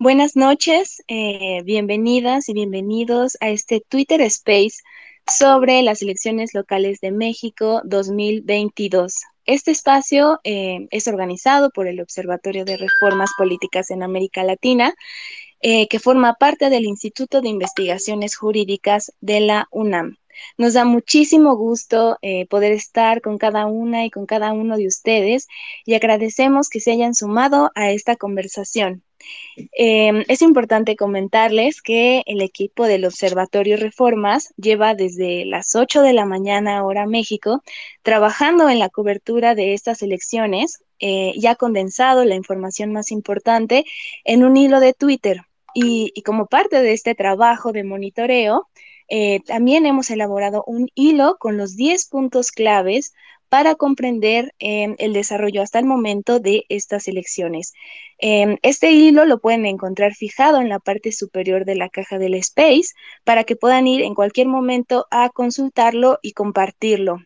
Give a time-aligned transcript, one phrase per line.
[0.00, 4.76] Buenas noches, eh, bienvenidas y bienvenidos a este Twitter Space
[5.26, 9.16] sobre las elecciones locales de México 2022.
[9.44, 14.94] Este espacio eh, es organizado por el Observatorio de Reformas Políticas en América Latina,
[15.62, 20.16] eh, que forma parte del Instituto de Investigaciones Jurídicas de la UNAM.
[20.56, 22.18] Nos da muchísimo gusto
[22.50, 25.48] poder estar con cada una y con cada uno de ustedes
[25.84, 29.02] y agradecemos que se hayan sumado a esta conversación.
[29.72, 36.12] Em, es importante comentarles que el equipo del Observatorio Reformas lleva desde las 8 de
[36.12, 37.62] la mañana hora México
[38.02, 43.84] trabajando en la cobertura de estas elecciones eh, y ha condensado la información más importante
[44.24, 45.42] en un hilo de Twitter.
[45.74, 48.68] Y, como parte de este trabajo de monitoreo,
[49.08, 53.12] eh, también hemos elaborado un hilo con los 10 puntos claves
[53.48, 57.72] para comprender em, el desarrollo hasta el momento de estas elecciones.
[58.18, 62.34] Em, este hilo lo pueden encontrar fijado en la parte superior de la caja del
[62.34, 67.20] Space para que puedan ir en cualquier momento a consultarlo y compartirlo.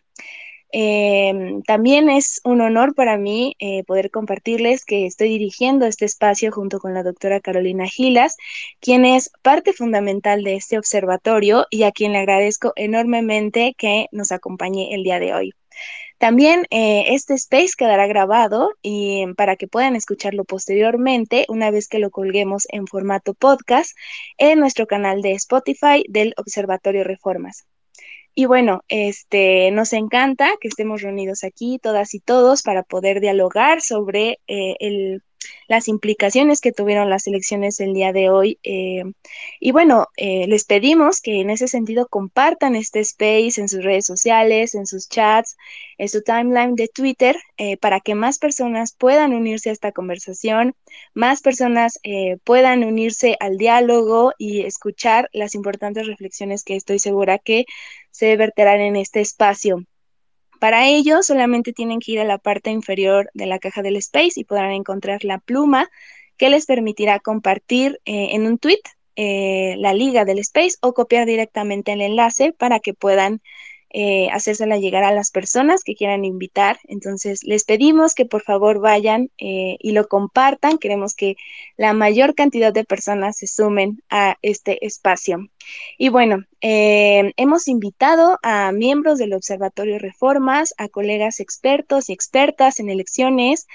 [0.74, 6.50] Em, también es un honor para mí eh, poder compartirles que estoy dirigiendo este espacio
[6.50, 8.38] junto con la doctora Carolina Gilas,
[8.80, 14.32] quien es parte fundamental de este observatorio y a quien le agradezco enormemente que nos
[14.32, 15.52] acompañe el día de hoy.
[16.18, 21.98] También eh, este space quedará grabado y para que puedan escucharlo posteriormente una vez que
[21.98, 23.90] lo colguemos en formato podcast
[24.38, 27.66] en nuestro canal de Spotify del Observatorio Reformas.
[28.34, 33.82] Y bueno, este, nos encanta que estemos reunidos aquí todas y todos para poder dialogar
[33.82, 35.22] sobre eh, el
[35.66, 38.58] las implicaciones que tuvieron las elecciones el día de hoy.
[38.62, 39.02] Eh,
[39.58, 44.06] y bueno, eh, les pedimos que en ese sentido compartan este space en sus redes
[44.06, 45.56] sociales, en sus chats,
[45.98, 47.36] en su timeline de Twitter,
[47.80, 50.74] para que más personas puedan unirse a esta conversación,
[51.14, 52.00] más personas
[52.44, 57.66] puedan unirse al diálogo y escuchar las importantes reflexiones que estoy segura que
[58.12, 59.84] se verterán en este espacio.
[60.60, 64.38] Para ello, solamente tienen que ir a la parte inferior de la caja del Space
[64.38, 65.90] y podrán encontrar la pluma
[66.36, 68.80] que les permitirá compartir eh, en un tweet
[69.16, 73.42] eh, la liga del Space o copiar directamente el enlace para que puedan
[73.94, 76.78] eh, hacérsela llegar a las personas que quieran invitar.
[76.84, 80.78] Entonces, les pedimos que por favor vayan eh, y lo compartan.
[80.78, 81.36] Queremos que
[81.76, 85.48] la mayor cantidad de personas se sumen a este espacio.
[85.98, 92.80] Y bueno, eh, hemos invitado a miembros del Observatorio Reformas, a colegas expertos y expertas
[92.80, 93.66] en elecciones,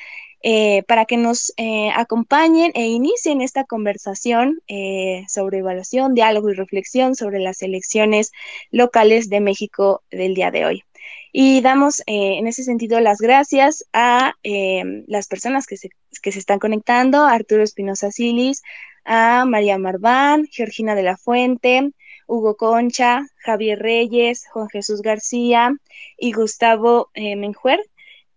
[0.44, 6.53] eh, para que nos eh, acompañen e inicien esta conversación eh, sobre evaluación, diálogo y
[6.53, 8.31] reflexión sobre las elecciones
[8.70, 10.84] locales de México del día de hoy.
[11.31, 15.90] Y damos en ese sentido las gracias a las personas que se,
[16.24, 18.62] están conectando, Arturo Espinosa Silis,
[19.06, 21.92] a María Marván, Georgina de la Fuente,
[22.28, 25.72] Hugo Concha, Javier Reyes, Juan Jesús García
[26.18, 27.80] y Gustavo Menjuer.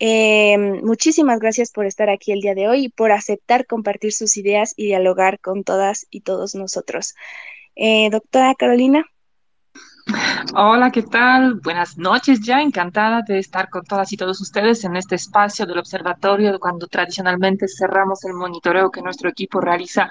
[0.00, 4.36] Eh, muchísimas gracias por estar aquí el día de hoy y por aceptar compartir sus
[4.38, 7.14] ideas y dialogar con todas y todos nosotros.
[7.76, 9.04] Eh, doctora Carolina.
[10.54, 11.54] Hola, ¿qué tal?
[11.54, 15.78] Buenas noches ya, encantada de estar con todas y todos ustedes en este espacio del
[15.78, 20.10] observatorio cuando tradicionalmente cerramos el monitoreo que nuestro equipo realiza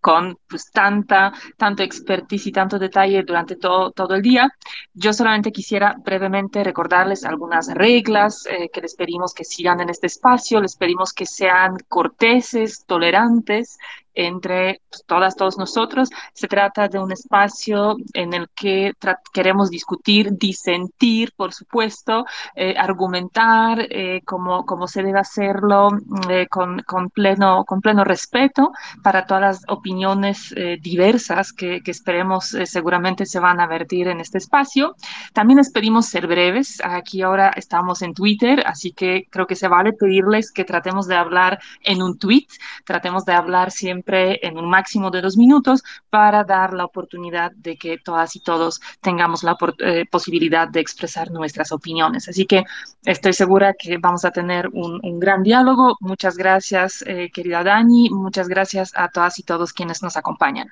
[0.00, 4.48] con pues tanta, tanto expertise y tanto detalle durante todo, el día.
[4.94, 10.06] Yo solamente quisiera brevemente recordarles algunas reglas eh, que les pedimos que sigan en este
[10.06, 13.78] espacio, les pedimos que sean corteses, tolerantes
[14.16, 16.08] entre todas, todos nosotros.
[16.32, 18.92] Se trata de un espacio en el que
[19.32, 25.90] queremos discutir, disentir, por supuesto, eh, argumentar eh, como, se debe hacerlo
[26.30, 28.72] eh, con, con, pleno, con pleno respeto
[29.02, 34.38] para todas las opiniones diversas que, que esperemos seguramente se van a vertir en este
[34.38, 34.96] espacio.
[35.32, 36.80] También les pedimos ser breves.
[36.82, 41.16] Aquí ahora estamos en Twitter, así que creo que se vale pedirles que tratemos de
[41.16, 42.46] hablar en un tweet,
[42.84, 47.76] tratemos de hablar siempre en un máximo de dos minutos para dar la oportunidad de
[47.76, 52.28] que todas y todos tengamos la eh, posibilidad de expresar nuestras opiniones.
[52.28, 52.64] Así que
[53.04, 55.96] estoy segura que vamos a tener un, gran diálogo.
[56.00, 58.10] Muchas gracias, eh, querida Dani.
[58.10, 60.68] Muchas gracias a todas y todos quienes nos acompañan.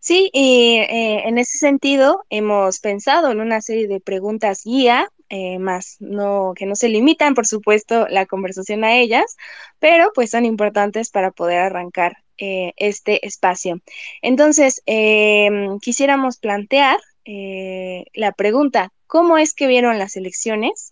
[0.00, 5.58] Sí, y eh, en ese sentido hemos pensado en una serie de preguntas guía eh,
[5.58, 9.38] más, no, que no se limitan, por supuesto, la conversación a ellas,
[9.78, 13.80] pero pues son importantes para poder arrancar eh, este espacio.
[14.20, 20.90] Entonces, em, quisiéramos plantear eh, la pregunta, ¿cómo es que vieron las elecciones?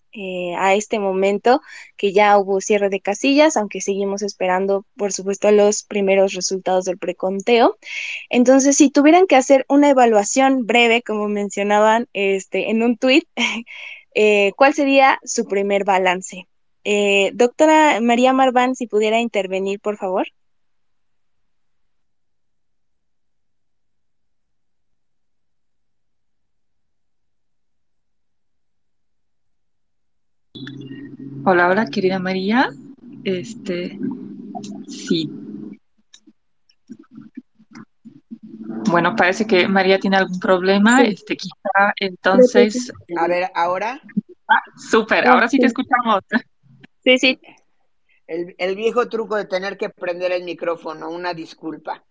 [0.59, 1.61] a este momento
[1.97, 6.99] que ya hubo cierre de casillas, aunque seguimos esperando, por supuesto, los primeros resultados del
[6.99, 7.77] preconteo.
[8.29, 13.29] Entonces, si tuvieran que hacer una evaluación breve, como mencionaban este, en un tuit,
[14.23, 16.47] eh, ¿cuál sería su primer balance?
[16.85, 20.27] Eh, doctora María Marván, si pudiera intervenir, por favor.
[31.47, 32.69] Hola, hola, querida María.
[33.25, 33.99] Este,
[34.87, 35.31] sí.
[38.89, 41.03] Bueno, parece que María tiene algún problema.
[41.03, 42.93] Este, quizá entonces.
[43.17, 44.01] A ver, ahora.
[44.49, 46.23] Ah, súper, ahora sí te escuchamos.
[47.05, 47.41] Sí, sí.
[48.27, 52.05] El, el, viejo truco de tener que prender el micrófono, una disculpa.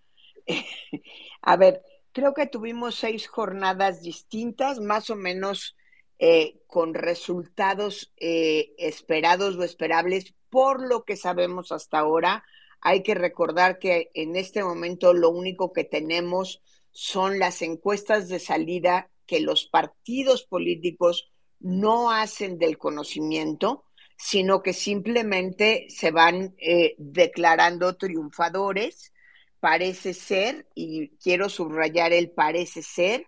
[1.41, 1.81] A ver,
[2.11, 5.75] creo que tuvimos seis jornadas distintas, más o menos
[6.21, 12.43] eh, con resultados eh, esperados o esperables por lo que sabemos hasta ahora.
[12.81, 16.61] Hay que recordar que en este momento lo único que tenemos
[16.91, 23.85] son las encuestas de salida que los partidos políticos no hacen del conocimiento,
[24.17, 29.13] sino que simplemente se van eh, declarando triunfadores.
[29.59, 33.27] Parece ser, y quiero subrayar el parece ser,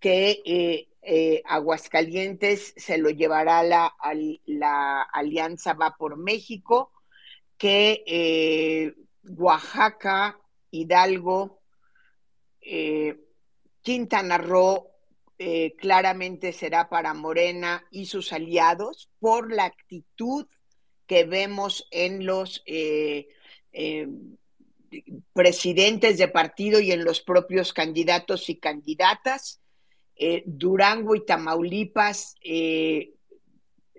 [0.00, 3.94] que eh, eh, Aguascalientes se lo llevará la,
[4.46, 6.92] la Alianza Va por México,
[7.58, 8.94] que eh,
[9.24, 10.40] Oaxaca,
[10.70, 11.60] Hidalgo,
[12.60, 13.16] eh,
[13.82, 14.86] Quintana Roo
[15.78, 20.48] claramente será para Morena y sus aliados por la actitud
[21.06, 22.64] que vemos en los
[25.32, 29.60] presidentes de partido y en los propios candidatos y candidatas.
[30.20, 33.14] Eh, Durango y Tamaulipas eh,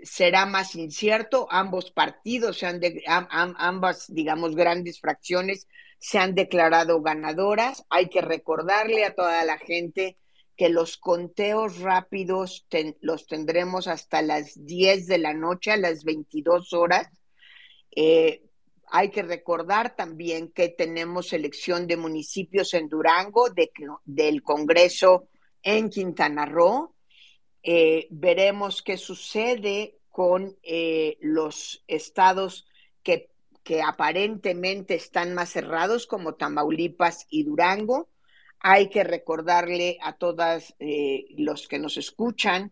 [0.03, 1.47] será más incierto.
[1.49, 5.67] Ambos partidos, se han de, ambas, digamos, grandes fracciones
[5.99, 7.85] se han declarado ganadoras.
[7.89, 10.17] Hay que recordarle a toda la gente
[10.55, 12.65] que los conteos rápidos
[13.01, 17.07] los tendremos hasta las 10 de la noche, a las 22 horas.
[17.95, 18.43] Eh,
[18.91, 23.71] hay que recordar también que tenemos elección de municipios en Durango, de,
[24.05, 25.27] del Congreso
[25.61, 26.95] en Quintana Roo.
[27.71, 32.67] Eh, veremos qué sucede con eh, los estados
[33.03, 33.29] que,
[33.85, 38.09] aparentemente están más cerrados, como Tamaulipas y Durango.
[38.59, 42.71] Hay que recordarle a todas eh, los que nos escuchan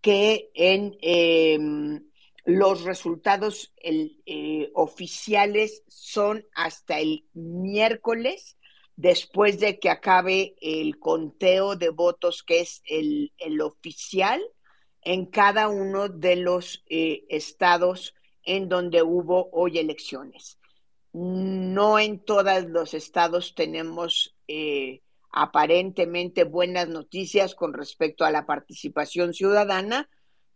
[0.00, 2.06] que en em,
[2.44, 3.74] los resultados
[4.74, 8.55] oficiales son hasta el miércoles
[8.96, 14.42] después de que acabe el conteo de votos, que es el, oficial,
[15.02, 20.58] en cada uno de los eh, estados en donde hubo hoy elecciones.
[21.12, 29.34] No en todos los estados tenemos eh, aparentemente buenas noticias con respecto a la participación
[29.34, 30.08] ciudadana,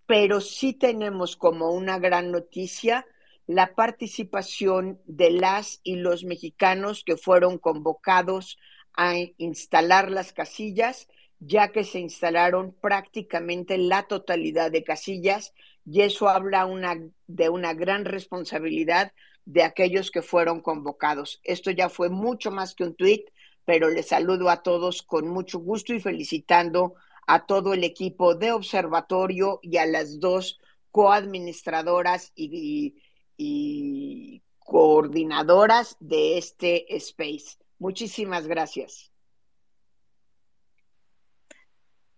[0.06, 3.06] pero sí tenemos como una gran noticia
[3.50, 8.58] la participación de las y los mexicanos que fueron convocados
[8.94, 11.08] a instalar las casillas,
[11.40, 15.52] ya que se instalaron prácticamente la totalidad de casillas
[15.84, 19.12] y eso habla una, de una gran responsabilidad
[19.46, 21.40] de aquellos que fueron convocados.
[21.42, 23.30] Esto ya fue mucho más que un tuit,
[23.64, 26.94] pero les saludo a todos con mucho gusto y felicitando
[27.26, 30.60] a todo el equipo de observatorio y a las dos
[30.92, 33.09] coadministradoras y, y
[33.42, 37.56] y coordinadoras de este space.
[37.78, 39.10] Muchísimas gracias.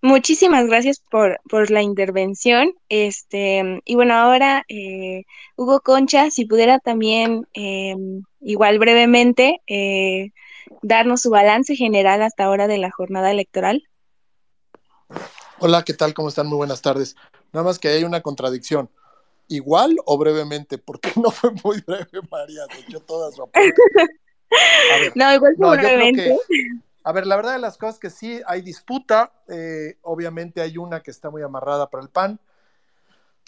[0.00, 2.74] Muchísimas gracias por, por la intervención.
[2.88, 5.22] Este, y bueno, ahora, eh,
[5.56, 7.94] Hugo Concha, si pudiera también, eh,
[8.40, 10.32] igual brevemente, eh,
[10.82, 13.88] darnos su balance general hasta ahora de la jornada electoral.
[15.60, 16.14] Hola, ¿qué tal?
[16.14, 16.48] ¿Cómo están?
[16.48, 17.14] Muy buenas tardes.
[17.52, 18.90] Nada más que hay una contradicción
[19.52, 23.72] igual o brevemente, porque no fue muy breve, María, se echó toda su aporte.
[25.14, 26.36] no, igual fue brevemente.
[27.04, 30.78] a ver, la verdad de las cosas es que sí hay disputa, eh, obviamente hay
[30.78, 32.40] una que está muy amarrada para el PAN,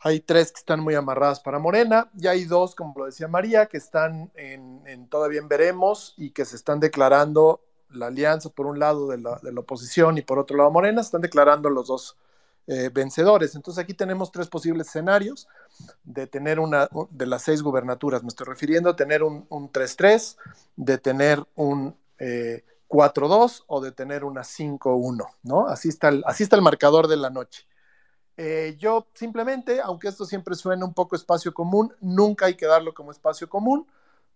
[0.02, 3.66] hay tres que están muy amarradas para Morena, y hay dos, como lo decía María,
[3.66, 8.78] que están en, todavía en veremos y que se están declarando la alianza por un
[8.78, 11.86] lado de la, de la oposición y por otro lado Morena, se están declarando los
[11.86, 12.16] dos
[12.66, 13.54] eh, vencedores.
[13.54, 15.46] Entonces aquí tenemos tres posibles escenarios
[16.04, 20.36] de tener una, de las seis gubernaturas, me estoy refiriendo a tener un 3-3,
[20.76, 25.66] de tener un 4-2 eh, o de tener una 5-1, ¿no?
[25.66, 27.66] Así está, el, así está el marcador de la noche.
[28.36, 32.92] Eh, yo simplemente, aunque esto siempre suena un poco espacio común, nunca hay que darlo
[32.94, 33.86] como espacio común.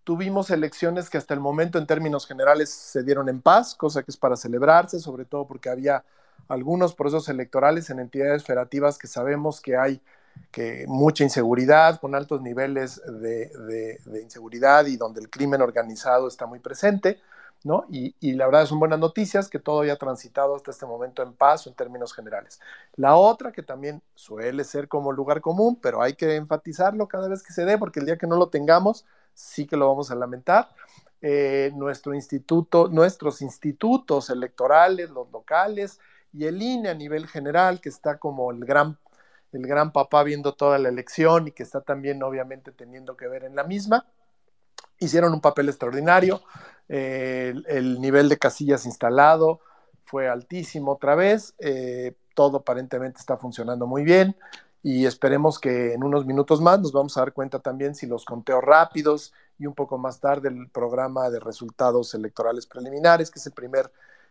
[0.04, 4.10] Tuvimos elecciones que hasta el momento en términos generales se dieron en paz, cosa que
[4.10, 6.04] es para celebrarse, sobre todo porque había
[6.48, 10.00] algunos procesos electorales en entidades federativas que sabemos que hay
[10.50, 16.58] que mucha inseguridad, con altos niveles de, inseguridad y donde el crimen organizado está muy
[16.58, 17.20] presente.
[17.64, 17.86] ¿no?
[17.90, 21.32] Y, y, la verdad son buenas noticias que todo haya transitado hasta este momento en
[21.32, 22.60] paz en términos generales.
[22.94, 27.42] La otra, que también suele ser como lugar común, pero hay que enfatizarlo cada vez
[27.42, 30.14] que se dé, porque el día que no lo tengamos, sí que lo vamos a
[30.14, 30.68] lamentar.
[31.20, 35.98] Eh, nuestro instituto, nuestros institutos electorales, los locales
[36.32, 38.96] y el INE a nivel general, que está como el gran,
[39.52, 43.44] el gran papá viendo toda la elección y que está también obviamente teniendo que ver
[43.44, 44.06] en la misma,
[44.98, 46.42] hicieron un papel extraordinario.
[46.88, 49.60] Eh, el, nivel de casillas instalado
[50.02, 51.54] fue altísimo otra vez.
[51.58, 54.36] Eh, todo aparentemente está funcionando muy bien
[54.82, 58.24] y esperemos que en unos minutos más nos vamos a dar cuenta también si los
[58.24, 63.46] conteos rápidos y un poco más tarde el programa de resultados electorales preliminares, que es
[63.46, 63.90] el primer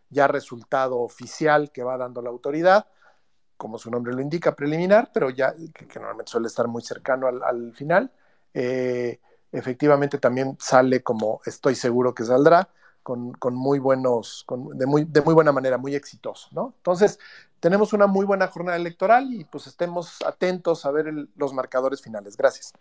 [0.10, 2.88] ya resultado oficial que va dando la autoridad,
[3.58, 7.74] como su nombre lo indica, preliminar, pero ya que, normalmente suele estar muy cercano al,
[7.74, 8.12] final.
[8.54, 9.20] Eh,
[9.52, 12.70] efectivamente también sale como estoy seguro que saldrá,
[13.04, 16.74] con, muy buenos, de, muy, de muy buena manera, muy exitoso, ¿no?
[16.76, 17.20] Entonces,
[17.62, 22.36] tenemos una muy buena jornada electoral y pues estemos atentos a ver los marcadores finales.
[22.36, 22.74] Gracias.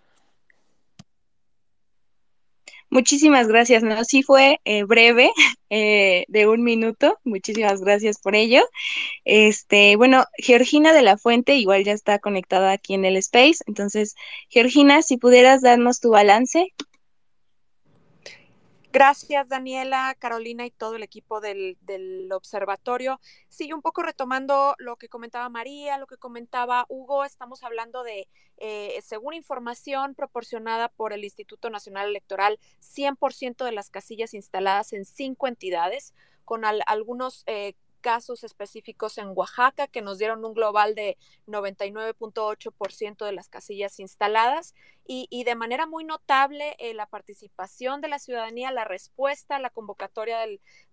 [2.91, 4.05] Muchísimas gracias, ¿no?
[4.05, 5.31] Sí fue eh, breve,
[5.71, 7.19] eh, de un minuto.
[7.25, 8.63] Muchísimas gracias por ello.
[9.25, 13.59] Este, bueno, Georgina de la Fuente igual ya está conectada aquí en el Space.
[13.67, 14.15] Entonces,
[14.49, 16.73] Georgina, si pudieras darnos tu balance.
[18.97, 21.77] Gracias, Daniela, Carolina y todo el equipo del,
[22.33, 23.21] observatorio.
[23.51, 28.27] Sí, un poco retomando lo que comentaba María, lo que comentaba Hugo, estamos hablando de,
[28.57, 35.05] eh, según información proporcionada por el Instituto Nacional Electoral, 100% de las casillas instaladas en
[35.05, 36.15] cinco entidades,
[36.47, 37.75] con algunos eh,
[38.07, 44.77] casos específicos en Oaxaca que nos dieron un global de 99.8% de las casillas instaladas
[45.09, 50.39] y, de manera muy notable eh, la participación de la ciudadanía, la respuesta la convocatoria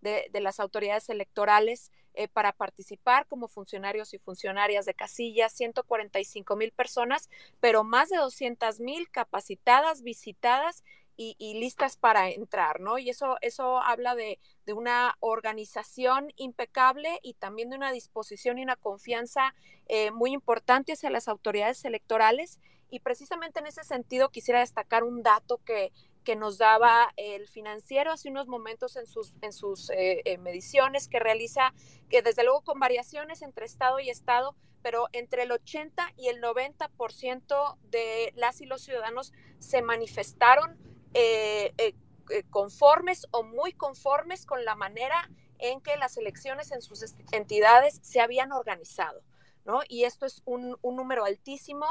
[0.01, 6.71] de, las autoridades electorales eh, para participar como funcionarios y funcionarias de casillas, 145 mil
[6.71, 7.29] personas,
[7.59, 10.83] pero más de 200 mil capacitadas, visitadas
[11.15, 12.97] y, listas para entrar, ¿no?
[12.97, 14.39] Y eso, eso habla de,
[14.73, 19.53] una organización impecable y también de una disposición y una confianza
[19.87, 22.59] eh, muy importante hacia las autoridades electorales.
[22.89, 25.91] Y precisamente en ese sentido quisiera destacar un dato que,
[26.23, 31.07] que nos daba el financiero hace unos momentos en sus, en sus eh, eh, mediciones
[31.07, 31.73] que realiza,
[32.09, 36.41] que desde luego con variaciones entre Estado y Estado, pero entre el 80 y el
[36.41, 40.77] 90% de las y los ciudadanos se manifestaron
[41.13, 41.93] eh, eh,
[42.29, 45.29] eh, conformes o muy conformes con la manera
[45.59, 49.21] en que las elecciones en sus entidades se habían organizado,
[49.65, 49.81] ¿no?
[49.87, 51.85] Y esto es un, número altísimo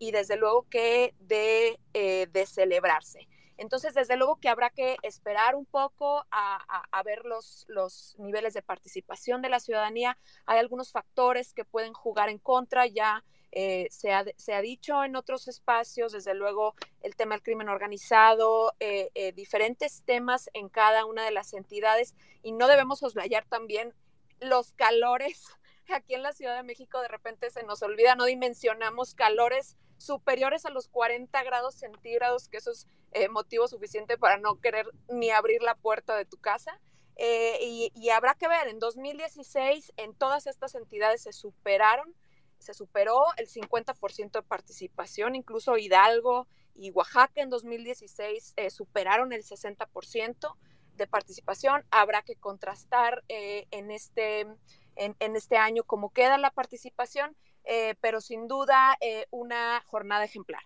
[0.00, 3.28] y desde luego que de, de, celebrarse.
[3.56, 8.52] Entonces, desde luego que habrá que esperar un poco a, a, ver los, los, niveles
[8.52, 10.18] de participación de la ciudadanía.
[10.44, 15.02] Hay algunos factores que pueden jugar en contra ya eh, se, ha, se, ha, dicho
[15.02, 20.68] en otros espacios, desde luego el tema del crimen organizado, eh, eh, diferentes temas en
[20.68, 23.92] cada una de las entidades y no debemos oslayar también
[24.40, 25.44] los calores.
[25.92, 30.64] Aquí en la Ciudad de México de repente se nos olvida, no dimensionamos calores superiores
[30.64, 32.86] a los 40 grados centígrados, que eso es
[33.30, 36.80] motivo suficiente para no querer ni abrir la puerta de tu casa.
[37.18, 42.14] y, y habrá que ver, en 2016 en todas estas entidades se superaron
[42.60, 49.42] se superó el 50% de participación, incluso Hidalgo y Oaxaca en 2016 eh, superaron el
[49.42, 50.56] 60%
[50.96, 51.84] de participación.
[51.90, 54.46] Habrá que contrastar eh, en, este,
[54.96, 58.96] en, este año cómo queda la participación, eh, pero sin duda
[59.30, 60.62] una jornada ejemplar.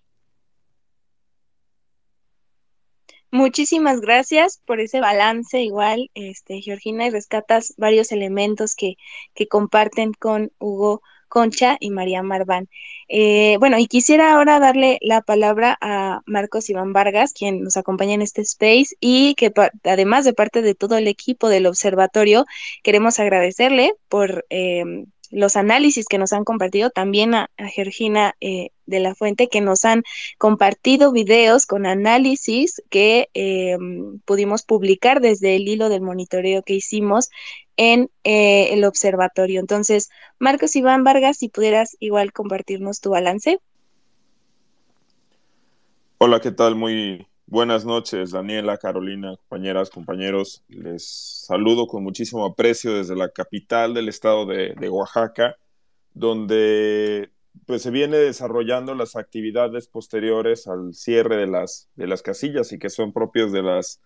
[3.31, 8.95] Muchísimas gracias por ese balance igual, este, Georgina, y rescatas varios elementos que,
[9.35, 11.03] que comparten con Hugo
[11.35, 12.69] Concha y María Marván.
[13.09, 18.15] Eh, bueno, y quisiera ahora darle la palabra a Marcos Iván Vargas, quien nos acompaña
[18.15, 22.47] en este space y que además de parte de todo el equipo del observatorio,
[22.85, 29.01] queremos agradecerle por em, los análisis que nos han compartido, también a, Georgina eh, de
[29.01, 30.03] la fuente que nos han
[30.39, 33.77] compartido videos con análisis que eh,
[34.25, 37.31] pudimos publicar desde el hilo del monitoreo que hicimos
[37.77, 39.61] en eh, el observatorio.
[39.61, 43.59] Entonces, Marcos Iván Vargas, si pudieras igual compartirnos tu balance.
[46.19, 46.77] Hola, ¿qué tal?
[46.77, 50.63] Muy buenas noches, Daniela, Carolina, compañeras, compañeros.
[50.69, 51.05] Les
[51.47, 55.57] saludo con muchísimo aprecio desde la capital del estado de, de Oaxaca,
[56.15, 57.31] donde
[57.67, 62.79] pues se viene desarrollando las actividades posteriores al cierre de las, de las casillas y
[62.79, 64.01] que son propios de las,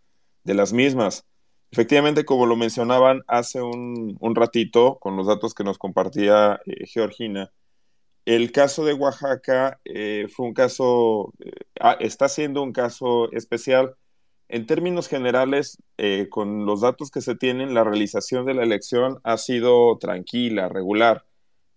[0.44, 1.26] de las mismas.
[1.70, 6.86] Efectivamente, como lo mencionaban hace un, un ratito con los datos que nos compartía eh,
[6.86, 7.52] Georgina,
[8.24, 11.50] el caso de Oaxaca eh, fue un caso, eh,
[11.80, 13.96] ah, está siendo un caso especial.
[14.50, 15.76] En términos generales,
[16.30, 21.27] con los datos que se tienen, la realización de la elección ha sido tranquila, regular.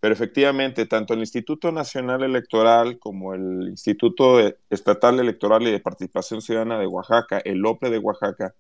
[0.02, 4.40] Pero efectivamente, tanto el Instituto Nacional Electoral como el Instituto
[4.72, 8.56] Estatal Electoral y de Participación Ciudadana de Oaxaca, el OPE de Oaxaca,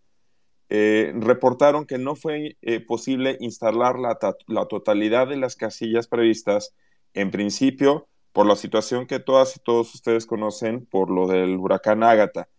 [0.69, 6.75] eh, reportaron que no fue eh, posible instalar la, la, totalidad de las casillas previstas,
[7.15, 12.03] en principio, por la situación que todas y todos ustedes conocen por lo del huracán
[12.03, 12.49] Ágata,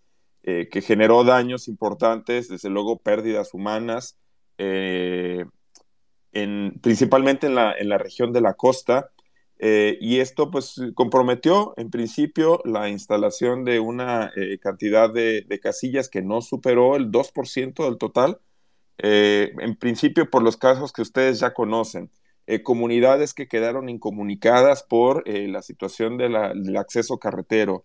[0.43, 4.19] eh, que generó daños importantes, desde luego pérdidas humanas,
[6.33, 9.11] principalmente en la, en la, región de la costa,
[9.59, 15.61] eh, y esto pues comprometió en principio la instalación de una eh, cantidad de, de,
[15.61, 18.41] casillas que no superó el 2% del total,
[18.99, 22.11] eh, en principio por los casos que ustedes ya conocen.
[22.65, 27.85] comunidades que quedaron incomunicadas por la situación del acceso carretero,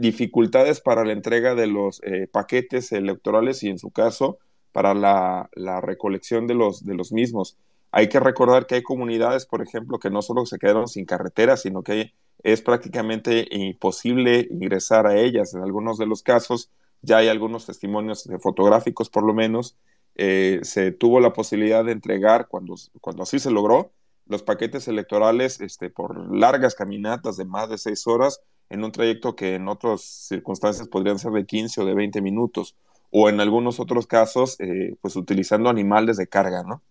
[0.00, 2.00] dificultades para la entrega de los
[2.32, 4.38] paquetes electorales y en su caso
[4.72, 7.56] para la, la recolección de los, de los mismos.
[7.92, 11.56] Hay que recordar que hay comunidades, por ejemplo, que no solo se quedaron sin carretera,
[11.56, 15.54] sino que es prácticamente imposible ingresar a ellas.
[15.54, 16.70] En algunos de los casos,
[17.02, 19.76] ya hay algunos testimonios fotográficos, por lo menos,
[20.14, 23.92] eh, se tuvo la posibilidad de entregar, cuando, cuando así se logró,
[24.26, 29.36] los paquetes electorales este, por largas caminatas de más de seis horas en un trayecto
[29.36, 32.74] que en otras circunstancias podrían ser de 15 o de 20 minutos,
[33.10, 36.82] o en algunos otros casos, eh, pues utilizando animales de carga, ¿no?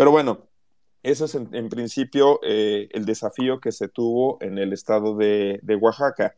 [0.00, 0.48] Pero bueno,
[1.02, 6.34] eso es en, principio eh, el desafío que se tuvo en el estado de, Oaxaca.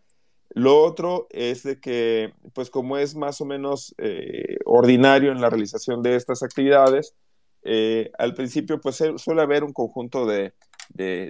[0.51, 5.49] Lo otro es de que, pues como es más o menos eh, ordinario en la
[5.49, 7.15] realización de estas actividades,
[7.63, 10.55] eh, al principio pues suele haber un conjunto de,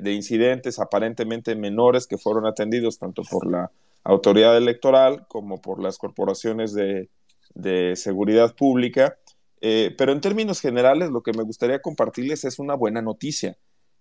[0.03, 3.71] incidentes aparentemente menores que fueron atendidos tanto por la
[4.05, 9.19] autoridad electoral como por las corporaciones de seguridad pública
[9.65, 13.57] eh, pero en términos generales, lo que me gustaría compartirles es una buena noticia.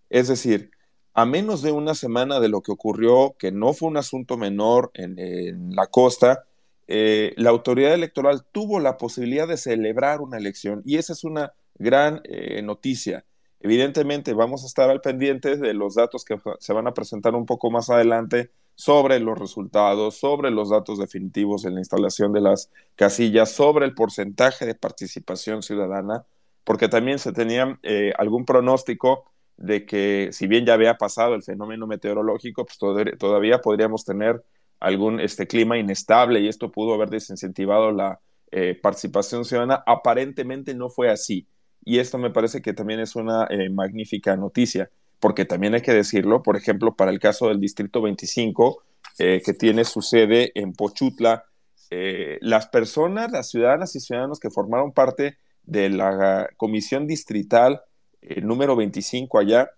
[0.09, 0.71] Es decir,
[1.13, 4.89] a menos de una semana de lo que ocurrió, que no fue un asunto menor
[4.95, 6.45] en, la costa,
[6.87, 11.53] eh, la autoridad electoral tuvo la posibilidad de celebrar una elección y esa es una
[11.75, 13.23] gran eh, noticia.
[13.59, 17.45] Evidentemente vamos a estar al pendiente de los datos que se van a presentar un
[17.45, 18.49] poco más adelante
[18.81, 23.93] sobre los resultados, sobre los datos definitivos en la instalación de las casillas, sobre el
[23.93, 26.25] porcentaje de participación ciudadana,
[26.63, 31.43] porque también se tenía eh, algún pronóstico de que si bien ya había pasado el
[31.43, 32.79] fenómeno meteorológico, pues
[33.19, 34.43] todavía podríamos tener
[34.79, 39.83] algún este, clima inestable y esto pudo haber desincentivado la eh, participación ciudadana.
[39.85, 41.45] Aparentemente no fue así
[41.85, 44.89] y esto me parece que también es una eh, magnífica noticia
[45.21, 48.83] porque también hay que decirlo, por ejemplo, para el caso del Distrito 25,
[49.19, 51.45] eh, que tiene su sede en Pochutla,
[51.91, 57.81] eh, las personas, las ciudadanas y ciudadanos que formaron parte de la comisión distrital
[58.21, 59.69] eh, número 25 allá,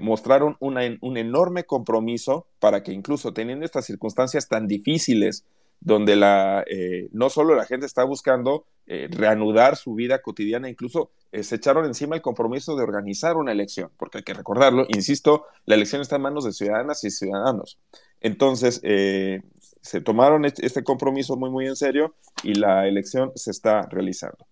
[0.00, 5.44] mostraron un enorme compromiso para que incluso teniendo estas circunstancias tan difíciles,
[5.80, 6.64] donde la,
[7.12, 12.16] no solo la gente está buscando reanudar su vida cotidiana, incluso eh, se echaron encima
[12.16, 16.22] el compromiso de organizar una elección, porque hay que recordarlo, insisto, la elección está en
[16.22, 17.78] manos de ciudadanas y ciudadanos.
[18.20, 19.42] Entonces, eh,
[19.82, 24.46] se tomaron este compromiso muy, muy en serio y la elección se está realizando.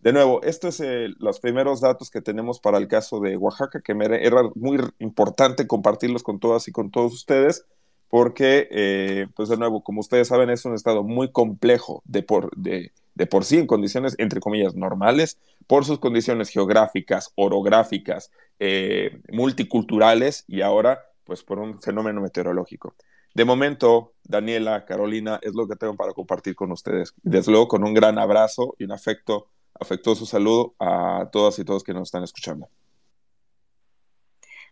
[0.00, 3.80] De nuevo, estos son eh, los primeros datos que tenemos para el caso de Oaxaca,
[3.82, 7.66] que me era muy importante compartirlos con todas y con todos ustedes,
[8.12, 12.92] porque, pues de nuevo, como ustedes saben, es un estado muy complejo de, por, de,
[13.14, 20.44] de por sí en condiciones, entre comillas, normales, por sus condiciones geográficas, orográficas, eh, multiculturales
[20.46, 22.94] y ahora, pues por un fenómeno meteorológico.
[23.32, 27.14] De momento, Daniela, Carolina, es lo que tengo para compartir con ustedes.
[27.22, 29.46] Desde luego, con un gran abrazo y un afecto,
[29.80, 32.68] afectuoso saludo a todas y todos que nos están escuchando.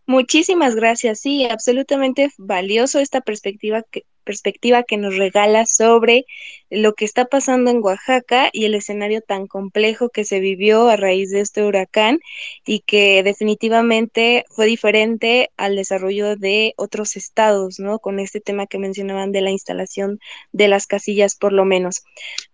[0.06, 1.20] Muchísimas gracias.
[1.20, 6.24] Sí, absolutamente valioso esta perspectiva que, perspectiva que nos regala sobre
[6.70, 10.96] lo que está pasando en Oaxaca y el escenario tan complejo que se vivió a
[10.96, 12.20] raíz de este huracán
[12.64, 17.98] y que definitivamente fue diferente al desarrollo de otros estados, ¿no?
[17.98, 20.20] Con este tema que mencionaban de la instalación
[20.52, 22.04] de las casillas, por lo menos.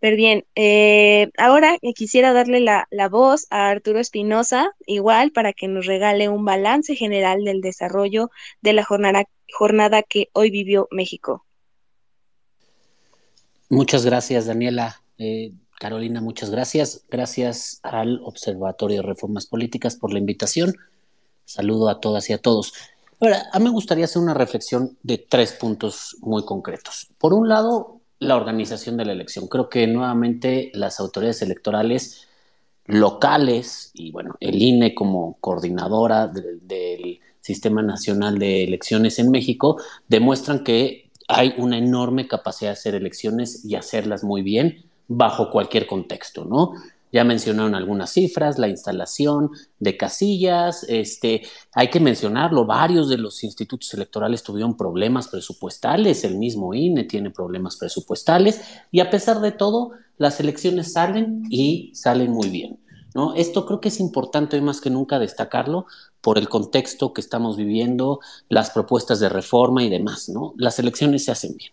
[0.00, 5.68] Pero bien, eh, ahora quisiera darle la, la voz a Arturo Espinosa, igual, para que
[5.68, 8.30] nos regale un balance general del desarrollo
[8.62, 11.45] de la jornada, jornada que hoy vivió México.
[13.68, 15.02] Muchas gracias, Daniela.
[15.18, 17.04] Eh, Carolina, muchas gracias.
[17.10, 20.74] Gracias al Observatorio de Reformas Políticas por la invitación.
[21.44, 22.72] Saludo a todas y a todos.
[23.20, 27.08] Ahora, a mí me gustaría hacer una reflexión de tres puntos muy concretos.
[27.18, 29.48] Por un lado, la organización de la elección.
[29.48, 32.28] Creo que nuevamente las autoridades electorales
[32.86, 40.62] locales y bueno, el INE como coordinadora del Sistema Nacional de Elecciones en México demuestran
[40.62, 46.44] que hay una enorme capacidad de hacer elecciones y hacerlas muy bien bajo cualquier contexto,
[46.44, 46.72] ¿no?
[47.12, 53.44] Ya mencionaron algunas cifras, la instalación de casillas, este, hay que mencionarlo, varios de los
[53.44, 58.60] institutos electorales tuvieron problemas presupuestales, el mismo INE tiene problemas presupuestales
[58.90, 62.80] y a pesar de todo, las elecciones salen y salen muy bien.
[63.16, 63.34] ¿No?
[63.34, 65.86] Esto creo que es importante hoy más que nunca destacarlo
[66.20, 70.52] por el contexto que estamos viviendo, las propuestas de reforma y demás, ¿no?
[70.58, 71.72] Las elecciones se hacen bien.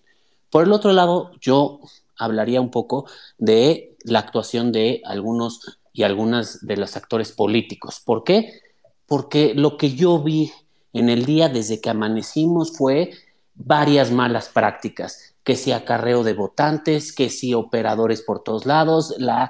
[0.50, 1.82] Por el otro lado, yo
[2.18, 8.00] hablaría un poco de la actuación de algunos y algunas de los actores políticos.
[8.00, 8.62] ¿Por qué?
[9.06, 10.50] Porque lo que yo vi
[10.94, 13.12] en el día desde que amanecimos fue
[13.54, 19.50] varias malas prácticas, que si acarreo de votantes, que si operadores por todos lados, la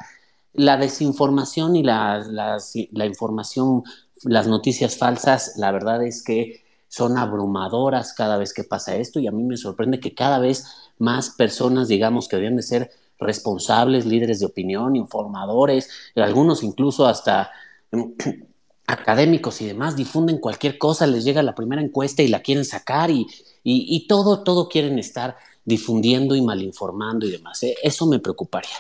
[0.54, 3.84] la desinformación y la, la, información,
[4.24, 9.28] las noticias falsas, la verdad es que son abrumadoras cada vez que pasa esto y
[9.28, 10.66] a mí me sorprende que cada vez
[11.00, 17.52] más personas, digamos, que deben de ser responsables, líderes de opinión, informadores, algunos incluso hasta
[18.88, 23.10] académicos y demás, difunden cualquier cosa, les llega la primera encuesta y la quieren sacar
[23.10, 23.26] y,
[23.64, 27.64] y, todo, todo quieren estar difundiendo y malinformando y demás.
[27.64, 27.76] ¿eh?
[27.82, 28.76] Eso me preocuparía.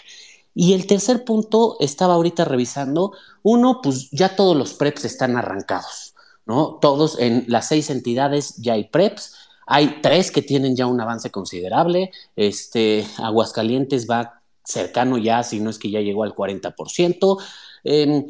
[0.55, 6.13] Y el tercer punto, estaba ahorita revisando, uno, pues ya todos los PREPs están arrancados,
[6.45, 6.77] ¿no?
[6.81, 9.35] Todos en las seis entidades ya hay PREPs,
[9.65, 15.69] hay tres que tienen ya un avance considerable, este, Aguascalientes va cercano ya, si no
[15.69, 17.37] es que ya llegó al 40%,
[17.83, 18.25] eh,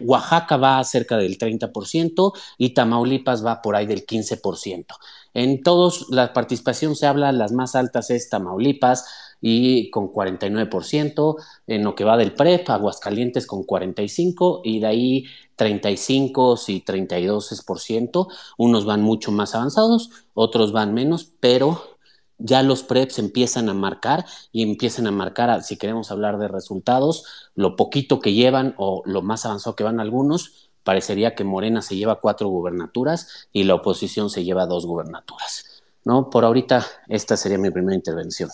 [0.00, 4.96] Oaxaca va cerca del 30% y Tamaulipas va por ahí del 15%.
[5.34, 9.04] En todos, la participación se habla, las más altas es Tamaulipas,
[9.46, 15.26] y con 49%, en lo que va del PREP, Aguascalientes con 45% y de ahí
[15.56, 18.28] 35 y 32%.
[18.56, 21.98] Unos van mucho más avanzados, otros van menos, pero
[22.38, 27.50] ya los PREPs empiezan a marcar y empiezan a marcar, si queremos hablar de resultados,
[27.54, 31.96] lo poquito que llevan o lo más avanzado que van algunos, parecería que Morena se
[31.96, 35.82] lleva cuatro gubernaturas y la oposición se lleva dos gubernaturas.
[36.02, 36.30] ¿no?
[36.30, 38.48] Por ahorita, esta sería mi primera intervención.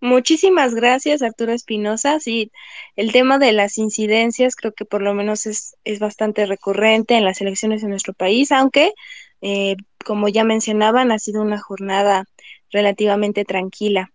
[0.00, 2.20] Muchísimas gracias, Arturo Espinosa.
[2.20, 2.52] Sí,
[2.96, 7.24] el tema de las incidencias creo que por lo menos es, es bastante recurrente en
[7.24, 8.92] las elecciones en nuestro país, aunque,
[9.40, 12.24] eh, como ya mencionaban, ha sido una jornada
[12.70, 14.12] relativamente tranquila.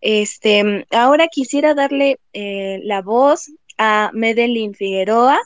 [0.00, 5.40] Este, ahora quisiera darle eh, la voz a Medelín Figueroa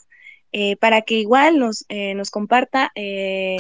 [0.53, 2.93] eh, para que igual nos, nos comparta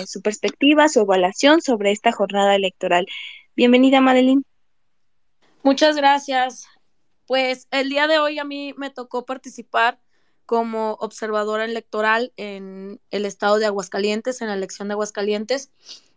[0.06, 3.06] su perspectiva, su evaluación sobre esta jornada electoral.
[3.56, 4.42] Bienvenida, Madeline.
[5.68, 6.64] Muchas gracias.
[7.26, 10.00] Pues el día de hoy a mí me tocó participar
[10.46, 15.70] como observadora electoral en el estado de Aguascalientes, en la elección de Aguascalientes.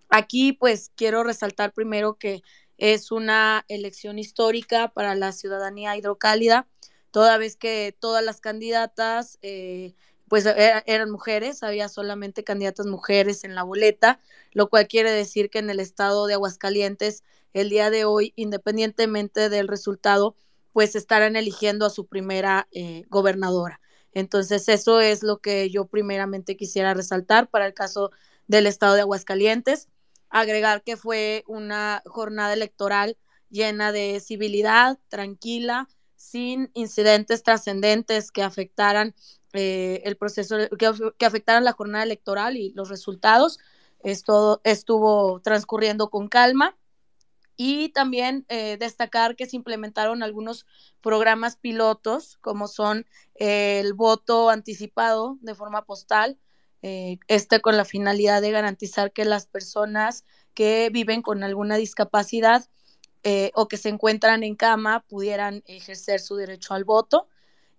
[0.07, 2.43] Aquí pues quiero resaltar primero que
[2.77, 6.65] es una elección histórica para la ciudadanía hidrocálida,
[7.11, 9.95] toda vez que todas las candidatas eh,
[10.29, 14.21] pues e-, eran mujeres, había solamente candidatas mujeres en la boleta,
[14.53, 19.49] lo cual quiere decir que en el estado de Aguascalientes el día de hoy, independientemente
[19.49, 20.35] del resultado,
[20.73, 23.81] pues estarán eligiendo a su primera eh, gobernadora.
[24.13, 28.11] Entonces, eso es lo que yo primeramente quisiera resaltar para el caso
[28.47, 29.87] del estado de Aguascalientes.
[30.29, 33.17] Agregar que fue una jornada electoral
[33.49, 39.13] llena de civilidad, tranquila, sin incidentes trascendentes que afectaran
[39.53, 43.59] eh, el proceso, que, que, afectaran la jornada electoral y los resultados.
[44.03, 46.77] Esto estuvo transcurriendo con calma
[47.63, 50.65] y también eh, destacar que se implementaron algunos
[50.99, 56.39] programas pilotos, como son el voto anticipado de forma postal,
[56.81, 62.67] eh, este con la finalidad de garantizar que las personas que viven con alguna discapacidad
[63.21, 67.27] eh, o que se encuentran en cama pudieran ejercer su derecho al voto.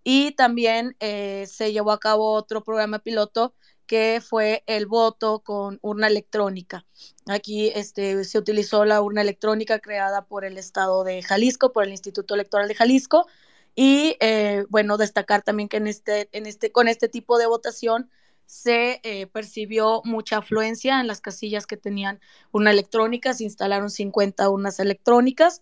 [0.05, 3.53] Y también eh, se llevó a cabo otro programa piloto
[3.93, 6.87] que fue el voto con urna electrónica.
[7.27, 11.91] Aquí este, se utilizó la urna electrónica creada por el Estado de Jalisco, por el
[11.91, 13.27] Instituto Electoral de Jalisco.
[13.75, 18.09] Y eh, bueno, destacar también que en este, este, con este tipo de votación
[18.47, 22.19] se eh, percibió mucha afluencia en las casillas que tenían
[22.51, 25.61] urna electrónica, se instalaron 50 urnas electrónicas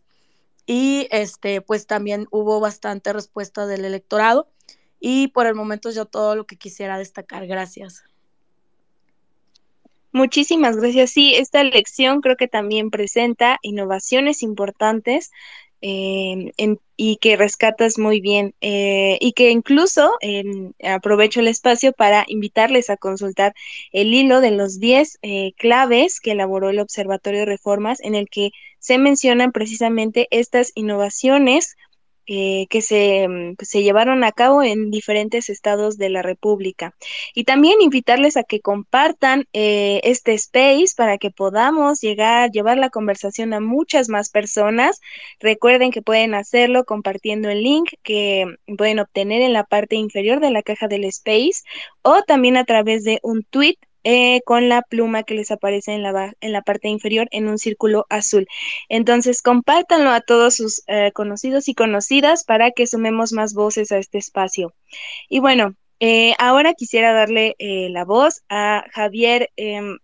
[0.66, 4.52] y este, pues también hubo bastante respuesta del electorado.
[5.00, 7.48] Y por el momento yo todo lo que quisiera destacar.
[7.48, 8.04] Gracias.
[10.12, 11.10] Muchísimas gracias.
[11.10, 15.30] Sí, esta elección creo que también presenta innovaciones importantes
[15.82, 16.52] eh,
[16.96, 20.12] y que rescatas muy bien eh, y que incluso
[20.84, 23.54] aprovecho el espacio para invitarles a consultar
[23.92, 28.28] el hilo de los 10 eh, claves que elaboró el Observatorio de Reformas en el
[28.28, 31.76] que se mencionan precisamente estas innovaciones
[32.26, 36.94] eh, que se, mm, se, llevaron a cabo en diferentes estados de la República.
[37.34, 42.90] Y también invitarles a que compartan eh, este space para que podamos llegar, llevar la
[42.90, 45.00] conversación a muchas más personas.
[45.40, 48.46] Recuerden que pueden hacerlo compartiendo el link que
[48.78, 51.62] pueden obtener en la parte inferior de la caja del space
[52.02, 56.02] o también a través de un tweet eh, con la pluma que les aparece en
[56.02, 58.46] la, en la parte inferior en un círculo azul.
[58.88, 63.98] Entonces, compártanlo a todos sus eh, conocidos y conocidas para que sumemos más voces a
[63.98, 64.72] este espacio.
[65.28, 69.50] Y bueno, eh, ahora quisiera darle la voz a Javier.
[69.56, 69.98] Em,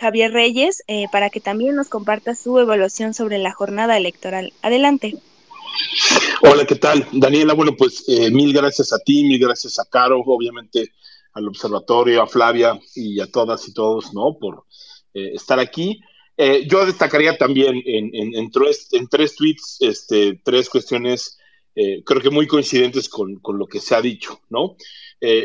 [0.00, 4.52] Javier Reyes, para que también nos comparta su evaluación sobre la jornada electoral.
[4.62, 5.16] Adelante.
[6.42, 7.04] Hola, ¿qué tal?
[7.10, 10.92] Daniela, bueno, pues mil gracias a ti, mil gracias a Caro, obviamente
[11.38, 14.36] al observatorio, a Flavia y a todas y todos, ¿no?
[14.38, 14.64] Por
[15.14, 16.00] eh, estar aquí.
[16.36, 18.88] Eh, yo destacaría también en, en, tres,
[19.36, 21.38] tweets este, tres cuestiones,
[21.74, 24.76] eh, creo que muy coincidentes con, con, lo que se ha dicho, ¿no?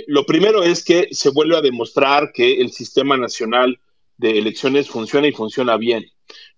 [0.05, 3.79] lo primero es que se vuelve a demostrar que el sistema nacional
[4.17, 6.05] de elecciones funciona y funciona bien,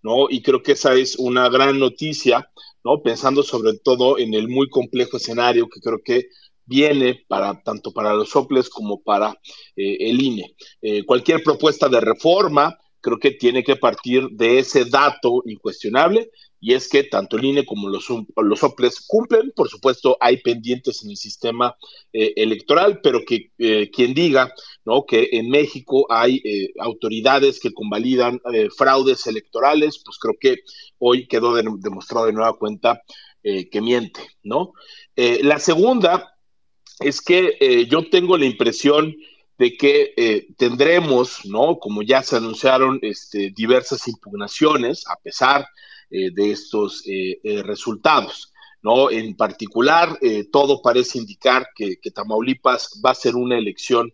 [0.03, 0.27] ¿no?
[0.29, 2.51] Y creo que esa es una gran noticia,
[2.83, 3.01] ¿no?
[3.01, 6.27] Pensando sobre todo en el muy complejo escenario que creo que
[6.65, 9.31] viene para tanto para los soples como para
[9.75, 10.55] eh, el INE.
[10.81, 16.73] Eh, cualquier propuesta de reforma creo que tiene que partir de ese dato incuestionable y
[16.73, 21.11] es que tanto el INE como los, los soples cumplen, por supuesto hay pendientes en
[21.11, 21.75] el sistema
[22.11, 23.51] eh, electoral, pero que
[23.91, 24.51] quien diga
[24.85, 25.05] ¿no?
[25.05, 26.41] que en México hay
[26.79, 28.41] autoridades que convalidan
[28.75, 30.63] fraudes electorales, pues creo que
[30.97, 33.03] hoy quedó demostrado de nueva cuenta
[33.43, 34.73] que miente, ¿no?
[35.15, 36.34] la segunda
[36.99, 39.15] es que eh, yo tengo la impresión
[39.57, 41.79] de que eh, tendremos, ¿no?
[41.79, 45.67] Como ya se anunciaron, este, diversas impugnaciones a pesar
[46.09, 47.03] eh, de estos
[47.63, 49.09] resultados, ¿no?
[49.09, 50.19] En particular,
[50.51, 54.13] todo parece indicar que, que, Tamaulipas va a ser una elección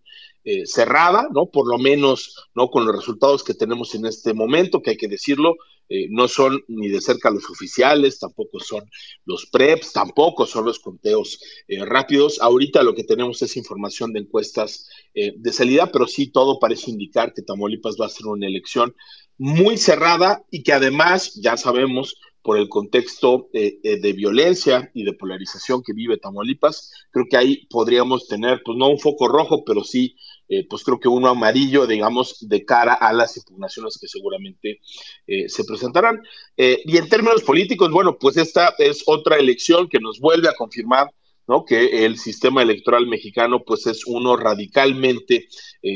[0.66, 1.48] cerrada, ¿no?
[1.48, 2.70] Por lo menos, ¿no?
[2.70, 5.56] Con los resultados que tenemos en este momento, que hay que decirlo,
[5.94, 8.90] eh, no son ni de cerca los oficiales, tampoco son
[9.26, 12.40] los PREPs, tampoco son los conteos eh, rápidos.
[12.42, 16.92] Ahorita lo que tenemos es información de encuestas eh, de salida, pero sí todo parece
[16.92, 18.96] indicar que Tamaulipas va a ser una elección
[19.38, 25.84] muy cerrada y que además, ya sabemos, por el contexto de violencia y de polarización
[25.84, 30.16] que vive Tamaulipas, creo que ahí podríamos tener, pues no un foco rojo, pero sí
[30.52, 34.82] eh, pues creo que uno amarillo, digamos, de cara a las impugnaciones que seguramente
[35.26, 36.22] eh, se presentarán.
[36.58, 40.54] Eh, y en términos políticos, bueno, pues esta es otra elección que nos vuelve a
[40.54, 41.10] confirmar
[41.66, 45.48] que el sistema electoral mexicano pues es uno radicalmente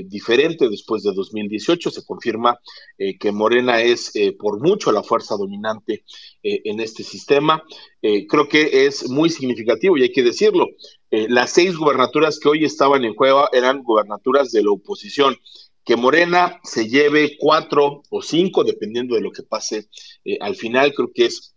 [0.06, 1.92] diferente después de 2018.
[1.92, 2.60] Se confirma
[2.98, 6.04] que Morena es por mucho la fuerza dominante
[6.44, 7.64] en este sistema.
[8.02, 10.68] creo que es muy significativo y hay que decirlo.
[11.16, 15.38] Eh, las seis gubernaturas que hoy estaban en juego eran gubernaturas de la oposición.
[15.86, 19.88] Que Morena se lleve cuatro o cinco, dependiendo de lo que pase
[20.26, 21.56] eh, al final, creo que es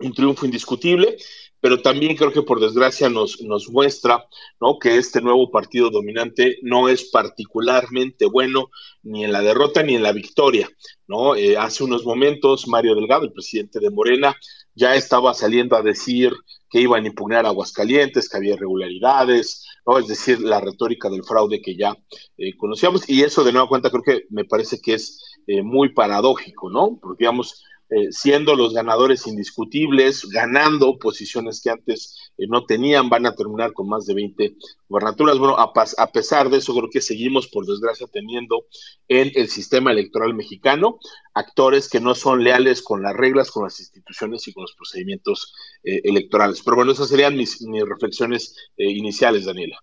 [0.00, 1.16] un triunfo indiscutible
[1.60, 4.26] pero también creo que por desgracia nos, muestra
[4.60, 4.78] ¿no?
[4.78, 8.70] que este nuevo partido dominante no es particularmente bueno
[9.02, 10.68] ni en la derrota ni en la victoria.
[11.06, 11.36] ¿no?
[11.36, 14.34] Eh, hace unos momentos Mario Delgado, el presidente de Morena,
[14.74, 16.32] ya estaba saliendo a decir
[16.70, 19.98] que iban a impugnar Aguascalientes, que había irregularidades, ¿no?
[19.98, 21.96] es decir, la retórica del fraude que ya
[22.38, 25.92] eh, conocíamos, y eso de nueva cuenta creo que me parece que es eh, muy
[25.92, 26.98] paradójico, ¿no?
[27.02, 33.26] Porque digamos, eh, siendo los ganadores indiscutibles, ganando posiciones que antes eh, no tenían, van
[33.26, 34.54] a terminar con más de 20
[34.88, 35.38] gobernaturas.
[35.38, 38.64] Bueno, a, a, pesar de eso, creo que seguimos, por desgracia, teniendo
[39.08, 41.00] en el sistema electoral mexicano
[41.34, 45.52] actores que no son leales con las reglas, con las instituciones y con los procedimientos
[45.82, 46.62] eh, electorales.
[46.64, 49.78] Pero bueno, esas serían mis, mis reflexiones iniciales, Daniela.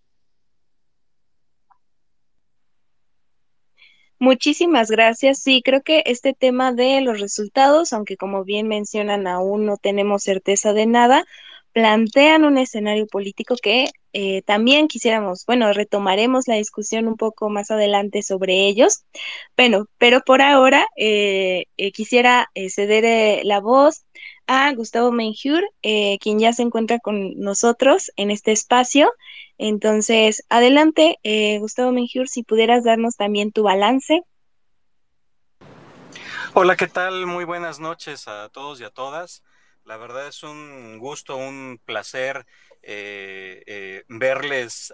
[4.19, 5.39] Muchísimas gracias.
[5.39, 10.23] Sí, creo que este tema de los resultados, aunque como bien mencionan, aún no tenemos
[10.23, 11.25] certeza de nada,
[11.71, 17.69] plantean un escenario político que eh, también quisiéramos, bueno, retomaremos la discusión un poco más
[17.69, 19.05] adelante sobre ellos,
[19.55, 24.05] bueno, pero por ahora eh, eh, quisiera ceder la voz
[24.47, 29.11] a Gustavo Menjur, quien ya se encuentra con nosotros en este espacio
[29.57, 34.21] entonces, adelante, eh, Gustavo Menjur, si pudieras darnos también tu balance.
[36.53, 37.25] Hola, ¿qué tal?
[37.25, 39.43] Muy buenas noches a todos y a todas.
[39.83, 42.45] La verdad es un gusto, un placer
[42.83, 44.93] eh, eh, verles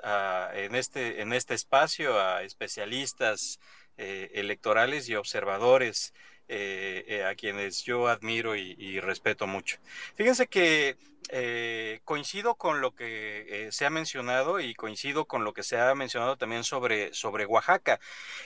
[0.54, 3.60] en, este, en este espacio a especialistas
[3.96, 6.14] electorales y observadores
[6.50, 9.78] a quienes yo admiro y respeto mucho.
[10.16, 10.98] Fíjense que
[11.30, 15.80] eh, coincido con lo que eh, se ha mencionado y coincido con lo que se
[15.80, 18.00] ha mencionado también sobre, sobre Oaxaca.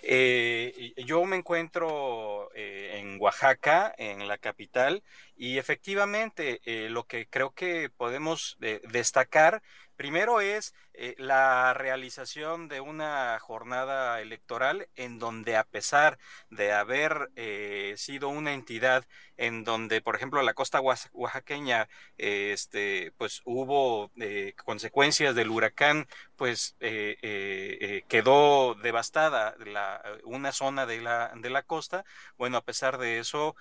[0.03, 5.03] Eh, yo me encuentro en Oaxaca, en la capital,
[5.35, 8.57] y efectivamente lo que creo que podemos
[8.89, 9.61] destacar
[9.97, 16.19] Primero es eh, la realización de una jornada electoral en donde a pesar
[16.51, 19.05] de haber eh, sido una entidad
[19.37, 26.75] en donde, por ejemplo, la costa oaxaqueña, este, pues hubo eh, consecuencias del huracán, pues
[28.07, 32.05] quedó devastada la, una zona de la, de la costa.
[32.37, 33.55] Bueno, a pesar de eso,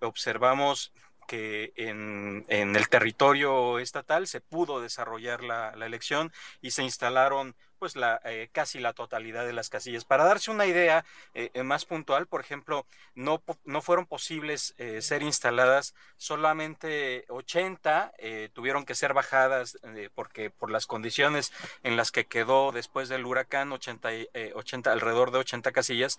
[0.00, 0.92] observamos
[1.28, 7.96] que en, el territorio estatal se pudo desarrollar la, la elección y se instalaron pues
[7.96, 10.04] la, eh, casi la totalidad de las casillas.
[10.04, 15.22] Para darse una idea eh, eh, más puntual, por ejemplo, no, no fueron posibles ser
[15.22, 18.12] instaladas solamente 80,
[18.52, 19.78] tuvieron que ser bajadas
[20.14, 24.08] porque por las condiciones en las que quedó después del huracán, 80,
[24.54, 26.18] 80 alrededor de 80 casillas,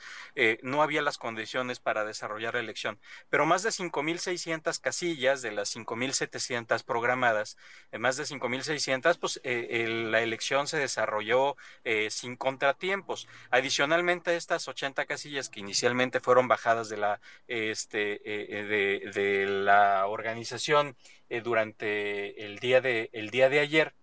[0.61, 2.99] no había las condiciones para desarrollar la elección.
[3.29, 7.57] Pero más de 5.600 casillas de las 5.700 programadas,
[7.97, 11.48] más de 5.600, pues la elección se desarrolló
[11.83, 13.27] eh, sin contratiempos.
[13.51, 20.07] Adicionalmente, estas 80 casillas que inicialmente fueron bajadas de la, este, eh, eh, de, la
[20.07, 20.95] organización
[21.43, 23.93] durante el día, de, el día de ayer,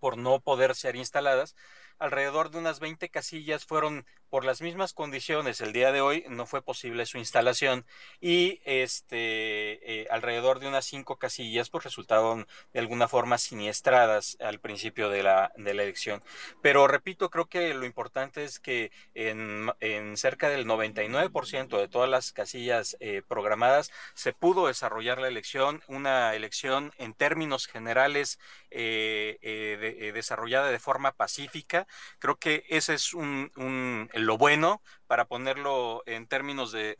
[0.00, 1.54] por no poder ser instaladas,
[1.98, 6.46] alrededor de unas 20 casillas fueron por las mismas condiciones el día de hoy no
[6.46, 7.84] fue posible su instalación
[8.20, 14.60] y este eh, alrededor de unas cinco casillas pues resultaron de alguna forma siniestradas al
[14.60, 16.22] principio de la, de la elección.
[16.62, 22.08] Pero repito, creo que lo importante es que en, en cerca del 99% de todas
[22.08, 28.38] las casillas eh, programadas se pudo desarrollar la elección, una elección en términos generales
[28.70, 31.86] eh, desarrollada de forma pacífica.
[32.18, 36.96] Creo que ese es un, un lo bueno para ponerlo en términos de,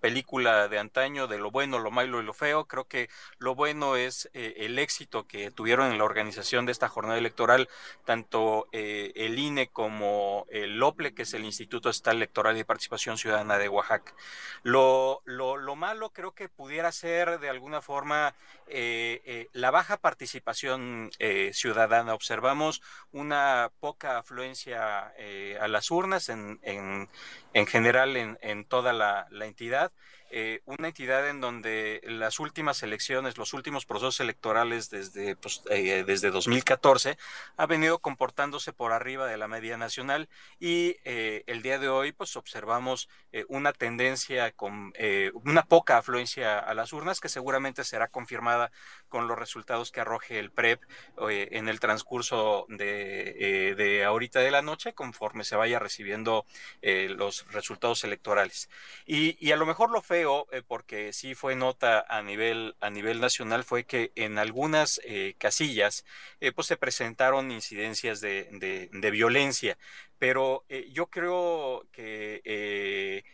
[0.00, 3.96] película de antaño, de lo bueno, lo malo y lo feo, creo que lo bueno
[3.96, 7.68] es eh, el éxito que tuvieron en la organización de esta jornada electoral,
[8.06, 13.18] tanto eh, el INE como el OPLE, que es el Instituto Estatal Electoral y Participación
[13.18, 14.14] Ciudadana de Oaxaca.
[14.62, 18.34] Lo, lo, malo creo que pudiera ser de alguna forma
[18.66, 21.10] eh, la baja participación
[21.52, 22.14] ciudadana.
[22.14, 25.12] Observamos una poca afluencia
[25.60, 26.58] a las urnas en
[27.52, 29.92] en general en, en toda la, la entidad
[30.32, 36.04] eh, una entidad en donde las últimas elecciones, los últimos procesos electorales desde, pues, eh,
[36.06, 37.18] desde 2014
[37.56, 40.28] ha venido comportándose por arriba de la media nacional
[40.60, 43.08] y eh, el día de hoy pues observamos
[43.46, 44.92] una tendencia con
[45.44, 48.72] una poca afluencia a las urnas que seguramente será confirmada
[49.08, 50.82] con los resultados que arroje el PREP
[51.28, 56.44] en el transcurso de, de, ahorita de la noche conforme se vaya recibiendo
[56.82, 58.68] los resultados electorales.
[59.06, 62.90] Y, y a lo mejor lo fe eh, porque sí fue nota a nivel, a
[62.90, 66.04] nivel nacional, fue que en algunas eh, casillas
[66.40, 69.78] eh, pues se presentaron incidencias de, de, violencia,
[70.18, 73.24] pero yo creo que...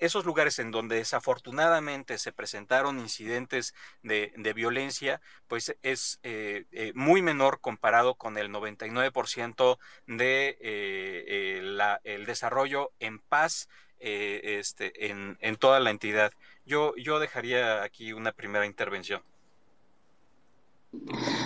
[0.00, 6.20] esos lugares en donde desafortunadamente se presentaron incidentes de, de violencia, pues es
[6.94, 10.56] muy menor comparado con el 99% de
[12.04, 13.68] el desarrollo en paz
[14.00, 16.32] eh, este, en, en, toda la entidad.
[16.64, 19.22] Yo, yo dejaría aquí una primera intervención.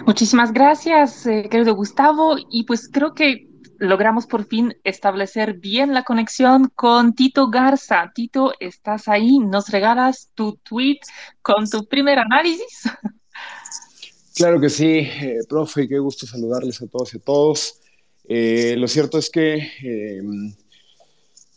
[0.06, 2.36] Muchísimas gracias, eh, querido Gustavo.
[2.50, 3.48] Y pues creo que
[3.78, 8.12] logramos por fin establecer bien la conexión con Tito Garza.
[8.14, 9.38] Tito, ¿estás ahí?
[9.38, 11.00] ¿Nos regalas tu tweet
[11.42, 12.82] con tu primer análisis?
[14.36, 17.80] Claro que sí, eh, profe, qué gusto saludarles a todos y a todos.
[18.26, 20.22] Eh, lo cierto es que, eh,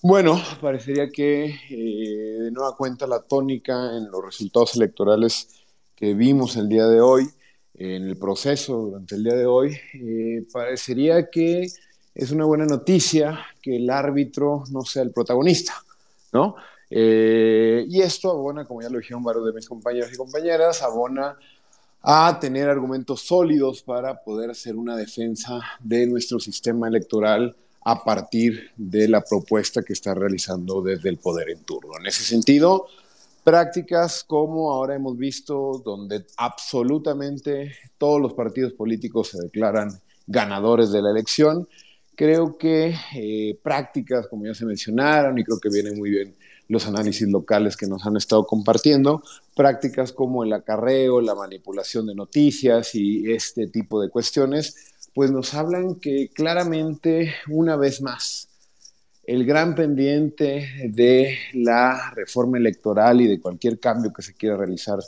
[0.04, 5.47] bueno, parecería que eh, de nueva cuenta la tónica en los resultados electorales
[5.95, 7.30] que vimos el día de hoy,
[7.76, 11.68] en el proceso durante el día de hoy, eh, parecería que
[12.14, 15.74] es una buena noticia que el árbitro no sea el protagonista,
[16.34, 16.56] ¿no?
[16.89, 21.38] Eh, y esto abona, como ya lo dijeron varios de mis compañeros y compañeras, abona
[22.01, 28.71] a tener argumentos sólidos para poder hacer una defensa de nuestro sistema electoral a partir
[28.77, 31.93] de la propuesta que está realizando desde el poder en turno.
[31.99, 32.88] En ese sentido,
[33.43, 41.01] prácticas como ahora hemos visto, donde absolutamente todos los partidos políticos se declaran ganadores de
[41.01, 41.67] la elección,
[42.15, 46.36] creo que eh, prácticas como ya se mencionaron, y creo que vienen muy bien
[46.69, 49.21] los análisis locales que nos han estado compartiendo,
[49.55, 55.53] prácticas como el acarreo, la manipulación de noticias y este tipo de cuestiones, pues nos
[55.53, 58.49] hablan que claramente, una vez más,
[59.26, 64.99] el gran pendiente de la reforma electoral y de cualquier cambio que se quiera realizar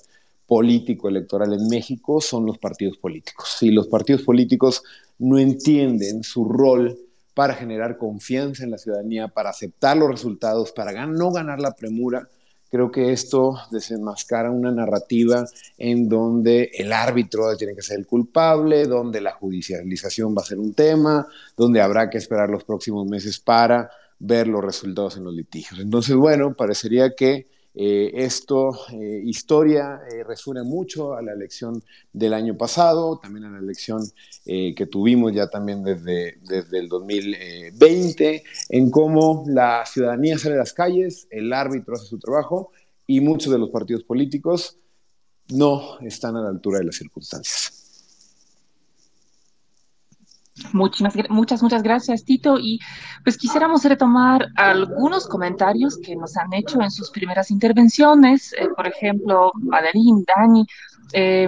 [0.47, 3.55] político electoral en México son los partidos políticos.
[3.59, 4.83] Si los partidos políticos
[5.17, 6.97] no entienden su rol
[7.33, 12.29] para generar confianza en la ciudadanía, para aceptar los resultados, para no ganar la premura,
[12.75, 15.45] creo que esto desenmascara una narrativa
[15.77, 20.59] en donde el árbitro tiene que ser el culpable, donde la judicialización va a ser
[20.59, 25.33] un tema, donde habrá que esperar los próximos meses para ver los resultados en los
[25.33, 25.79] litigios.
[25.79, 27.47] Entonces, bueno, parecería que
[27.77, 33.51] eh, esto, eh, historia, eh, resuena mucho a la elección del año pasado, también a
[33.51, 34.01] la elección
[34.45, 40.59] eh, que tuvimos ya también desde, desde el 2020, en cómo la ciudadanía sale a
[40.59, 42.71] las calles, el árbitro hace su trabajo
[43.05, 44.77] y muchos de los partidos políticos
[45.49, 47.84] no están a la altura de las circunstancias.
[50.71, 52.57] Muchas, muchas, muchas gracias, Tito.
[52.57, 52.79] Y
[53.23, 58.53] pues quisiéramos retomar algunos comentarios que nos han hecho en sus primeras intervenciones.
[58.53, 60.65] Eh, por ejemplo, Valerín, Dani,
[61.13, 61.47] eh,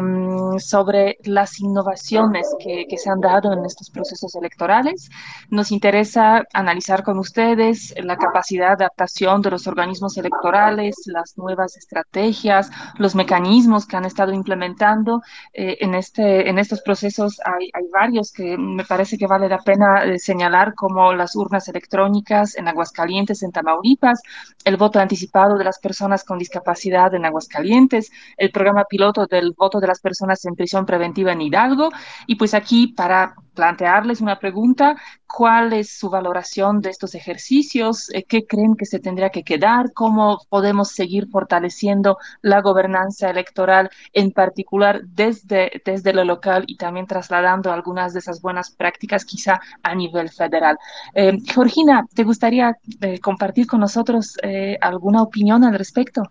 [0.60, 5.10] sobre las innovaciones que, que, se han dado en estos procesos electorales.
[5.50, 11.78] Nos interesa analizar con ustedes la capacidad de adaptación de los organismos electorales, las nuevas
[11.78, 15.22] estrategias, los mecanismos que han estado implementando
[15.54, 17.40] eh, en, este, en estos procesos.
[17.46, 21.68] Hay, hay, varios que me parece que vale la pena eh, señalar, como las urnas
[21.68, 24.22] electrónicas en Aguascalientes, en Tamaulipas,
[24.66, 29.80] el voto anticipado de las personas con discapacidad en Aguascalientes, el programa piloto del voto
[29.80, 31.90] de las personas en prisión preventiva en Hidalgo.
[32.26, 34.96] Y pues aquí para plantearles una pregunta,
[35.26, 38.08] ¿cuál es su valoración de estos ejercicios?
[38.28, 39.92] ¿Qué creen que se tendría que quedar?
[39.94, 47.08] ¿Cómo podemos seguir fortaleciendo la gobernanza electoral, en particular desde, desde lo local y también
[47.08, 50.78] trasladando algunas de esas buenas prácticas quizá a nivel federal?
[51.16, 56.22] Eh, Georgina, ¿te gustaría eh, compartir con nosotros eh, alguna opinión al respecto?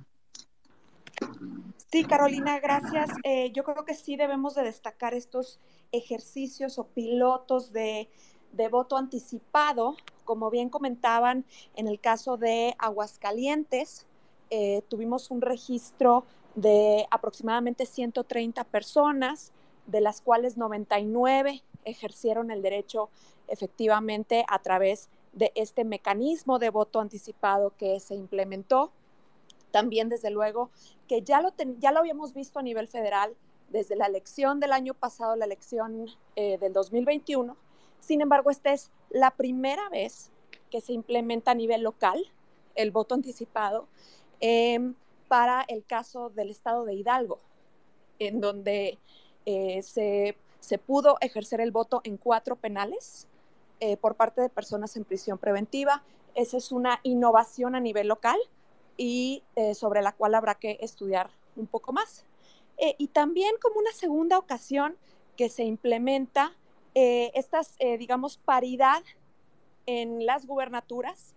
[1.97, 3.09] Sí, Carolina, gracias.
[3.23, 5.59] Eh, yo creo que sí debemos de destacar estos
[5.93, 8.11] ejercicios o pilotos de,
[8.71, 9.97] voto anticipado.
[10.27, 14.05] Como bien comentaban, en el caso de Aguascalientes,
[14.51, 16.25] eh, tuvimos un registro
[16.55, 19.53] de aproximadamente 130 personas,
[19.87, 23.09] de las cuales 99 ejercieron el derecho
[23.49, 28.93] efectivamente a través de este mecanismo de voto anticipado que se implementó.
[29.77, 30.71] También, desde luego,
[31.07, 33.37] que ya lo, ya lo habíamos visto a nivel federal
[33.69, 37.55] desde la elección del año pasado, la elección eh, del 2021.
[38.01, 40.31] Sin embargo, esta es la primera vez
[40.71, 42.25] que se implementa a nivel local
[42.75, 43.87] el voto anticipado
[44.41, 44.95] eh,
[45.29, 47.39] para el caso del estado de Hidalgo,
[48.19, 48.97] en donde
[49.45, 53.27] eh, se, se, pudo ejercer el voto en cuatro penales
[53.81, 56.03] eh, por parte de personas en prisión preventiva.
[56.35, 58.39] Esa es una innovación a nivel local
[58.97, 62.25] y eh, sobre la cual habrá que estudiar un poco más.
[62.79, 64.97] Eh, y también como una segunda ocasión
[65.37, 66.53] que se implementa
[66.95, 69.03] eh, estas, eh, digamos, paridad
[69.87, 71.35] en las gubernaturas.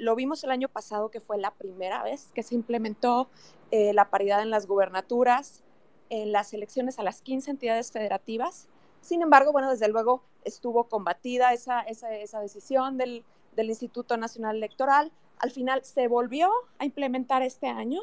[0.00, 3.28] lo vimos el año pasado que fue la primera vez que se implementó
[3.70, 5.62] la paridad en las gubernaturas,
[6.10, 8.66] en las elecciones a las 15 entidades federativas.
[9.00, 13.24] Sin embargo, bueno, desde luego estuvo combatida esa, esa, esa decisión del,
[13.54, 18.00] del Instituto Nacional Electoral, al final se volvió a implementar este año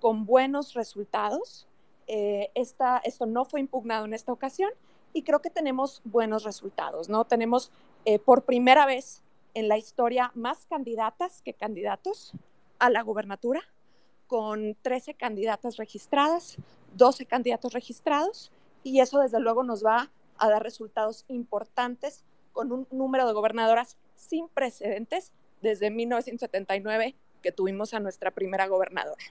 [0.00, 1.66] con buenos resultados.
[2.06, 4.70] Eh, esta, esto no fue impugnado en esta ocasión
[5.12, 7.24] y creo que tenemos buenos resultados, ¿no?
[7.24, 7.70] Tenemos
[8.04, 9.22] eh, por primera vez
[9.54, 12.32] en la historia más candidatas que candidatos
[12.78, 13.62] a la gubernatura,
[14.26, 16.56] con 13 candidatas registradas,
[16.94, 18.52] 12 candidatos registrados,
[18.82, 23.96] y eso desde luego nos va a dar resultados importantes con un número de gobernadoras
[24.14, 29.24] sin precedentes desde 1979 que tuvimos a nuestra primera gobernadora.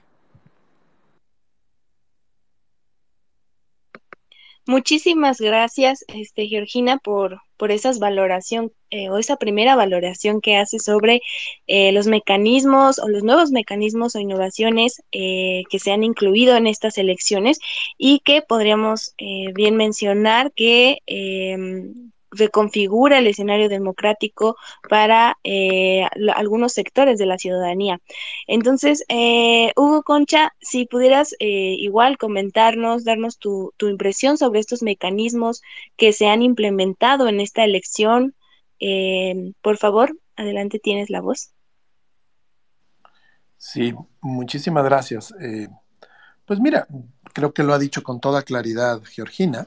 [4.68, 10.78] Muchísimas gracias, este, Georgina, por, por esas valoración eh, o esa primera valoración que hace
[10.78, 11.22] sobre
[11.66, 16.66] eh, los mecanismos o los nuevos mecanismos o innovaciones eh, que se han incluido en
[16.66, 17.60] estas elecciones
[17.96, 19.14] y que podríamos
[19.54, 24.56] bien mencionar que em, reconfigura el escenario democrático
[24.88, 28.00] para eh, algunos sectores de la ciudadanía.
[28.46, 34.82] Entonces, eh, Hugo Concha, si pudieras eh, igual comentarnos, darnos tu, tu, impresión sobre estos
[34.82, 35.62] mecanismos
[35.96, 38.34] que se han implementado en esta elección,
[39.60, 41.50] por favor, adelante tienes la voz.
[43.56, 45.34] Sí, muchísimas gracias.
[46.44, 46.86] pues mira,
[47.32, 49.66] creo que lo ha dicho con toda claridad Georgina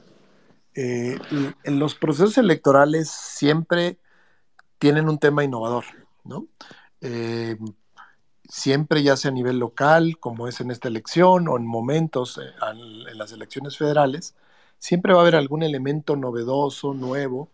[0.74, 1.18] eh,
[1.64, 3.98] los procesos electorales siempre
[4.78, 5.84] tienen un tema innovador,
[6.24, 6.46] ¿no?
[7.00, 7.56] Eh,
[8.48, 12.52] siempre, ya sea a nivel local, como es en esta elección, o en momentos eh,
[13.08, 14.34] en las elecciones federales,
[14.78, 17.50] siempre va a haber algún elemento novedoso, nuevo,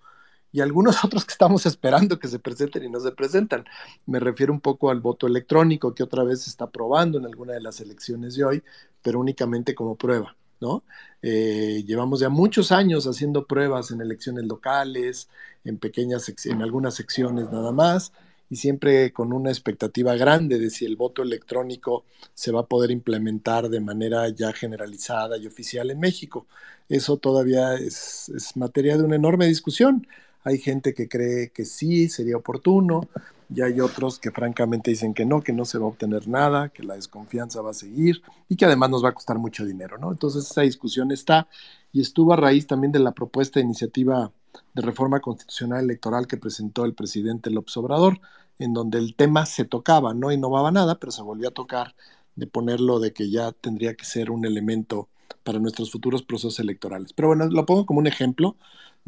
[0.53, 3.65] y algunos otros que estamos esperando que se presenten y no se presentan.
[4.07, 7.53] Me refiero un poco al voto electrónico que otra vez se está probando en alguna
[7.55, 8.63] de las elecciones de hoy,
[9.03, 10.37] pero únicamente como prueba.
[10.61, 10.83] ¿No?
[11.23, 15.29] Eh, llevamos ya muchos años haciendo pruebas en elecciones locales,
[15.65, 18.13] en pequeñas, en algunas secciones nada más,
[18.51, 22.05] y siempre con una expectativa grande de si el voto electrónico
[22.35, 26.47] se va a poder implementar de manera ya generalizada y oficial en México.
[26.89, 30.07] Eso todavía es, es materia de una enorme discusión.
[30.45, 33.09] Hay gente que cree que sí, sería oportuno,
[33.55, 36.69] y hay otros que francamente dicen que no, que no se va a obtener nada,
[36.69, 39.97] que la desconfianza va a seguir y que además nos va a costar mucho dinero,
[39.99, 40.13] ¿no?
[40.13, 41.49] Entonces esa discusión está
[41.93, 44.33] y estuvo a raíz también de la propuesta de iniciativa
[44.75, 48.21] de reforma constitucional electoral que presentó el presidente López Obrador,
[48.59, 51.95] en donde el tema se tocaba, no innovaba nada, pero se volvió a tocar
[52.37, 55.09] de ponerlo de que ya tendría que ser un elemento
[55.43, 57.13] para nuestros futuros procesos electorales.
[57.13, 58.57] Pero bueno, lo pongo como un ejemplo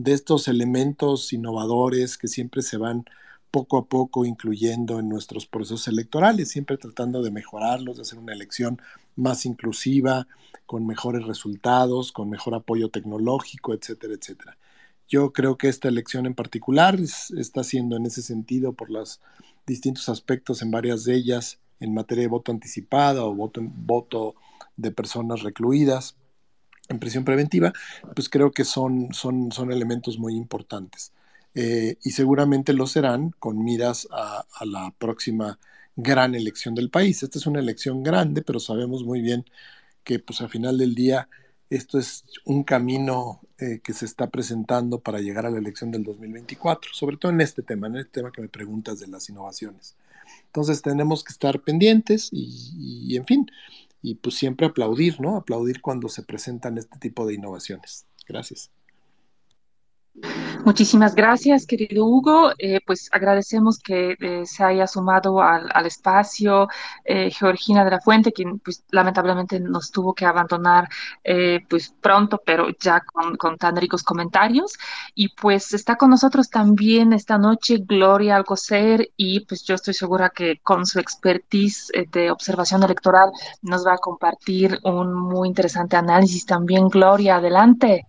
[0.03, 3.05] de estos elementos innovadores que siempre se van
[3.51, 8.33] poco a poco incluyendo en nuestros procesos electorales, siempre tratando de mejorarlos, de hacer una
[8.33, 8.81] elección
[9.17, 10.27] más inclusiva,
[10.65, 14.57] con mejores resultados, con mejor apoyo tecnológico, etcétera, etcétera.
[15.07, 19.21] Yo creo que esta elección en particular está siendo en ese sentido por los
[19.67, 24.35] distintos aspectos en varias de ellas en materia de voto anticipado o voto, voto
[24.77, 26.17] de personas recluidas
[26.91, 27.73] en prisión preventiva,
[28.15, 31.13] pues creo que son, son, son elementos muy importantes.
[31.55, 35.59] Eh, y seguramente lo serán con miras a, la próxima
[35.97, 37.23] gran elección del país.
[37.23, 39.45] Esta es una elección grande, pero sabemos muy bien
[40.05, 41.29] que pues al final del día
[41.69, 46.03] esto es un camino eh, que se está presentando para llegar a la elección del
[46.03, 49.97] 2024, sobre todo en este tema, en este tema que me preguntas de las innovaciones.
[50.47, 52.73] Entonces tenemos que estar pendientes y,
[53.09, 53.47] y en fin,
[54.03, 55.37] y pues siempre aplaudir, ¿no?
[55.37, 58.07] Aplaudir cuando se presentan este tipo de innovaciones.
[58.27, 58.71] Gracias.
[60.65, 62.53] Muchísimas gracias, querido Hugo.
[62.59, 66.69] Eh, pues agradecemos que eh, se haya sumado al, al espacio
[67.05, 70.89] eh, Georgina de la Fuente, quien pues lamentablemente nos tuvo que abandonar
[71.69, 74.75] pues pronto, pero ya con, con, tan ricos comentarios.
[75.15, 80.31] Y pues está con nosotros también esta noche Gloria Alcocer y pues yo estoy segura
[80.31, 83.31] que con su expertise de observación electoral
[83.63, 86.89] nos va a compartir un muy interesante análisis también.
[86.89, 88.07] Gloria, adelante.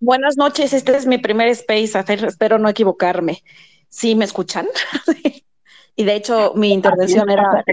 [0.00, 3.42] Buenas noches, este es mi primer space, espero no equivocarme.
[3.88, 4.68] ¿Sí me escuchan?
[5.96, 7.64] y de hecho mi intervención era,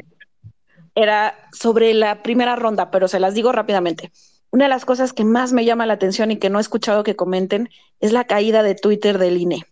[0.95, 4.11] era sobre la primera ronda, pero se las digo rápidamente.
[4.49, 7.03] Una de las cosas que más me llama la atención y que no he escuchado
[7.03, 7.69] que comenten
[7.99, 9.63] es la caída de Twitter del INE,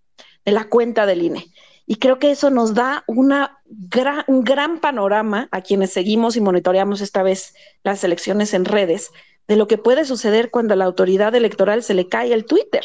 [0.45, 1.47] de la cuenta del INE.
[1.87, 6.41] Y creo que eso nos da una gran, un gran panorama a quienes seguimos y
[6.41, 9.11] monitoreamos esta vez las elecciones en redes
[9.47, 12.83] de lo que puede suceder cuando a la autoridad electoral se le cae el Twitter.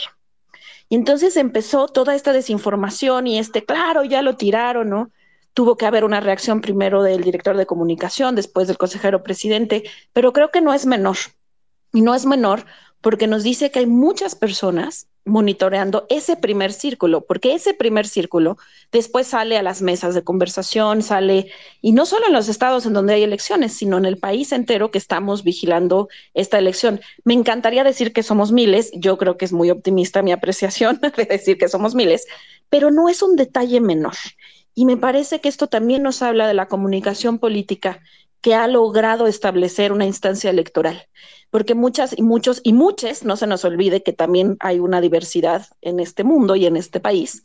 [0.89, 5.11] Y entonces empezó toda esta desinformación y este, claro, ya lo tiraron, ¿no?
[5.55, 10.33] Tuvo que haber una reacción primero del director de comunicación, después del consejero presidente, pero
[10.33, 11.17] creo que no es menor.
[11.93, 12.65] Y no es menor
[13.01, 18.57] porque nos dice que hay muchas personas monitoreando ese primer círculo, porque ese primer círculo
[18.91, 22.95] después sale a las mesas de conversación, sale, y no solo en los estados en
[22.95, 27.01] donde hay elecciones, sino en el país entero que estamos vigilando esta elección.
[27.25, 31.25] Me encantaría decir que somos miles, yo creo que es muy optimista mi apreciación de
[31.25, 32.27] decir que somos miles,
[32.69, 34.15] pero no es un detalle menor.
[34.75, 38.01] Y me parece que esto también nos habla de la comunicación política
[38.41, 41.09] que ha logrado establecer una instancia electoral,
[41.51, 45.67] porque muchas y muchos y muchas, no se nos olvide que también hay una diversidad
[45.81, 47.43] en este mundo y en este país,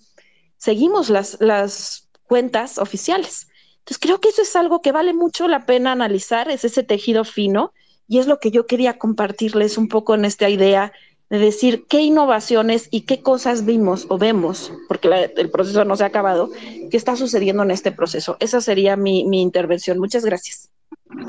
[0.57, 3.47] seguimos las, las cuentas oficiales.
[3.79, 7.25] Entonces creo que eso es algo que vale mucho la pena analizar, es ese tejido
[7.25, 7.73] fino
[8.07, 10.93] y es lo que yo quería compartirles un poco en esta idea
[11.29, 15.95] de decir qué innovaciones y qué cosas vimos o vemos, porque la, el proceso no
[15.95, 16.51] se ha acabado,
[16.91, 18.37] qué está sucediendo en este proceso.
[18.39, 19.99] Esa sería mi, mi intervención.
[19.99, 20.72] Muchas gracias.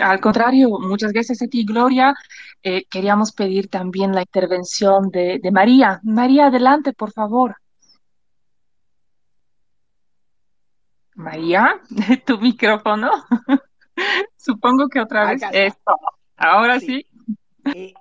[0.01, 2.15] Al contrario, muchas gracias a ti, Gloria.
[2.62, 6.01] Eh, queríamos pedir también la intervención de, de, María.
[6.03, 7.57] María, adelante, por favor.
[11.15, 11.81] María,
[12.27, 13.11] tu micrófono.
[14.37, 15.43] Supongo que otra vez.
[15.53, 15.97] Esto.
[16.37, 17.07] Ahora sí.
[17.65, 17.73] sí.
[17.75, 17.95] Eh,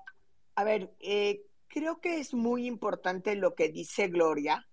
[0.55, 4.67] a ver, eh, creo que es muy importante lo que dice Gloria,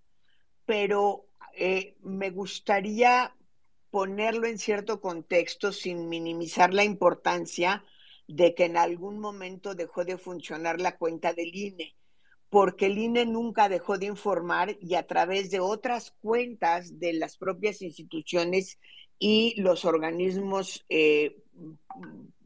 [0.64, 3.34] pero eh, me gustaría
[3.90, 7.84] ponerlo en cierto contexto sin minimizar la importancia
[8.28, 11.96] de que en algún momento dejó de funcionar la cuenta del INE,
[12.48, 17.36] porque el INE nunca dejó de informar y a través de otras cuentas de las
[17.36, 18.78] propias instituciones
[19.18, 21.42] y los organismos eh,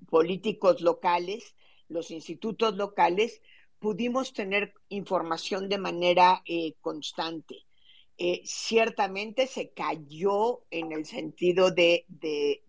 [0.08, 1.54] políticos locales,
[1.88, 3.42] los institutos locales,
[3.78, 7.66] pudimos tener información de manera eh, constante.
[8.16, 12.62] Eh, ciertamente se cayó en el sentido de, de,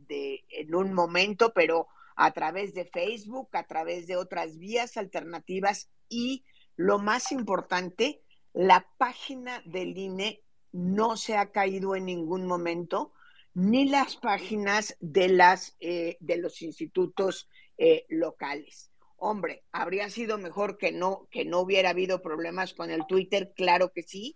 [0.49, 6.45] en un momento, pero a través de Facebook, a través de otras vías alternativas y
[6.75, 8.23] lo más importante,
[8.53, 10.41] la página del INE
[10.71, 13.13] no se ha caído en ningún momento,
[13.53, 18.91] ni las páginas de, las, eh, de los institutos eh, locales.
[19.17, 23.91] Hombre, habría sido mejor que no, que no hubiera habido problemas con el Twitter, claro
[23.93, 24.35] que sí,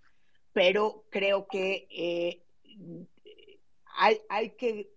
[0.54, 2.42] pero creo que eh,
[3.98, 4.92] hay, hay, que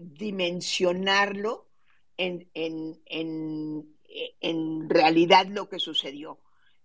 [0.00, 1.68] dimensionarlo
[2.16, 3.96] en, en, en,
[4.40, 6.40] en, realidad lo que sucedió.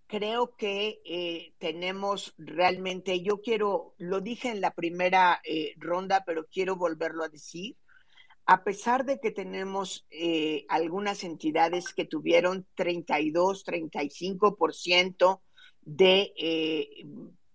[0.08, 6.46] Creo que eh, tenemos realmente, yo quiero, lo dije en la primera eh, ronda, pero
[6.48, 7.78] quiero volverlo a decir,
[8.46, 15.42] a pesar de que tenemos eh, algunas entidades que tuvieron 32, 35%
[15.82, 17.06] de eh,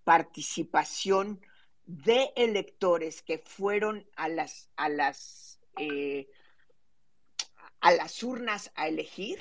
[0.08, 1.38] participación
[1.84, 6.30] de electores que fueron a las, a las, eh,
[7.80, 9.38] a las urnas a elegir,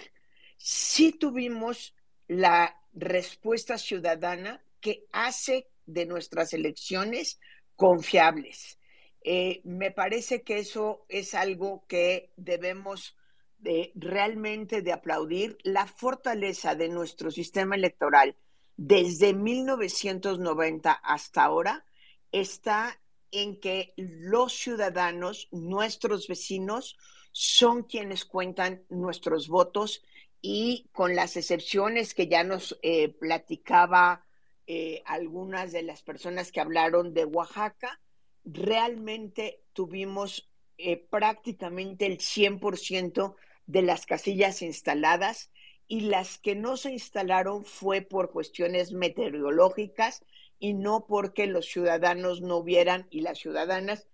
[0.58, 1.96] sí tuvimos
[2.28, 7.40] la respuesta ciudadana que hace de nuestras elecciones
[7.78, 8.78] confiables.
[9.24, 13.16] Eh, me parece que eso es algo que debemos
[13.58, 18.36] de, realmente de aplaudir, la fortaleza de nuestro sistema electoral
[18.78, 21.86] desde 1990 hasta ahora
[22.32, 23.00] está
[23.32, 26.96] en que los ciudadanos, nuestros vecinos,
[27.32, 30.04] son quienes cuentan nuestros votos
[30.42, 34.26] y con las excepciones que ya nos eh, platicaba
[34.68, 38.00] eh, algunas de las personas que hablaron de Oaxaca,
[38.44, 45.52] realmente tuvimos eh, prácticamente el 100% de las casillas instaladas
[45.88, 50.24] y las que no se instalaron fue por cuestiones meteorológicas
[50.60, 54.08] y no porque los ciudadanos no hubieran y las ciudadanas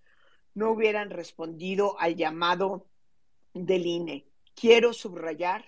[0.53, 2.87] no hubieran respondido al llamado
[3.53, 4.27] del INE.
[4.55, 5.65] Quiero subrayar,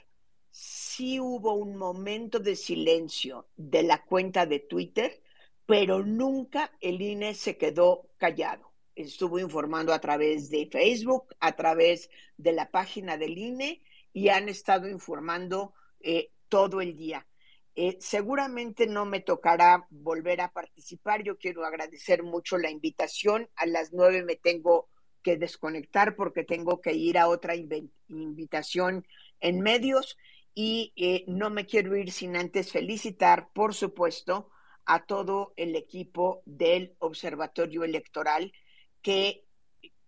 [0.51, 5.21] sí hubo un momento de silencio de la cuenta de Twitter,
[5.65, 8.71] pero nunca el INE se quedó callado.
[8.95, 13.81] Estuvo informando a través de Facebook, a través de la página del INE
[14.13, 15.73] y han estado informando
[16.05, 17.27] eh, todo el día.
[17.75, 21.23] Eh, seguramente no me tocará volver a participar.
[21.23, 23.49] Yo quiero agradecer mucho la invitación.
[23.55, 24.87] A las nueve me tengo
[25.23, 29.05] que desconectar porque tengo que ir a otra invitación
[29.39, 30.15] en medios
[30.53, 34.51] y eh, no me quiero ir sin antes felicitar, por supuesto,
[34.85, 38.53] a todo el equipo del Observatorio Electoral
[39.01, 39.43] que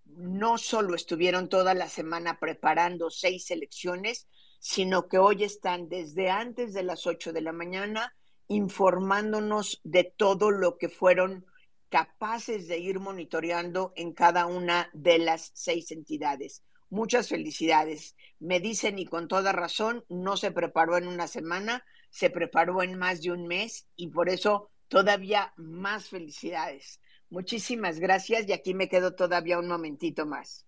[0.06, 4.28] no solo estuvieron toda la semana preparando seis elecciones,
[4.60, 8.14] sino que hoy están desde antes de las 8 de la mañana
[8.48, 11.46] informándonos de todo lo que fueron
[11.90, 16.64] capaces de ir monitoreando en cada una de las seis entidades.
[16.90, 18.16] Muchas felicidades.
[18.40, 22.98] Me dicen y con toda razón, no se preparó en una semana, se preparó en
[22.98, 27.02] más de un mes y por eso todavía más felicidades.
[27.30, 30.66] Muchísimas gracias y aquí me quedo todavía un momentito más.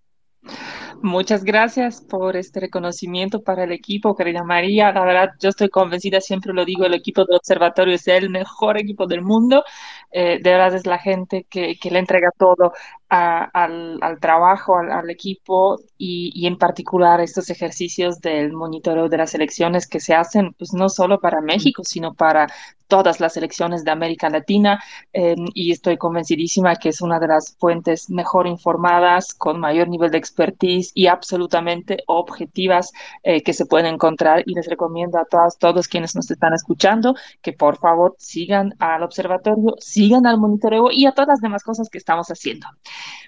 [1.02, 4.92] Muchas gracias por este reconocimiento para el equipo, querida María.
[4.92, 8.78] La verdad, yo estoy convencida, siempre lo digo, el equipo del observatorio es el mejor
[8.78, 9.64] equipo del mundo.
[10.12, 12.74] Eh, de verdad es la gente que, le entrega todo
[13.10, 19.34] al, trabajo, al, al equipo y, y, en particular estos ejercicios del monitoreo de las
[19.36, 22.48] elecciones que se hacen, pues no solo para México, sino para
[22.90, 24.84] todas las elecciones de América Latina
[25.14, 30.12] eh, y estoy convencidísima que es una de las fuentes mejor informadas, con mayor nivel
[30.12, 32.92] de expertise y absolutamente objetivas
[33.24, 37.16] eh, que se pueden encontrar y les recomiendo a todas, todos quienes nos están escuchando
[37.42, 41.90] que por favor sigan al observatorio, sigan al monitoreo y a todas las demás cosas
[41.90, 42.68] que estamos haciendo.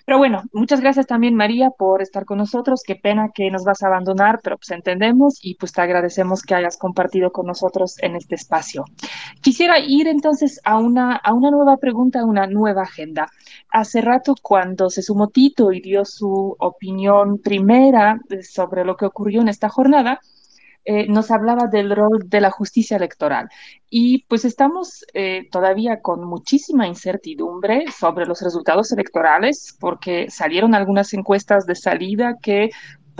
[0.05, 3.83] Pero bueno, muchas gracias también María por estar con nosotros, qué pena que nos vas
[3.83, 8.15] a abandonar, pero pues entendemos y pues te agradecemos que hayas compartido con nosotros en
[8.15, 8.85] este espacio.
[9.41, 13.29] Quisiera ir entonces a una, a una nueva pregunta, a una nueva agenda.
[13.69, 19.41] Hace rato cuando se sumó Tito y dio su opinión primera sobre lo que ocurrió
[19.41, 20.19] en esta jornada,
[20.83, 23.49] eh, nos hablaba del rol de la justicia electoral.
[23.89, 31.13] Y pues estamos eh, todavía con muchísima incertidumbre sobre los resultados electorales porque salieron algunas
[31.13, 32.71] encuestas de salida que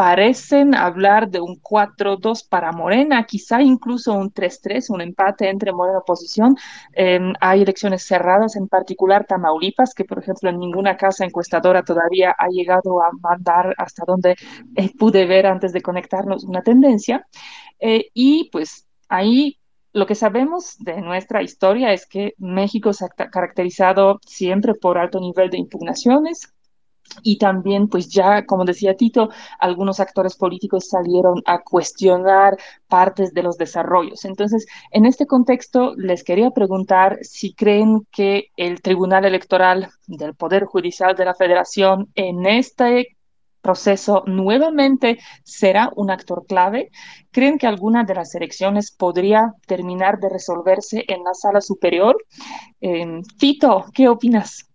[0.02, 6.00] parecen hablar de un 4-2 para Morena, quizá incluso un 3-3, un empate entre Morena
[6.00, 6.56] y oposición.
[6.96, 12.36] Eh, hay elecciones cerradas, en particular Tamaulipas, que por ejemplo en ninguna casa encuestadora todavía
[12.36, 14.36] ha llegado a mandar hasta donde
[14.76, 17.28] eh, pude ver antes de conectarnos una tendencia.
[17.80, 19.60] Eh, y pues ahí
[19.94, 25.20] lo que sabemos de nuestra historia es que México se ha caracterizado siempre por alto
[25.20, 26.52] nivel de impugnaciones,
[27.24, 32.58] y también, pues ya, como decía Tito, algunos actores políticos salieron a cuestionar
[32.88, 34.26] partes de los desarrollos.
[34.26, 40.66] Entonces, en este contexto, les quería preguntar si creen que el Tribunal Electoral del Poder
[40.66, 43.18] Judicial de la Federación en este
[43.62, 46.90] proceso nuevamente será un actor clave?
[47.32, 52.18] ¿Creen que alguna de las elecciones podría terminar de resolverse en la sala superior?
[52.82, 54.71] Eh, Tito, ¿qué opinas?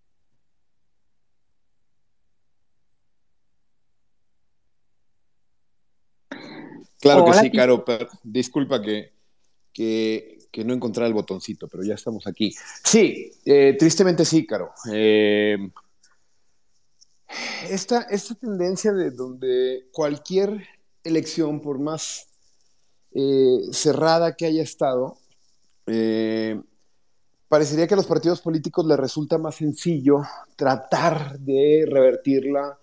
[7.06, 7.84] Claro que sí, Caro.
[8.22, 9.12] disculpa que,
[9.72, 12.54] que, que, no encontré el botoncito, pero ya estamos aquí.
[12.84, 14.72] Sí, eh, tristemente sí, Caro.
[14.92, 15.56] Eh,
[17.68, 20.66] esta, esta tendencia de donde cualquier
[21.04, 22.28] elección, por más
[23.12, 25.18] eh, cerrada que haya estado,
[27.48, 30.22] parecería que a los partidos políticos les resulta más sencillo
[30.56, 32.78] tratar de revertirla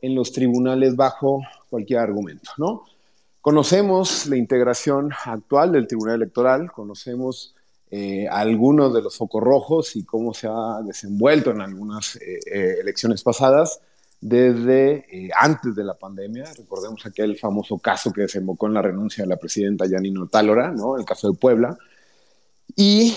[0.00, 2.84] en los tribunales bajo cualquier argumento, ¿no?
[3.40, 7.54] Conocemos la integración actual del Tribunal Electoral, conocemos
[7.90, 12.76] eh, algunos de los focos rojos y cómo se ha desenvuelto en algunas eh, eh,
[12.82, 13.80] elecciones pasadas
[14.20, 16.44] desde antes de la pandemia.
[16.58, 20.98] Recordemos aquel famoso caso que desembocó en la renuncia de la presidenta Yanino Tálora, ¿no?
[20.98, 21.78] el caso de Puebla.
[22.76, 23.14] Y,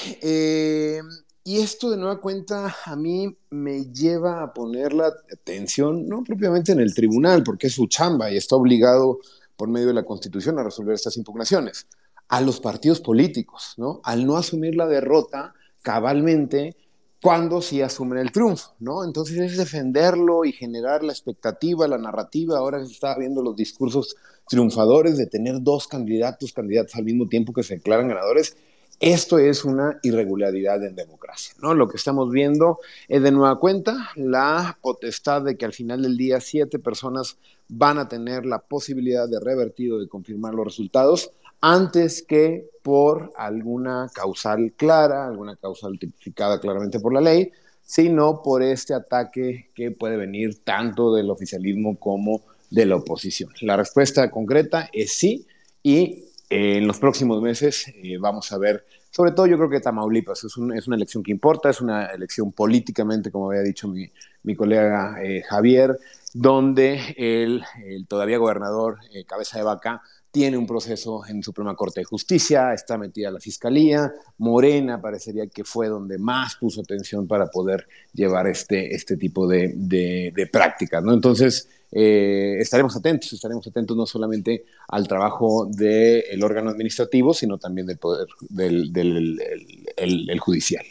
[1.43, 6.71] y esto de nueva cuenta a mí me lleva a poner la atención, no propiamente
[6.71, 9.19] en el tribunal, porque es su chamba y está obligado
[9.61, 11.85] por medio de la Constitución a resolver estas impugnaciones,
[12.29, 14.01] a los partidos políticos, ¿no?
[14.03, 15.53] Al no asumir la derrota
[15.83, 16.75] cabalmente
[17.21, 19.03] cuando sí asumen el triunfo, ¿no?
[19.03, 22.57] Entonces es defenderlo y generar la expectativa, la narrativa.
[22.57, 24.15] Ahora se está viendo los discursos
[24.49, 28.57] triunfadores de tener dos candidatos, candidatos al mismo tiempo que se declaran ganadores.
[29.01, 31.73] Esto es una irregularidad en democracia, ¿no?
[31.73, 32.77] Lo que estamos viendo
[33.07, 37.37] es de nueva cuenta la potestad de que al final del día siete personas
[37.67, 41.31] van a tener la posibilidad de revertir o de confirmar los resultados
[41.61, 48.61] antes que por alguna causal clara, alguna causal tipificada claramente por la ley, sino por
[48.61, 53.51] este ataque que puede venir tanto del oficialismo como de la oposición.
[53.61, 55.47] La respuesta concreta es sí
[55.81, 60.43] y en los próximos meses eh, vamos a ver, sobre todo yo creo que Tamaulipas
[60.43, 64.11] es, un, es, una elección que importa, es una elección políticamente, como había dicho mi,
[64.55, 65.97] colega eh, Javier,
[66.33, 67.63] donde el,
[68.05, 72.97] todavía gobernador eh, Cabeza de Vaca tiene un proceso en Suprema Corte de Justicia, está
[72.97, 78.93] metida la Fiscalía, Morena parecería que fue donde más puso atención para poder llevar este,
[78.93, 81.13] este tipo de, de, de prácticas, ¿no?
[81.13, 87.87] Entonces, eh, estaremos atentos, estaremos atentos no solamente al trabajo del órgano administrativo, sino también
[87.87, 90.85] del poder, del, del el, el, el judicial.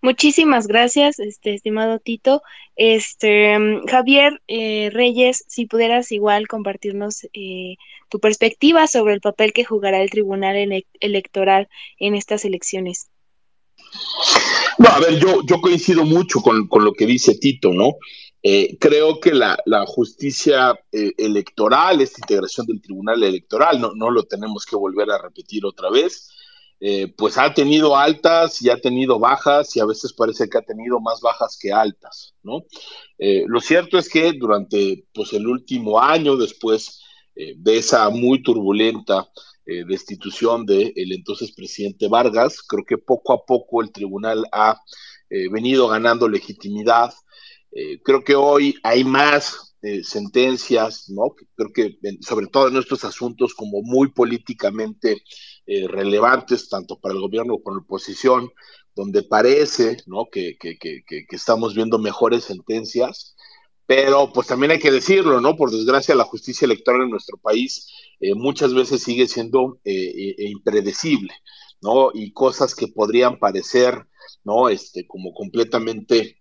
[0.00, 2.40] Muchísimas gracias, este estimado Tito.
[2.76, 7.76] Este Javier eh, Reyes, si pudieras igual compartirnos eh,
[8.08, 11.68] tu perspectiva sobre el papel que jugará el Tribunal Electoral
[11.98, 13.08] en estas elecciones.
[14.78, 17.96] No, a ver, yo, yo coincido mucho con, lo que dice Tito, ¿no?
[18.42, 24.64] Eh, creo que la, justicia electoral, esta integración del Tribunal Electoral, no, no lo tenemos
[24.64, 26.30] que volver a repetir otra vez
[26.80, 30.62] eh, pues ha tenido altas y ha tenido bajas y a veces parece que ha
[30.62, 32.66] tenido más bajas que altas, ¿no?
[33.18, 37.02] Eh, lo cierto es que durante pues, el último año, después
[37.34, 39.28] eh, de esa muy turbulenta
[39.86, 44.80] destitución del entonces presidente Vargas, creo que poco a poco el tribunal ha
[45.28, 47.12] venido ganando legitimidad.
[48.02, 51.34] Creo que hoy hay más sentencias, ¿no?
[51.54, 55.22] Creo que sobre todo en estos asuntos como muy políticamente
[55.70, 58.48] eh, relevantes, tanto para el gobierno como para la oposición,
[58.94, 60.24] donde parece ¿no?
[60.32, 63.36] que, que, que, que, estamos viendo mejores sentencias,
[63.84, 65.56] pero pues también hay que decirlo, ¿no?
[65.56, 67.86] Por desgracia, la justicia electoral en nuestro país
[68.18, 71.34] eh, muchas veces sigue siendo eh, impredecible,
[71.82, 72.12] ¿no?
[72.14, 74.06] Y cosas que podrían parecer,
[74.44, 74.70] ¿no?
[74.70, 76.37] Este, como completamente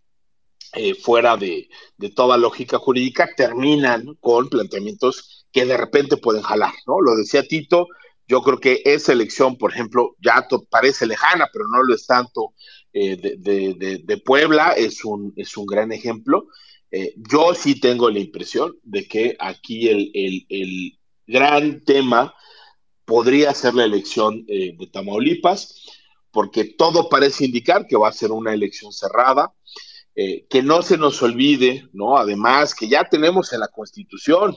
[1.01, 1.69] fuera de,
[2.15, 7.01] toda lógica jurídica, terminan con planteamientos que de repente pueden jalar, ¿no?
[7.01, 7.87] Lo decía Tito,
[8.27, 12.53] yo creo que esa elección, por ejemplo, ya parece lejana, pero no lo es tanto
[12.91, 16.47] eh, de, Puebla, es un, es un gran ejemplo.
[16.91, 22.33] Eh, yo sí tengo la impresión de que aquí el, gran tema
[23.05, 25.85] podría ser la elección eh, de Tamaulipas,
[26.31, 29.53] porque todo parece indicar que va a ser una elección cerrada,
[30.49, 32.17] que no se nos olvide, ¿no?
[32.17, 34.55] Además, que ya tenemos en la Constitución,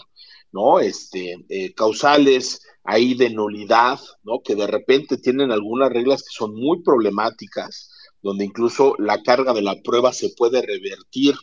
[0.53, 0.81] ¿no?
[0.81, 1.37] Este,
[1.77, 4.41] causales ahí de nulidad, ¿no?
[4.43, 7.91] Que de repente tienen algunas reglas que son muy problemáticas,
[8.23, 11.35] donde incluso la carga de la prueba se puede revertir,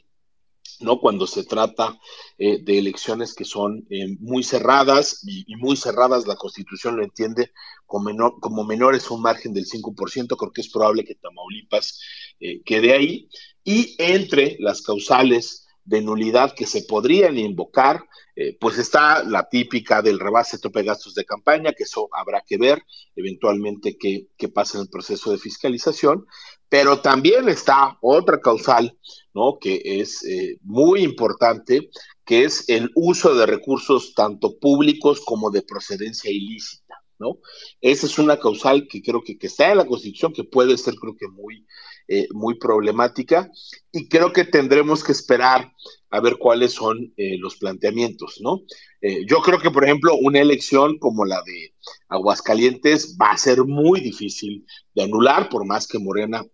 [0.79, 0.99] ¿no?
[0.99, 1.97] Cuando se trata
[2.37, 7.51] eh, de elecciones que son eh, muy cerradas y, muy cerradas, la Constitución lo entiende
[7.85, 11.99] como menor, como menor es un margen del 5%, creo que es probable que Tamaulipas
[12.39, 13.29] eh, quede ahí.
[13.67, 18.01] Y entre las causales de nulidad que se podrían invocar,
[18.33, 22.57] eh, pues está la típica del rebase tope gastos de campaña, que eso habrá que
[22.57, 22.81] ver
[23.13, 26.25] eventualmente qué, pasa en el proceso de fiscalización,
[26.69, 28.97] pero también está otra causal,
[29.33, 29.57] ¿no?
[29.59, 31.89] Que es eh, muy importante,
[32.23, 36.86] que es el uso de recursos tanto públicos como de procedencia ilícita,
[37.19, 37.39] ¿no?
[37.81, 40.95] Esa es una causal que creo que, que está en la Constitución, que puede ser,
[40.95, 41.65] creo que muy,
[42.07, 43.51] eh, muy problemática,
[43.91, 45.73] y creo que tendremos que esperar
[46.09, 48.61] a ver cuáles son eh, los planteamientos, ¿no?
[49.01, 51.73] Eh, yo creo que, por ejemplo, una elección como la de
[52.07, 54.65] Aguascalientes va a ser muy difícil
[54.95, 56.45] de anular, por más que Morena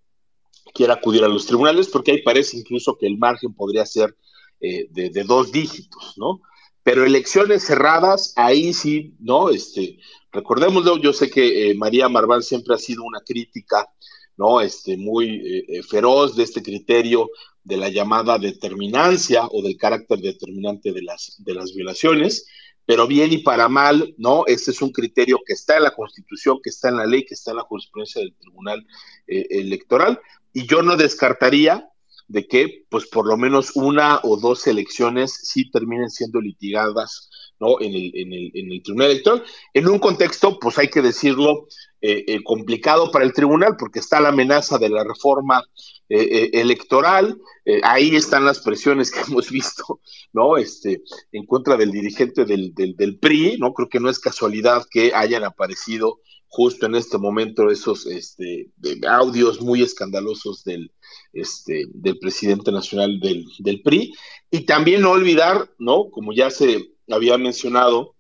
[0.74, 4.16] quiera acudir a los tribunales, porque ahí parece incluso que el margen podría ser
[4.60, 6.42] eh, de, dos dígitos, ¿no?
[6.84, 9.50] Pero elecciones cerradas, ahí sí, ¿no?
[9.50, 10.00] Este,
[10.34, 13.88] recordémoslo, yo sé que María Marván siempre ha sido una crítica
[14.36, 14.62] ¿no?
[14.62, 17.30] Este, muy feroz de este criterio
[17.64, 22.46] de la llamada determinancia o del carácter determinante de las, de las violaciones,
[22.86, 24.44] pero bien y para mal, ¿no?
[24.46, 27.34] Este es un criterio que está en la Constitución, que está en la ley, que
[27.34, 28.86] está en la jurisprudencia del Tribunal
[29.28, 30.20] eh, Electoral,
[30.52, 31.90] y yo no descartaría
[32.28, 37.30] de que, pues, por lo menos una o dos elecciones sí terminen siendo litigadas,
[37.60, 37.80] ¿no?
[37.80, 39.44] En el, en el, en el Tribunal Electoral,
[39.74, 41.68] en un contexto, pues hay que decirlo,
[42.06, 45.64] eh, eh, complicado para el tribunal porque está la amenaza de la reforma
[46.10, 47.40] eh, electoral,
[47.82, 50.02] ahí están las presiones que hemos visto,
[50.34, 50.58] ¿no?
[50.58, 51.02] Este,
[51.32, 53.74] en contra del dirigente del, del, PRI, ¿no?
[53.74, 58.70] Creo que no es casualidad que hayan aparecido justo en este momento esos este,
[59.08, 60.92] audios muy escandalosos del,
[61.32, 64.14] este, del presidente nacional del, del PRI.
[64.52, 66.10] Y también no olvidar, ¿no?
[66.12, 68.16] Como ya se había mencionado,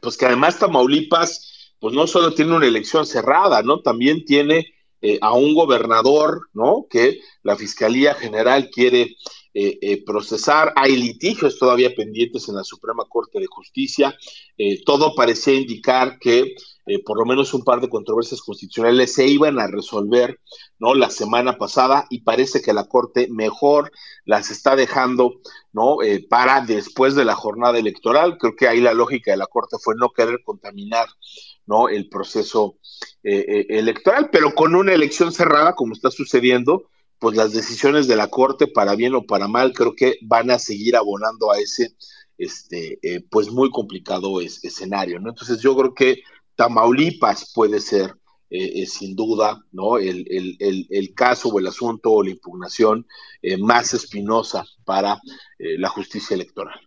[0.00, 3.80] pues que además Tamaulipas pues no solo tiene una elección cerrada, ¿no?
[3.80, 6.86] También tiene eh, a un gobernador, ¿no?
[6.88, 9.16] Que la Fiscalía General quiere
[9.52, 10.72] eh, eh, procesar.
[10.76, 14.16] Hay litigios todavía pendientes en la Suprema Corte de Justicia.
[14.86, 16.54] todo parecía indicar que
[17.04, 20.40] por lo menos un par de controversias constitucionales se iban a resolver,
[20.78, 20.94] ¿no?
[20.94, 23.92] La semana pasada y parece que la Corte mejor
[24.24, 25.34] las está dejando,
[25.72, 25.98] ¿no?
[26.28, 28.36] para después de la jornada electoral.
[28.38, 31.06] Creo que ahí la lógica de la Corte fue no querer contaminar
[31.66, 31.88] ¿no?
[31.88, 32.78] el proceso
[33.22, 38.16] eh, eh, electoral, pero con una elección cerrada, como está sucediendo, pues las decisiones de
[38.16, 41.94] la Corte, para bien o para mal, creo que van a seguir abonando a ese,
[42.36, 45.18] este, eh, pues muy complicado escenario.
[45.18, 46.22] Entonces yo creo que
[46.54, 48.14] Tamaulipas puede ser
[48.50, 49.98] eh, sin duda, ¿no?
[49.98, 53.06] El, el, caso o el asunto o la impugnación
[53.60, 55.18] más espinosa para
[55.58, 56.78] la justicia electoral.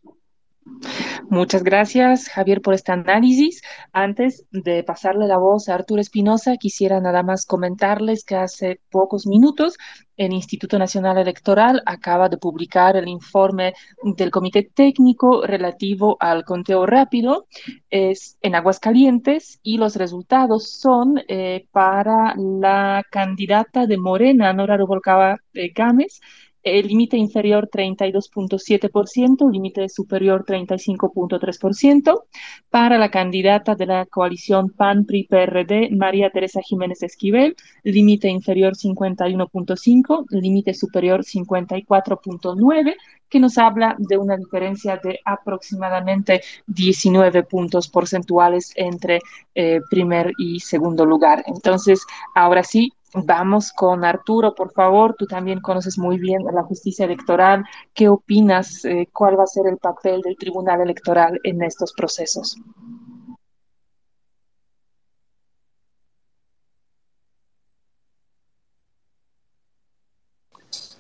[1.30, 3.62] Muchas gracias, Javier, por este análisis.
[3.94, 9.26] Antes de pasarle la voz a Arturo Espinosa, quisiera nada más comentarles que hace pocos
[9.26, 9.78] minutos
[10.18, 16.86] el Instituto Nacional Electoral acaba de publicar el informe del Comité Técnico relativo al conteo
[16.86, 17.48] rápido
[17.90, 25.38] es en Aguascalientes y los resultados son eh, para la candidata de Morena, Nora Rubalcaba
[25.54, 26.22] eh, Gámez,
[26.66, 32.24] el límite inferior 32.7%, límite superior 35.3%.
[32.72, 40.74] Para la candidata de la coalición PAN-PRI-PRD, María Teresa Jiménez Esquivel, límite inferior 51.5, límite
[40.74, 42.96] superior 54.9,
[43.30, 49.20] que nos habla de una diferencia de aproximadamente 19 puntos porcentuales entre
[49.54, 51.44] eh, primer y segundo lugar.
[51.46, 52.92] Entonces, ahora sí,
[53.24, 55.16] Vamos con Arturo, por favor.
[55.18, 57.64] Tú también conoces muy bien la justicia electoral.
[57.94, 58.84] ¿Qué opinas?
[58.84, 62.58] Eh, ¿Cuál va a ser el papel del Tribunal Electoral en estos procesos?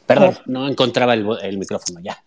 [0.05, 2.23] Perdón, no encontraba el, micrófono ya.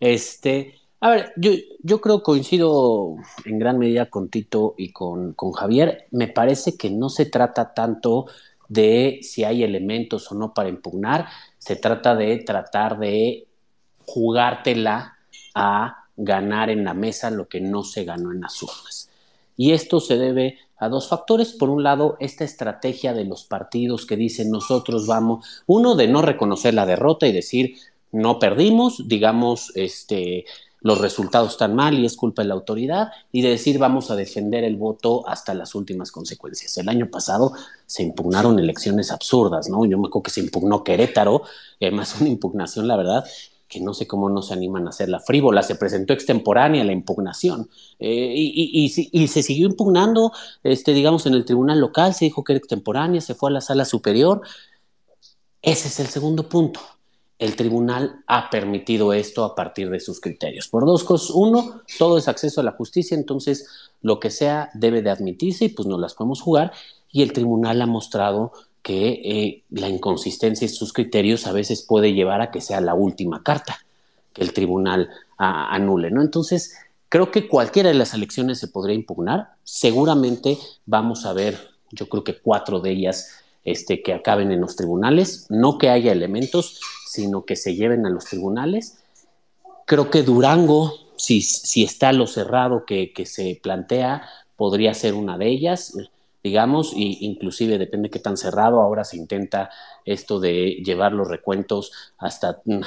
[0.00, 5.52] Este, a ver, yo, yo, creo coincido en gran medida con Tito y con, con
[5.52, 6.06] Javier.
[6.10, 8.26] Me parece que no se trata tanto
[8.68, 11.26] de si hay elementos o no para impugnar,
[11.58, 13.46] se trata de tratar de
[14.04, 15.16] jugártela
[15.54, 19.10] a ganar en la mesa lo que no se ganó en las urnas.
[19.56, 21.52] Y esto se debe a dos factores.
[21.52, 26.22] Por un lado, esta estrategia de los partidos que dicen nosotros vamos, uno de no
[26.22, 27.76] reconocer la derrota y decir
[28.10, 30.46] no perdimos, digamos, este,
[30.88, 34.16] los resultados están mal y es culpa de la autoridad, y de decir vamos a
[34.16, 36.78] defender el voto hasta las últimas consecuencias.
[36.78, 37.52] El año pasado
[37.84, 39.84] se impugnaron elecciones absurdas, ¿no?
[39.84, 41.42] Yo me acuerdo que se impugnó Querétaro,
[41.78, 43.24] además una impugnación, la verdad,
[43.68, 47.68] que no sé cómo no se animan a hacerla frívola, se presentó extemporánea la impugnación
[47.98, 50.32] eh, y, y, se siguió impugnando,
[50.62, 53.60] este, digamos, en el tribunal local, se dijo que era extemporánea, se fue a la
[53.60, 54.40] sala superior.
[55.60, 56.80] Ese es el segundo punto
[57.38, 60.68] el tribunal ha permitido esto a partir de sus criterios.
[60.68, 61.30] Por dos cosas.
[61.30, 63.68] Uno, todo es acceso a la justicia, entonces
[64.02, 66.72] lo que sea debe de admitirse y pues no las podemos jugar.
[67.12, 72.12] Y el tribunal ha mostrado que eh, la inconsistencia en sus criterios a veces puede
[72.12, 73.78] llevar a que sea la última carta
[74.32, 76.20] que el tribunal anule, ¿no?
[76.20, 76.74] Entonces,
[77.08, 79.50] creo que cualquiera de las elecciones se podría impugnar.
[79.62, 84.76] Seguramente vamos a ver, yo creo que cuatro de ellas este, que acaben en los
[84.76, 88.98] tribunales, no que haya elementos, sino que se lleven a los tribunales.
[89.86, 95.48] Creo que Durango, si, si está lo cerrado que, se plantea, podría ser una de
[95.48, 95.96] ellas,
[96.44, 99.70] digamos, y inclusive depende qué tan cerrado, ahora se intenta
[100.04, 102.80] esto de llevar los recuentos hasta, mm,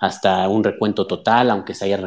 [0.00, 2.00] hasta un recuento total, aunque se haya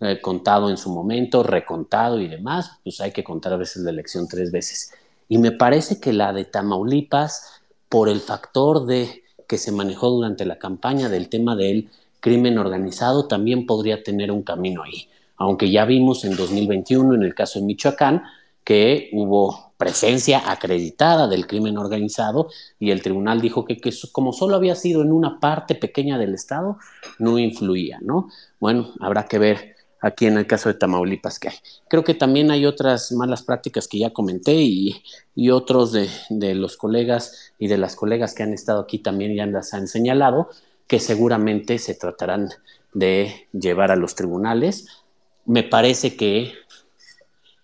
[0.00, 3.90] eh, contado en su momento, recontado y demás, pues hay que contar a veces la
[3.90, 4.92] elección tres veces.
[5.28, 10.44] Y me parece que la de Tamaulipas, por el factor de que se manejó durante
[10.44, 11.88] la campaña del tema del
[12.20, 15.08] crimen organizado, también podría tener un camino ahí.
[15.36, 18.22] Aunque ya vimos en 2021, en el caso de Michoacán,
[18.64, 22.48] que hubo presencia acreditada del crimen organizado
[22.80, 26.34] y el tribunal dijo que, que, como solo había sido en una parte pequeña del
[26.34, 26.78] Estado,
[27.18, 28.28] no influía, ¿no?
[28.58, 29.75] Bueno, habrá que ver
[30.06, 31.56] aquí en el caso de Tamaulipas que hay.
[31.88, 35.02] Creo que también hay otras malas prácticas que ya comenté y,
[35.50, 39.74] otros de, los colegas y de las colegas que han estado aquí también ya las
[39.74, 40.48] han señalado,
[40.86, 42.48] que seguramente se tratarán
[42.94, 44.86] de llevar a los tribunales.
[45.44, 46.52] Me parece que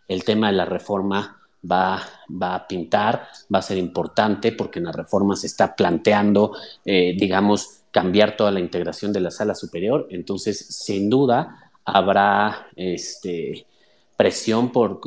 [0.08, 1.40] el tema de la reforma
[1.70, 6.54] va, va a pintar, va a ser importante porque en la reforma se está planteando,
[6.84, 10.08] eh, digamos, cambiar toda la integración de la sala superior.
[10.10, 13.66] Entonces, sin duda, habrá este,
[14.16, 15.00] presión por,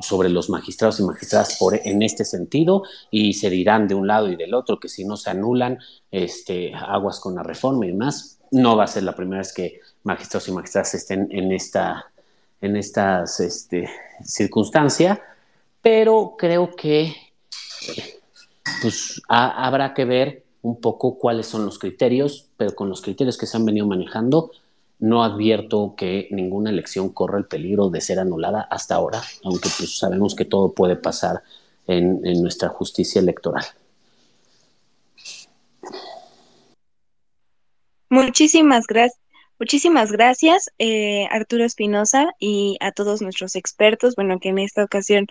[0.00, 4.36] sobre los magistrados y magistradas en este sentido y se dirán de un lado y
[4.36, 5.78] del otro que si no se anulan
[6.10, 8.38] este, aguas con la reforma y demás.
[8.50, 12.10] No va a ser la primera vez que magistrados y magistradas estén en esta
[12.60, 13.88] en estas este,
[14.22, 15.22] circunstancia,
[15.80, 17.14] pero creo que
[18.82, 23.46] pues, habrá que ver un poco cuáles son los criterios, pero con los criterios que
[23.46, 24.50] se han venido manejando,
[25.00, 29.98] no advierto que ninguna elección corra el peligro de ser anulada hasta ahora, aunque pues
[29.98, 31.42] sabemos que todo puede pasar
[31.86, 33.64] en, nuestra justicia electoral.
[38.10, 39.20] Muchísimas gracias.
[39.60, 45.26] Muchísimas gracias, eh, Arturo Espinosa, y a todos nuestros expertos, bueno, que en esta ocasión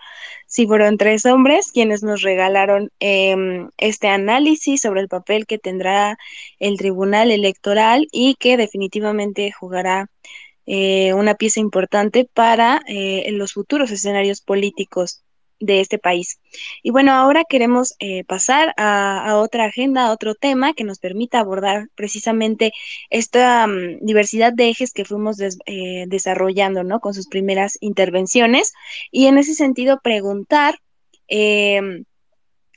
[0.46, 6.16] sí fueron tres hombres quienes nos regalaron em, este análisis sobre el papel que tendrá
[6.60, 10.08] el Tribunal Electoral y que definitivamente jugará
[10.64, 15.24] eh, una pieza importante para eh, los futuros escenarios políticos
[15.60, 16.40] de este país.
[16.82, 21.38] Y bueno, ahora queremos eh, pasar a, otra agenda, a otro tema que nos permita
[21.38, 22.72] abordar precisamente
[23.10, 27.00] esta mm, diversidad de ejes que fuimos eh, desarrollando, ¿no?
[27.00, 28.72] Con sus primeras intervenciones.
[29.10, 30.76] Y en ese sentido, preguntar
[31.28, 32.04] em,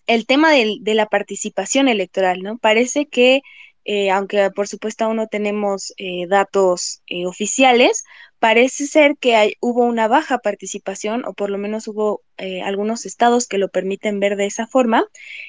[0.06, 2.58] el tema de la participación electoral, ¿no?
[2.58, 3.42] Parece que
[3.86, 5.94] eh, aunque por supuesto aún no tenemos
[6.28, 8.04] datos oficiales,
[8.44, 13.48] parece ser que hubo una baja participación, o por lo menos hubo eh, algunos estados
[13.48, 15.06] que lo permiten ver de esa forma.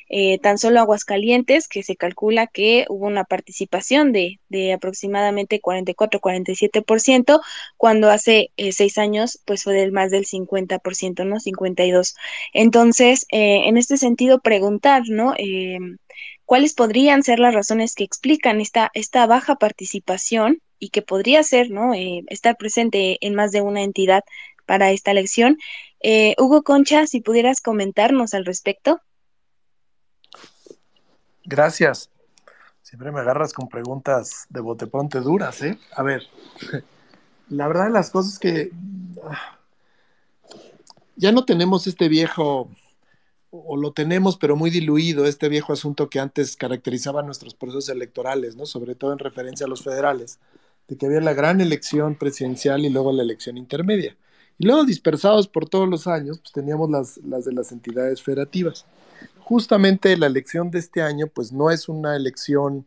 [0.08, 4.38] Eh, tan solo Aguascalientes, que se calcula que hubo una participación de,
[4.72, 7.40] aproximadamente 44-47%,
[7.76, 11.40] cuando hace eh, seis años pues fue del más del 50%, ¿no?
[11.40, 12.14] 52%.
[12.52, 15.34] Entonces, en este sentido, preguntar, ¿no?
[16.44, 21.70] ¿Cuáles podrían ser las razones que explican esta, esta baja participación y que podría ser,
[21.70, 21.94] ¿no?
[21.94, 24.24] Eh, estar presente en más de una entidad
[24.66, 25.58] para esta elección.
[26.00, 29.00] Eh, Hugo Concha, si pudieras comentarnos al respecto.
[31.44, 32.10] Gracias.
[32.82, 35.78] Siempre me agarras con preguntas de bote pronto duras, ¿eh?
[35.96, 36.22] A ver,
[37.48, 38.70] la verdad de las cosas es que
[39.22, 39.58] ah,
[41.16, 42.68] ya no tenemos este viejo,
[43.64, 48.56] o lo tenemos, pero muy diluido, este viejo asunto que antes caracterizaba nuestros procesos electorales,
[48.56, 48.66] ¿no?
[48.66, 50.40] Sobre todo en referencia a los federales
[50.88, 54.16] de que había la gran elección presidencial y luego la elección intermedia.
[54.58, 58.86] Y luego dispersados por todos los años, pues teníamos las, las de las entidades federativas.
[59.40, 62.86] Justamente la elección de este año, pues no es una elección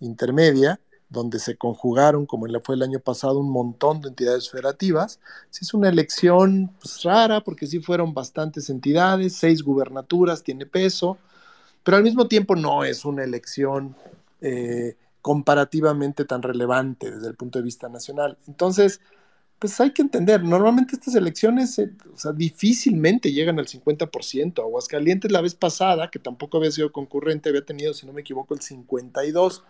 [0.00, 0.80] intermedia,
[1.14, 5.20] donde se conjugaron, como fue el año pasado, un montón de entidades federativas.
[5.50, 11.16] Sí es una elección pues, rara, porque sí fueron bastantes entidades, seis gubernaturas, tiene peso,
[11.82, 13.96] pero al mismo tiempo no es una elección
[14.42, 18.36] eh, comparativamente tan relevante desde el punto de vista nacional.
[18.46, 19.00] Entonces,
[19.58, 24.58] pues hay que entender, normalmente estas elecciones eh, o sea, difícilmente llegan al 50%.
[24.62, 28.52] Aguascalientes la vez pasada, que tampoco había sido concurrente, había tenido, si no me equivoco,
[28.52, 29.64] el 52,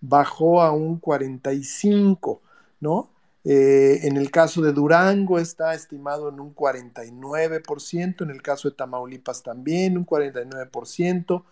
[0.00, 2.40] bajó a un 45,
[2.80, 3.10] ¿no?
[3.44, 8.76] Eh, en el caso de Durango está estimado en un 49%, en el caso de
[8.76, 11.44] Tamaulipas también un 49%.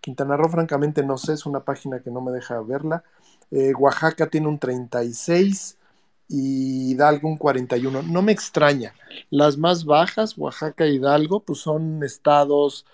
[0.00, 3.04] Quintana Roo, francamente, no sé, es una página que no me deja verla.
[3.50, 5.76] Eh, Oaxaca tiene un 36
[6.28, 8.02] y Hidalgo un 41.
[8.02, 8.94] No me extraña.
[9.30, 12.84] Las más bajas, Oaxaca e Hidalgo, pues son estados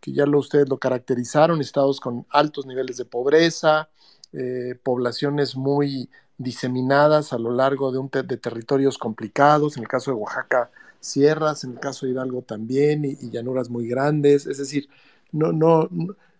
[0.00, 3.90] que ya lo, ustedes lo caracterizaron, estados con altos niveles de pobreza,
[4.32, 6.08] eh, poblaciones muy
[6.38, 10.70] diseminadas a lo largo de, un de territorios complicados, en el caso de Oaxaca,
[11.00, 14.88] sierras, en el caso de Hidalgo también, y, llanuras muy grandes, es decir,
[15.32, 15.88] no, no,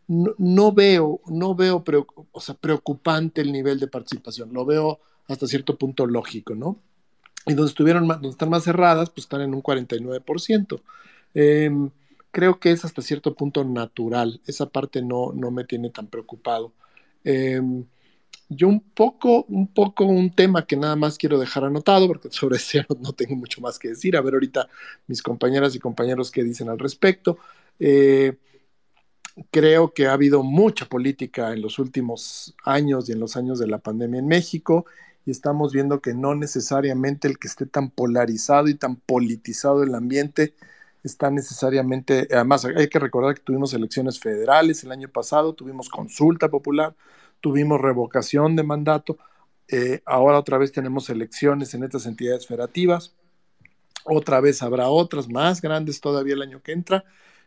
[0.09, 1.85] no, veo, no veo
[2.33, 6.79] o sea, preocupante el nivel de participación, lo veo hasta cierto punto lógico, ¿no?
[7.47, 10.81] Y donde, estuvieron, donde están más cerradas, pues están en un 49%.
[11.35, 11.91] Em,
[12.31, 16.73] creo que es hasta cierto punto natural, esa parte no, no me tiene tan preocupado.
[17.25, 17.85] Em,
[18.49, 22.57] yo un poco, un poco un tema que nada más quiero dejar anotado, porque sobre
[22.57, 24.17] ese no tengo mucho más que decir.
[24.17, 24.69] A ver ahorita
[25.07, 27.39] mis compañeras y compañeros qué dicen al respecto.
[27.79, 28.37] Eh,
[29.51, 33.69] creo que ha habido mucha política en los últimos años y en los años de
[33.69, 34.87] la pandemia en México
[35.25, 39.95] y estamos viendo que no necesariamente el que esté tan polarizado y tan politizado el
[39.95, 40.55] ambiente
[41.03, 46.49] está necesariamente, además hay que recordar que tuvimos elecciones federales el año pasado, tuvimos consulta
[46.49, 46.95] popular,
[47.41, 49.19] tuvimos revocación de mandato,
[49.69, 53.15] eh, ahora otra vez tenemos elecciones en estas entidades federativas,
[54.05, 57.05] otra vez habrá otras más grandes todavía el año que entra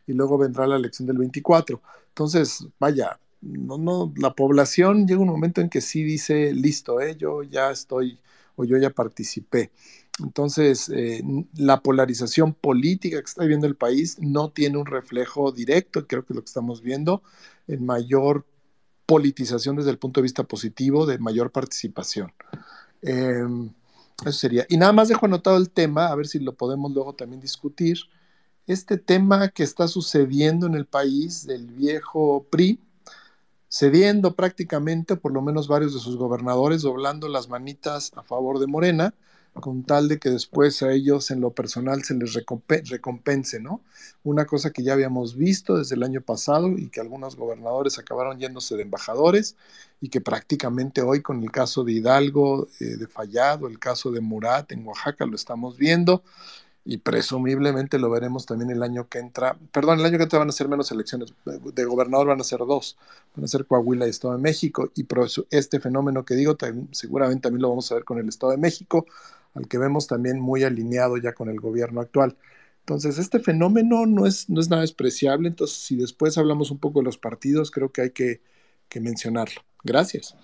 [0.07, 1.81] y luego vendrá la elección del 24.
[2.09, 7.15] Entonces, vaya, no, no, la población llega un momento en que sí dice, listo, eh,
[7.17, 8.19] yo ya estoy
[8.55, 9.71] o yo ya participé.
[10.19, 11.23] Entonces, eh,
[11.55, 16.33] la polarización política que está viviendo el país no tiene un reflejo directo, creo que
[16.33, 17.23] lo que estamos viendo,
[17.67, 18.45] en mayor
[19.05, 22.31] politización desde el punto de vista positivo, de mayor participación.
[23.01, 23.71] Em,
[24.21, 24.65] eso sería.
[24.69, 27.97] Y nada más dejo anotado el tema, a ver si lo podemos luego también discutir
[28.67, 32.79] este tema que está sucediendo en el país del viejo PRI,
[33.67, 38.67] cediendo prácticamente, por lo menos varios de sus gobernadores, doblando las manitas a favor de
[38.67, 39.13] Morena,
[39.53, 43.81] con tal de que después a ellos en lo personal se les recompense, ¿no?
[44.23, 48.39] Una cosa que ya habíamos visto desde el año pasado y que algunos gobernadores acabaron
[48.39, 49.55] yéndose de embajadores
[50.01, 54.21] y que prácticamente hoy con el caso de Hidalgo, eh, de Fallado, el caso de
[54.21, 56.23] Murat en Oaxaca lo estamos viendo
[56.85, 59.57] y presumiblemente lo veremos también el año que entra.
[59.71, 61.33] Perdón, el año que entra van a ser menos elecciones.
[61.45, 62.97] De gobernador van a ser dos.
[63.35, 64.91] Van a ser Coahuila y Estado de México.
[64.95, 65.07] Y
[65.49, 66.57] este fenómeno que digo,
[66.91, 69.05] seguramente también lo vamos a ver con el Estado de México,
[69.53, 72.37] al que vemos también muy alineado ya con el gobierno actual.
[72.79, 75.47] Entonces, este fenómeno no es, no es nada despreciable.
[75.47, 78.41] Entonces, si después hablamos un poco de los partidos, creo que hay que,
[78.89, 79.61] que mencionarlo.
[79.83, 80.35] Gracias.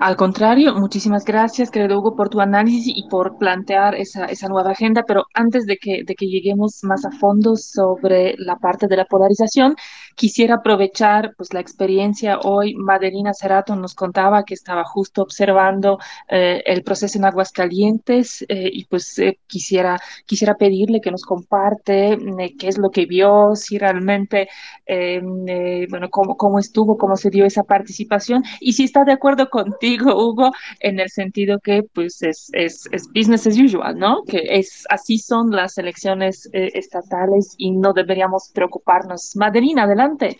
[0.00, 4.72] Al contrario, muchísimas gracias, querido Hugo, por tu análisis y por plantear esa, esa nueva
[4.72, 8.96] agenda, pero antes de que, de que lleguemos más a fondo sobre la parte de
[8.96, 9.76] la polarización,
[10.14, 12.74] quisiera aprovechar pues, la experiencia hoy.
[12.74, 15.98] Madelina Cerato nos contaba que estaba justo observando
[16.28, 22.18] eh, el proceso en Aguascalientes eh, y pues eh, quisiera, quisiera pedirle que nos comparte
[22.58, 24.48] qué es lo que vio, si realmente,
[24.86, 29.48] bueno, cómo, cómo estuvo, cómo se dio esa participación y si está de acuerdo
[29.82, 34.22] contigo, Hugo, en el sentido que pues es, es, es business as usual, ¿no?
[34.24, 39.34] Que es así son las elecciones estatales y no deberíamos preocuparnos.
[39.34, 40.38] Madelina, adelante.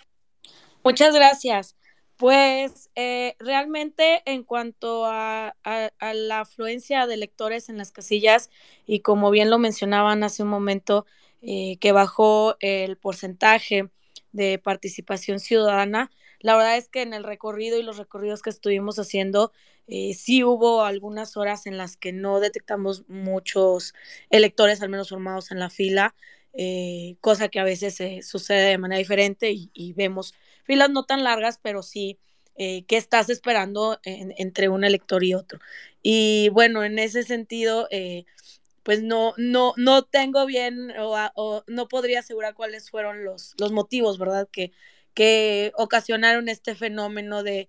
[0.84, 1.76] Muchas gracias.
[2.16, 8.48] Pues eh, realmente en cuanto a, la afluencia de electores en las casillas,
[8.86, 11.04] y como bien lo mencionaban hace un momento,
[11.40, 13.90] eh, que bajó el porcentaje
[14.32, 16.10] de participación ciudadana,
[16.40, 19.52] la verdad es que en el recorrido y los recorridos que estuvimos haciendo,
[19.86, 23.94] eh, sí hubo algunas horas en las que no detectamos muchos
[24.30, 26.14] electores, al menos formados en la fila.
[26.54, 27.96] Eh, cosa que a veces
[28.26, 30.34] sucede de manera diferente y, vemos
[30.64, 32.18] filas no tan largas, pero sí
[32.56, 35.60] eh, qué estás esperando entre un elector y otro.
[36.02, 38.24] Y bueno, en ese sentido, eh,
[38.82, 44.18] pues no, no, no tengo bien o, no podría asegurar cuáles fueron los, los motivos,
[44.18, 44.48] ¿verdad?
[44.50, 44.72] Que,
[45.14, 47.68] que ocasionaron este fenómeno de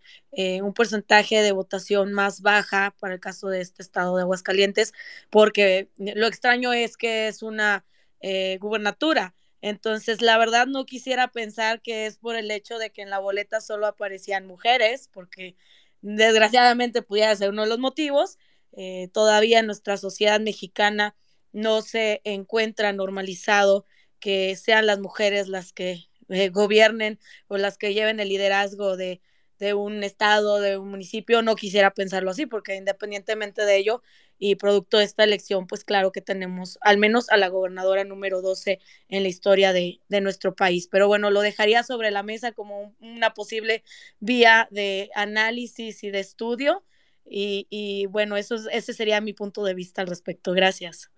[0.62, 4.94] un porcentaje de votación más baja para el caso de este estado de Aguascalientes,
[5.30, 7.86] porque lo extraño es que es una
[8.22, 9.36] eh, gubernatura.
[9.62, 13.20] Entonces, la verdad no quisiera pensar que es por el hecho de que en la
[13.20, 15.56] boleta solo aparecían mujeres, porque
[16.02, 18.38] desgraciadamente pudiera ser uno de los motivos.
[18.74, 21.16] Eh, todavía en nuestra sociedad mexicana
[21.52, 23.86] no se encuentra normalizado
[24.20, 29.22] que sean las mujeres las que eh, gobiernen o las que lleven el liderazgo de,
[29.60, 31.42] de un estado, de un municipio.
[31.42, 34.02] No quisiera pensarlo así, porque independientemente de ello,
[34.46, 38.42] y producto de esta elección, pues claro que tenemos al menos a la gobernadora número
[38.42, 40.90] 12 en la historia de, nuestro país.
[40.92, 43.84] Pero bueno, lo dejaría sobre la mesa como una posible
[44.20, 46.84] vía de análisis y de estudio.
[47.26, 50.52] Y, bueno, eso, ese sería mi punto de vista al respecto.
[50.52, 51.10] Gracias.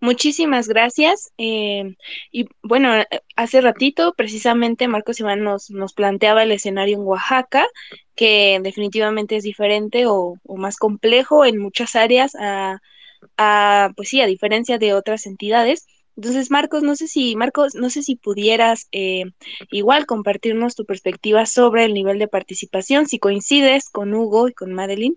[0.00, 1.32] Muchísimas gracias.
[1.38, 1.96] Eh,
[2.30, 2.90] y bueno,
[3.36, 7.66] hace ratito precisamente Marcos Iván nos, nos planteaba el escenario en Oaxaca,
[8.14, 14.78] que definitivamente es diferente o, más complejo en muchas áreas, a, pues sí, a diferencia
[14.78, 15.86] de otras entidades.
[16.18, 19.26] Entonces, Marcos, no sé si, Marcos, no sé si pudieras eh,
[19.70, 24.72] igual compartirnos tu perspectiva sobre el nivel de participación, si coincides con Hugo y con
[24.72, 25.16] Madeline.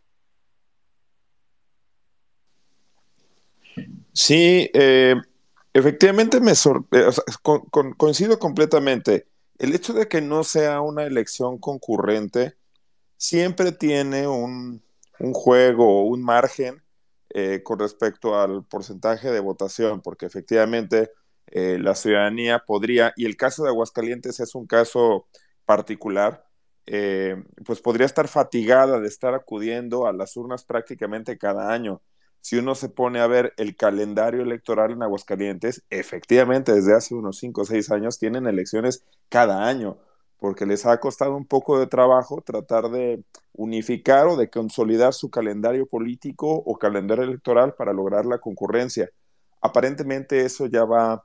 [4.14, 5.16] Sí, eh,
[5.74, 7.10] efectivamente me eh,
[7.98, 9.26] coincido completamente.
[9.58, 12.54] El hecho de que no sea una elección concurrente
[13.18, 14.84] siempre tiene un,
[15.34, 16.84] juego o un margen
[17.34, 21.12] eh, con respecto al porcentaje de votación, porque efectivamente
[21.54, 25.28] la ciudadanía podría, y el caso de Aguascalientes es un caso
[25.66, 26.46] particular,
[27.66, 32.02] pues podría estar fatigada de estar acudiendo a las urnas prácticamente cada año.
[32.42, 37.38] Si uno se pone a ver el calendario electoral en Aguascalientes, efectivamente desde hace unos
[37.38, 40.00] 5 o 6 años tienen elecciones cada año,
[40.42, 43.24] porque les ha costado un poco de trabajo tratar de
[43.54, 49.12] unificar o de consolidar su calendario político o calendario electoral para lograr la concurrencia.
[49.62, 51.24] Aparentemente eso ya va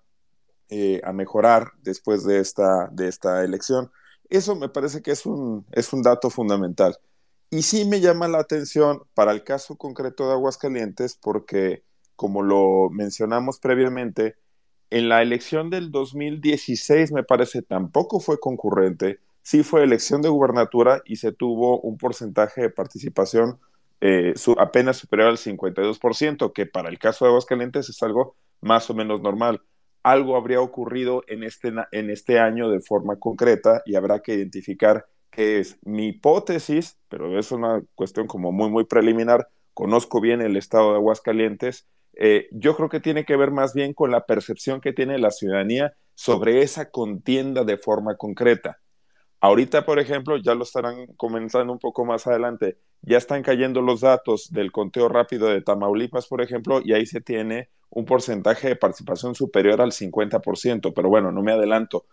[0.69, 3.91] eh, a mejorar después de esta, de esta elección.
[4.29, 6.99] Eso me parece que es un, es un dato fundamental.
[7.49, 11.85] Y sí me llama la atención para el caso concreto de Aguascalientes porque,
[12.17, 14.37] como lo mencionamos previamente,
[14.91, 21.03] en la elección del 2016 me parece tampoco fue concurrente, sí fue elección de gubernatura
[21.05, 23.59] y se tuvo un porcentaje de participación
[24.01, 28.95] eh, apenas superior al 52%, que para el caso de Aguascalientes es algo más o
[28.95, 29.63] menos normal.
[30.03, 35.07] Algo habría ocurrido en este, en este año de forma concreta y habrá que identificar
[35.37, 40.91] es mi hipótesis, pero es una cuestión como muy, muy preliminar, conozco bien el estado
[40.91, 41.87] de Aguascalientes,
[42.17, 45.31] eh, yo creo que tiene que ver más bien con la percepción que tiene la
[45.31, 48.79] ciudadanía sobre esa contienda de forma concreta.
[49.41, 54.01] Ahorita, por ejemplo, ya lo estarán comenzando un poco más adelante, ya están cayendo los
[54.01, 58.77] datos del conteo rápido de Tamaulipas, por ejemplo, y ahí se tiene un porcentaje de
[58.77, 62.07] participación superior al 50%, pero bueno, no me adelanto.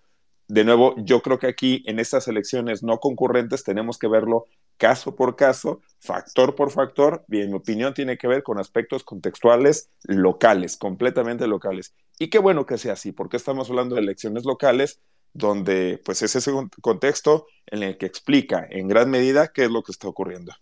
[0.48, 4.46] De nuevo, yo creo que aquí en estas elecciones no concurrentes tenemos que verlo
[4.78, 9.04] caso por caso, factor por factor, y en mi opinión tiene que ver con aspectos
[9.04, 11.94] contextuales locales, completamente locales.
[12.20, 15.02] Y qué bueno que sea así, porque estamos hablando de elecciones locales
[15.34, 16.52] donde pues es ese
[16.82, 20.54] contexto en el que explica en gran medida qué es lo que está ocurriendo.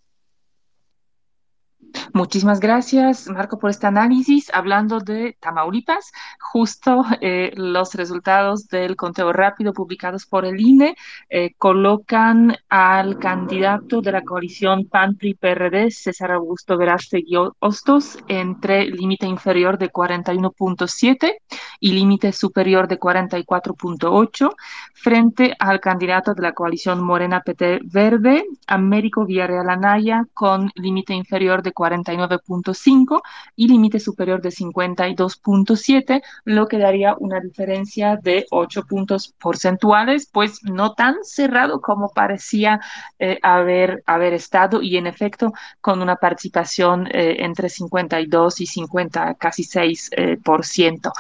[2.13, 4.51] Muchísimas gracias, Marco, por este análisis.
[4.53, 10.95] Hablando de Tamaulipas, justo eh, los resultados del conteo rápido publicados por el INE
[11.29, 19.77] eh, colocan al candidato de la coalición PAN-PRI-PRD, César Augusto Verástegui Hostos, entre límite inferior
[19.77, 21.35] de 41.7
[21.79, 24.53] y límite superior de 44.8,
[24.93, 31.63] frente al candidato de la coalición Morena PT Verde, Américo Villarreal Anaya, con límite inferior
[31.63, 33.21] de 49.5
[33.55, 40.59] y límite superior de 52.7, lo que daría una diferencia de 8 puntos porcentuales, pues
[40.63, 42.79] no tan cerrado como parecía
[43.19, 49.35] eh, haber, haber estado y en efecto con una participación eh, entre 52 y 50,
[49.35, 51.11] casi 6 eh, por ciento.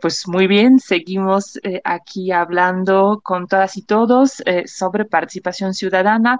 [0.00, 6.38] pues muy bien, seguimos aquí hablando con todas y todos sobre participación ciudadana.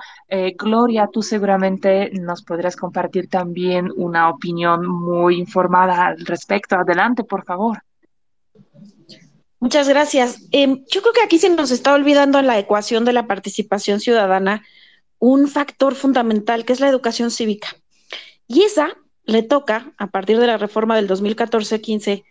[0.57, 3.41] Gloria, tú seguramente nos podrás compartir también
[3.97, 6.77] una opinión muy informada al respecto.
[6.77, 7.82] Adelante, por favor.
[9.60, 10.43] Muchas gracias.
[10.51, 14.01] Em, yo creo que aquí se nos está olvidando en la ecuación de la participación
[14.01, 14.64] ciudadana
[15.19, 17.69] un factor fundamental que es la educación cívica.
[18.48, 22.24] Y esa le toca, a partir de la reforma del 2014-15,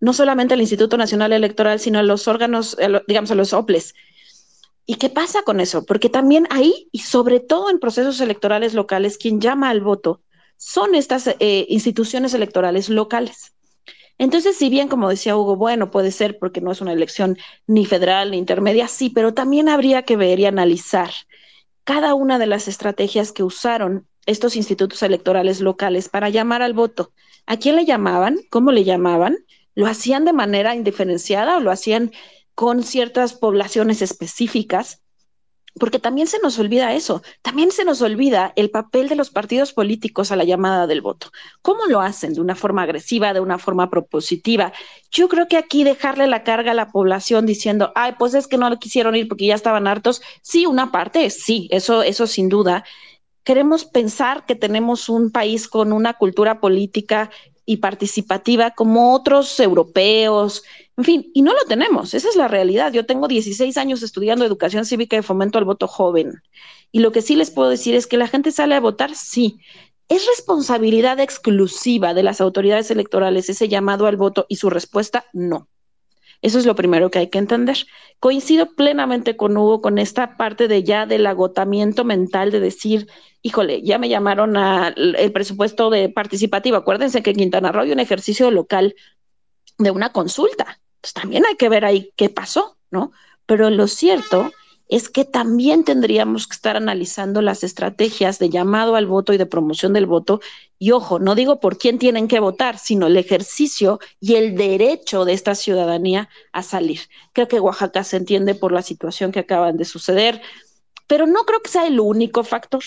[0.00, 2.76] no solamente al Instituto Nacional Electoral, sino a los órganos,
[3.06, 3.94] digamos, a los OPLES.
[4.86, 5.84] ¿Y qué pasa con eso?
[5.84, 10.22] Porque también ahí, y sobre todo en procesos electorales locales, quien llama al voto
[10.60, 13.54] son estas eh, instituciones electorales locales.
[14.18, 17.86] Entonces, si bien, como decía Hugo, bueno, puede ser porque no es una elección ni
[17.86, 21.10] federal ni intermedia, sí, pero también habría que ver y analizar
[21.84, 27.10] cada una de las estrategias que usaron estos institutos electorales locales para llamar al voto.
[27.46, 28.36] ¿A quién le llamaban?
[28.50, 29.38] ¿Cómo le llamaban?
[29.74, 32.12] ¿Lo hacían de manera indiferenciada o lo hacían
[32.54, 35.00] con ciertas poblaciones específicas?
[35.78, 39.72] Porque también se nos olvida eso, también se nos olvida el papel de los partidos
[39.72, 41.30] políticos a la llamada del voto.
[41.62, 42.34] ¿Cómo lo hacen?
[42.34, 44.72] ¿De una forma agresiva, de una forma propositiva?
[45.10, 48.58] Yo creo que aquí dejarle la carga a la población diciendo, ay, pues es que
[48.58, 52.84] no quisieron ir porque ya estaban hartos, sí, una parte, sí, eso, eso sin duda.
[53.44, 57.30] Queremos pensar que tenemos un país con una cultura política
[57.64, 60.64] y participativa como otros europeos,
[61.00, 62.92] en fin, y no lo tenemos, esa es la realidad.
[62.92, 66.42] Yo tengo 16 años estudiando educación cívica y fomento al voto joven.
[66.92, 69.60] Y lo que sí les puedo decir es que la gente sale a votar, sí.
[70.10, 75.24] ¿Es responsabilidad exclusiva de las autoridades electorales ese llamado al voto y su respuesta?
[75.32, 75.68] No.
[76.42, 77.78] Eso es lo primero que hay que entender.
[78.18, 83.06] Coincido plenamente con Hugo con esta parte de ya del agotamiento mental de decir,
[83.40, 86.76] híjole, ya me llamaron al presupuesto de participativo.
[86.76, 88.94] Acuérdense que en Quintana Roo hay un ejercicio local
[89.78, 93.12] de una consulta pues también hay que ver ahí qué pasó, ¿no?
[93.46, 94.50] Pero lo cierto
[94.90, 99.46] es que también tendríamos que estar analizando las estrategias de llamado al voto y de
[99.46, 100.40] promoción del voto.
[100.80, 105.24] Y ojo, no digo por quién tienen que votar, sino el ejercicio y el derecho
[105.24, 107.02] de esta ciudadanía a salir.
[107.32, 110.42] Creo que Oaxaca se entiende por la situación que acaban de suceder,
[111.06, 112.82] pero no creo que sea el único factor,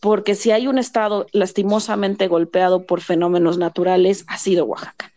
[0.00, 5.12] porque si hay un estado lastimosamente golpeado por fenómenos naturales, ha sido Oaxaca.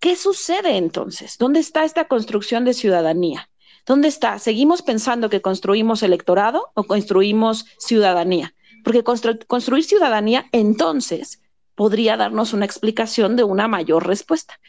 [0.00, 1.38] ¿Qué sucede entonces?
[1.38, 3.50] ¿Dónde está esta construcción de ciudadanía?
[3.84, 4.38] ¿Dónde está?
[4.38, 8.54] ¿Seguimos pensando que construimos electorado o construimos ciudadanía?
[8.84, 11.42] Porque construir ciudadanía entonces
[11.74, 14.60] podría darnos una explicación de una mayor respuesta.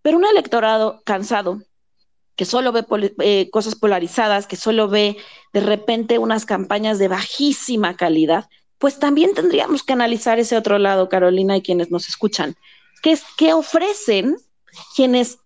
[0.00, 1.62] Pero un electorado cansado,
[2.34, 2.84] que solo ve
[3.20, 5.18] eh, cosas polarizadas, que solo ve
[5.52, 11.08] de repente unas campañas de bajísima calidad, pues también tendríamos que analizar ese otro lado,
[11.08, 12.56] Carolina, y quienes nos escuchan,
[13.02, 14.36] es qué ofrecen
[14.94, 15.38] quienes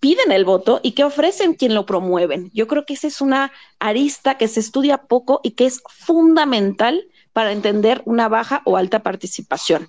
[0.00, 2.50] piden el voto y qué ofrecen quien lo promueven.
[2.52, 7.06] Yo creo que esa es una arista que se estudia poco y que es fundamental
[7.32, 9.88] para entender una baja o alta participación.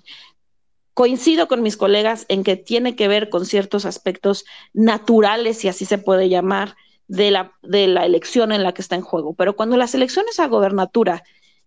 [0.94, 5.84] Coincido con mis colegas en que tiene que ver con ciertos aspectos naturales, si así
[5.84, 6.76] se puede llamar,
[7.08, 9.34] de la, de la elección en la que está en juego.
[9.34, 11.24] Pero cuando las elecciones a gobernatura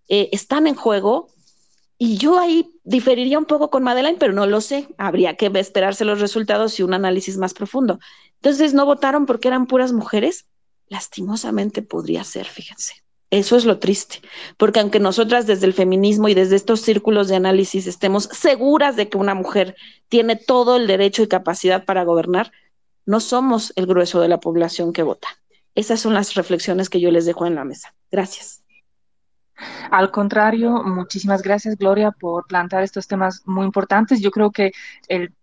[0.07, 1.27] eh, están en juego,
[2.01, 4.87] Y yo ahí diferiría un poco con Madeleine, pero no lo sé.
[4.97, 7.99] Habría que esperarse los resultados y un análisis más profundo.
[8.35, 10.45] Entonces, ¿no votaron porque eran puras mujeres?
[10.87, 12.93] Lastimosamente podría ser, fíjense.
[13.31, 14.21] Eso es lo triste,
[14.57, 19.07] porque aunque nosotras desde el feminismo y desde estos círculos de análisis estemos seguras de
[19.07, 19.75] que una mujer
[20.07, 22.51] tiene todo el derecho y capacidad para gobernar,
[23.05, 25.27] no somos el grueso de la población que vota.
[25.75, 27.93] Esas son las reflexiones que yo les dejo en la mesa.
[28.09, 28.63] Gracias.
[29.91, 34.21] Al contrario, muchísimas gracias, Gloria, por plantear estos temas muy importantes.
[34.21, 34.71] Yo creo que
[35.07, 35.33] el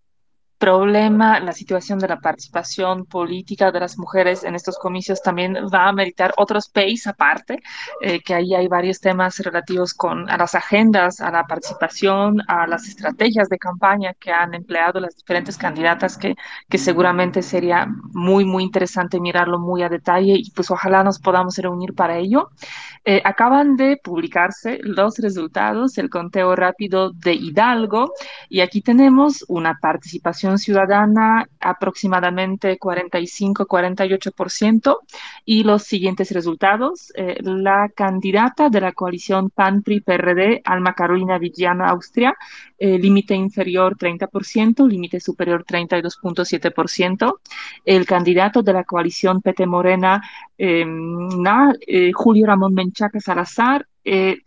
[0.58, 5.88] problema, la situación de la participación política de las mujeres en estos comicios también va
[5.88, 7.60] a meritar otros países aparte,
[8.00, 12.66] eh, que ahí hay varios temas relativos con a las agendas, a la participación, a
[12.66, 16.34] las estrategias de campaña que han empleado las diferentes candidatas, que,
[16.68, 21.56] que seguramente sería muy, muy interesante mirarlo muy a detalle y pues ojalá nos podamos
[21.58, 22.50] reunir para ello.
[23.04, 28.12] Eh, acaban de publicarse los resultados, el conteo rápido de Hidalgo,
[28.48, 34.98] y aquí tenemos una participación ciudadana aproximadamente 45-48%
[35.44, 37.12] y los siguientes resultados.
[37.16, 42.36] Eh, la candidata de la coalición PAN-PRI-PRD, Alma Carolina Villano, Austria,
[42.78, 47.40] eh, límite inferior 30%, límite superior 32.7%.
[47.84, 50.22] El candidato de la coalición PT Morena,
[50.56, 51.28] em,
[51.86, 53.86] eh, Julio Ramón Menchaca Salazar,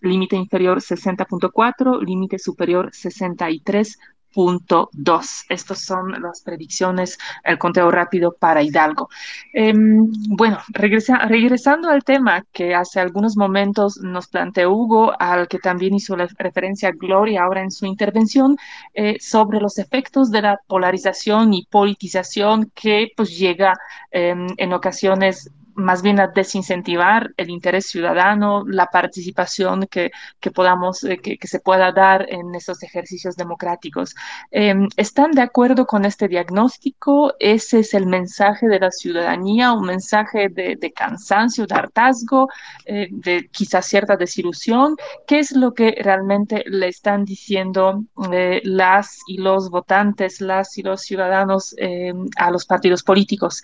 [0.02, 3.98] límite inferior 60.4, límite superior 63
[4.34, 5.46] punto dos.
[5.50, 9.10] Estas son las predicciones, el conteo rápido para Hidalgo.
[9.54, 15.96] Em, bueno, regresando al tema que hace algunos momentos nos planteó Hugo, al que también
[15.96, 18.58] hizo la referencia Gloria ahora en su intervención,
[18.94, 23.74] eh, sobre los efectos de la polarización y politización que pues llega
[24.12, 31.04] em, en ocasiones más bien a desincentivar el interés ciudadano, la participación que, que podamos,
[31.04, 34.16] eh, que, que, se pueda dar en esos ejercicios democráticos.
[34.52, 37.34] Eh, ¿Están de acuerdo con este diagnóstico?
[37.40, 42.50] ¿Ese es el mensaje de la ciudadanía, un mensaje de, cansancio, de hartazgo,
[42.86, 44.96] eh, de quizás cierta desilusión?
[45.28, 50.84] ¿Qué es lo que realmente le están diciendo eh, las y los votantes, las y
[50.84, 53.62] los ciudadanos eh, a los partidos políticos?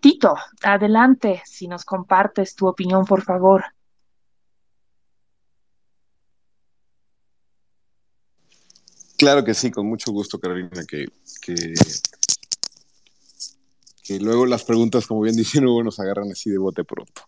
[0.00, 3.64] Tito, adelante si nos compartes tu opinión, por favor.
[9.18, 11.06] Claro que sí, con mucho gusto, Carolina, que,
[11.42, 11.74] que,
[14.20, 17.22] luego las preguntas, como bien dicen nos agarran así de bote pronto.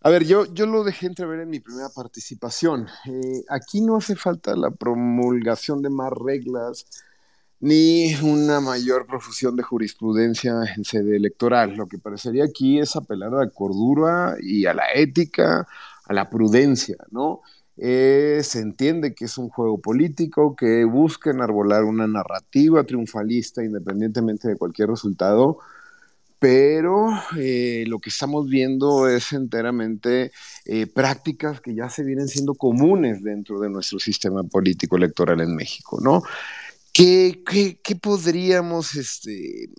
[0.00, 2.88] A ver, yo, yo lo dejé entrever en mi primera participación.
[3.06, 6.86] Eh, aquí no hace falta la promulgación de más reglas,
[7.62, 11.76] ni una mayor profusión de jurisprudencia en sede electoral.
[11.76, 15.68] Lo que parecería aquí es apelar a la cordura y a la ética,
[16.04, 17.40] a la prudencia, ¿no?
[17.76, 24.48] Eh, se entiende que es un juego político que busca enarbolar una narrativa triunfalista independientemente
[24.48, 25.58] de cualquier resultado,
[26.40, 30.32] pero eh, lo que estamos viendo es enteramente
[30.64, 35.54] eh, prácticas que ya se vienen siendo comunes dentro de nuestro sistema político electoral en
[35.54, 36.22] México, ¿no?
[36.92, 37.42] ¿Qué,
[37.82, 39.70] qué, podríamos este,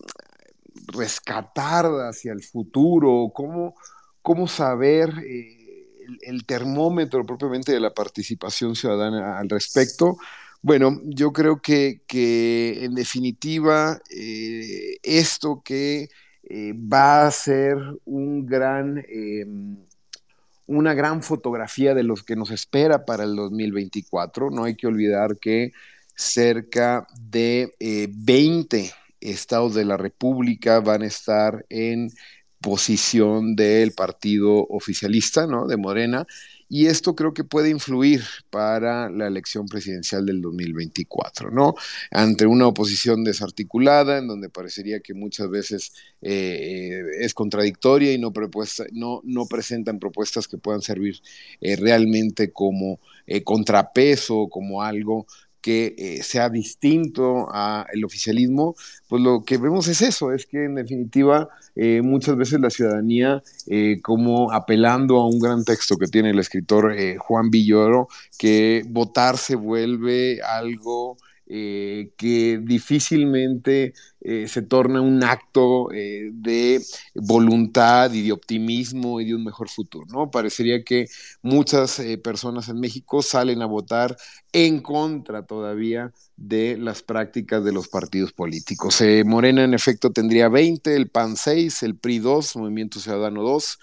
[0.88, 3.32] rescatar hacia el futuro?
[3.34, 3.76] ¿Cómo,
[4.24, 5.88] cómo saber eh,
[6.24, 10.18] el, termómetro propiamente de la participación ciudadana al respecto?
[10.64, 16.10] Bueno, yo creo que, que en definitiva eh, esto que
[16.50, 19.06] eh, va a ser un gran,
[20.66, 24.50] una gran fotografía de lo que nos espera para el 2024.
[24.50, 25.74] No hay que olvidar que
[26.16, 28.92] cerca de eh, 20
[29.22, 32.10] estados de la República van a estar en
[32.64, 35.68] posición del partido oficialista, ¿no?
[35.68, 36.26] De Morena.
[36.70, 41.76] Y esto creo que puede influir para la elección presidencial del 2024, ¿no?
[42.10, 48.32] Ante una oposición desarticulada, en donde parecería que muchas veces eh, es contradictoria y no,
[48.34, 51.22] propuesta, no, no, presentan propuestas que puedan servir
[51.62, 55.28] eh, realmente como eh, contrapeso, como algo
[55.64, 58.76] que eh, sea distinto al oficialismo,
[59.08, 63.42] pues lo que vemos es eso, es que en definitiva eh, muchas veces la ciudadanía,
[63.68, 69.38] eh, como apelando a un gran texto que tiene el escritor Juan Villoro, que votar
[69.38, 71.18] se vuelve algo
[71.56, 76.82] eh, que difícilmente eh, se torna un acto eh, de
[77.14, 80.32] voluntad y de optimismo y de un mejor futuro, ¿no?
[80.32, 81.06] Parecería que
[81.44, 84.18] muchas personas en México salen a votar
[84.52, 89.04] en contra todavía de las prácticas de los partidos políticos.
[89.24, 93.78] Morena, en efecto, tendría 20, el PAN 6, el PRI 2, Movimiento Ciudadano 2,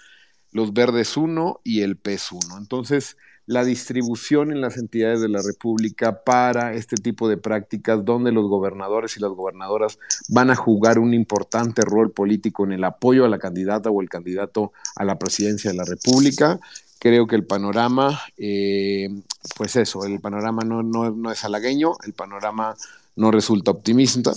[0.51, 2.57] los Verdes 1 y el PES 1.
[2.57, 3.15] Entonces,
[3.45, 8.47] la distribución en las entidades de la República para este tipo de prácticas donde los
[8.47, 9.97] gobernadores y las gobernadoras
[10.29, 14.09] van a jugar un importante rol político en el apoyo a la candidata o el
[14.09, 16.59] candidato a la presidencia de la República.
[16.99, 19.09] Creo que el panorama, eh,
[19.57, 22.75] pues eso, el panorama no, no, es halagueño, el panorama
[23.15, 24.31] no resulta optimista,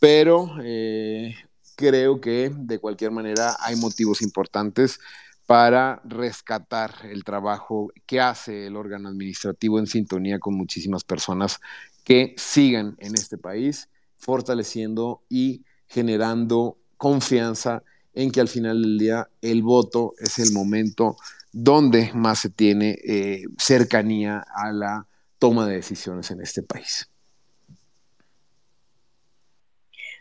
[0.00, 1.34] pero eh,
[1.76, 5.00] creo que de cualquier manera hay motivos importantes
[5.48, 11.58] para rescatar el trabajo que hace el órgano administrativo en sintonía con muchísimas personas
[12.04, 13.88] que sigan en este país,
[14.18, 21.16] fortaleciendo y generando confianza en que al final del día el voto es el momento
[21.50, 25.06] donde más se tiene eh, cercanía a la
[25.38, 27.08] toma de decisiones en este país.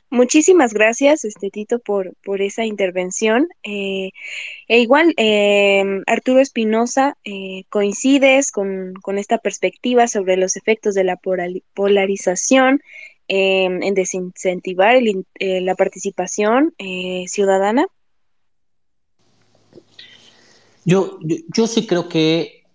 [0.10, 3.50] Muchísimas gracias, este Tito, por, por esa intervención.
[3.64, 4.12] Eh,
[4.70, 11.20] e igual, em, Arturo Espinosa, eh, ¿coincides con, esta perspectiva sobre los efectos de la
[11.74, 12.82] polarización
[13.28, 16.74] em, en desincentivar eh, la participación
[17.28, 17.86] ciudadana?
[20.86, 22.67] Yo, yo, yo sí creo que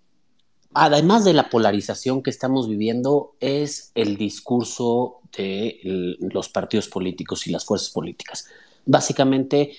[0.75, 5.81] además de la polarización que estamos viviendo, es el discurso de
[6.21, 8.47] los partidos políticos y las fuerzas políticas.
[8.85, 9.73] Básicamente,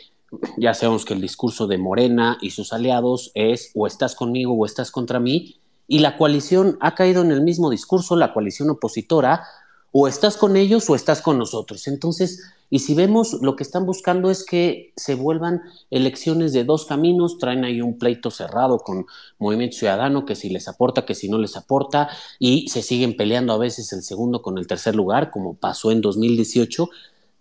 [0.58, 4.66] ya sabemos que el discurso de Morena y sus aliados es o estás conmigo o
[4.66, 5.58] estás contra mí,
[5.88, 9.44] y la coalición ha caído en el mismo discurso, la coalición opositora,
[9.92, 11.88] o estás con ellos o estás con nosotros.
[11.88, 15.62] Entonces, y si vemos, lo que están buscando es que se vuelvan
[15.92, 19.06] elecciones de dos caminos, traen ahí un pleito cerrado con
[19.38, 22.10] Movimiento Ciudadano, que si les aporta, que si no les aporta,
[22.40, 26.02] y se siguen peleando a veces el segundo con el tercer lugar, como pasó en
[26.02, 26.90] 2018,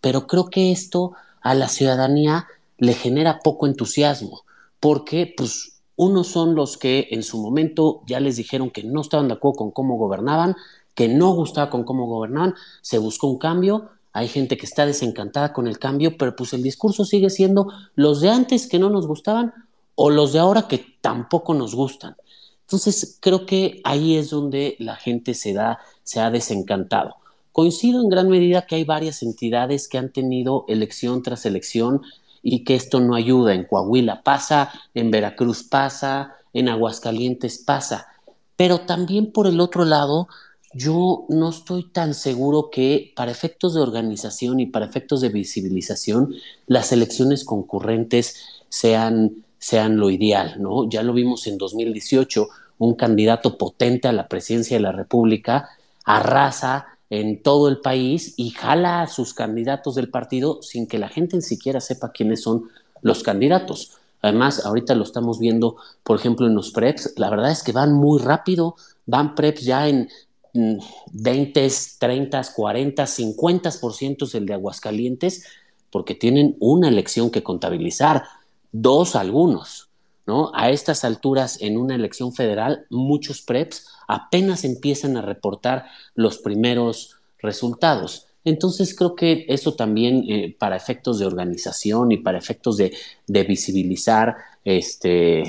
[0.01, 2.47] pero creo que esto a la ciudadanía
[2.79, 4.43] le genera poco entusiasmo,
[4.81, 9.29] porque pues unos son los que en su momento ya les dijeron que no estaban
[9.29, 10.57] de acuerdo con cómo gobernaban,
[10.95, 15.53] que no gustaba con cómo gobernaban, se buscó un cambio, hay gente que está desencantada
[15.53, 19.07] con el cambio, pero pues el discurso sigue siendo los de antes que no nos
[19.07, 19.53] gustaban
[19.95, 22.17] o los de ahora que tampoco nos gustan.
[22.63, 27.17] Entonces creo que ahí es donde la gente se da, se ha desencantado.
[27.53, 32.03] Coincido en gran medida que hay varias entidades que han tenido elección tras elección
[32.43, 33.55] y que esto no ayuda.
[33.55, 38.07] En Coahuila pasa, en Veracruz pasa, en Aguascalientes pasa.
[38.57, 40.29] Pero también por el otro lado,
[40.75, 46.35] yo no estoy tan seguro que para efectos de organización y para efectos de visibilización
[46.67, 48.37] las elecciones concurrentes
[48.69, 50.89] sean, sean lo ideal, ¿no?
[50.89, 55.69] Ya lo vimos en 2018, un candidato potente a la presidencia de la República
[56.05, 61.09] arrasa en todo el país y jala a sus candidatos del partido sin que la
[61.09, 62.71] gente ni siquiera sepa quiénes son
[63.03, 63.99] los candidatos.
[64.23, 67.93] Además, ahorita lo estamos viendo, por ejemplo, en los preps, la verdad es que van
[67.93, 70.09] muy rápido, van preps ya en
[70.53, 75.45] 20, 30, 40, 50% el de Aguascalientes,
[75.91, 78.25] porque tienen una elección que contabilizar,
[78.73, 79.89] dos algunos.
[80.27, 80.53] ¿no?
[80.55, 87.17] A estas alturas, en una elección federal, muchos PREPs apenas empiezan a reportar los primeros
[87.39, 88.27] resultados.
[88.45, 92.93] Entonces creo que eso también eh, para efectos de organización y para efectos de,
[93.27, 95.45] de visibilizar este,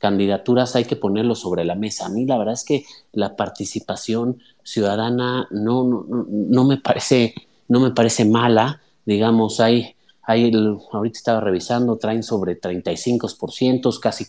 [0.00, 2.06] candidaturas hay que ponerlo sobre la mesa.
[2.06, 7.34] A mí la verdad es que la participación ciudadana no, no, me, parece,
[7.68, 8.80] no me parece mala.
[9.04, 10.50] Digamos, hay, hay
[10.92, 14.26] ahorita estaba revisando, traen sobre 35%, casi,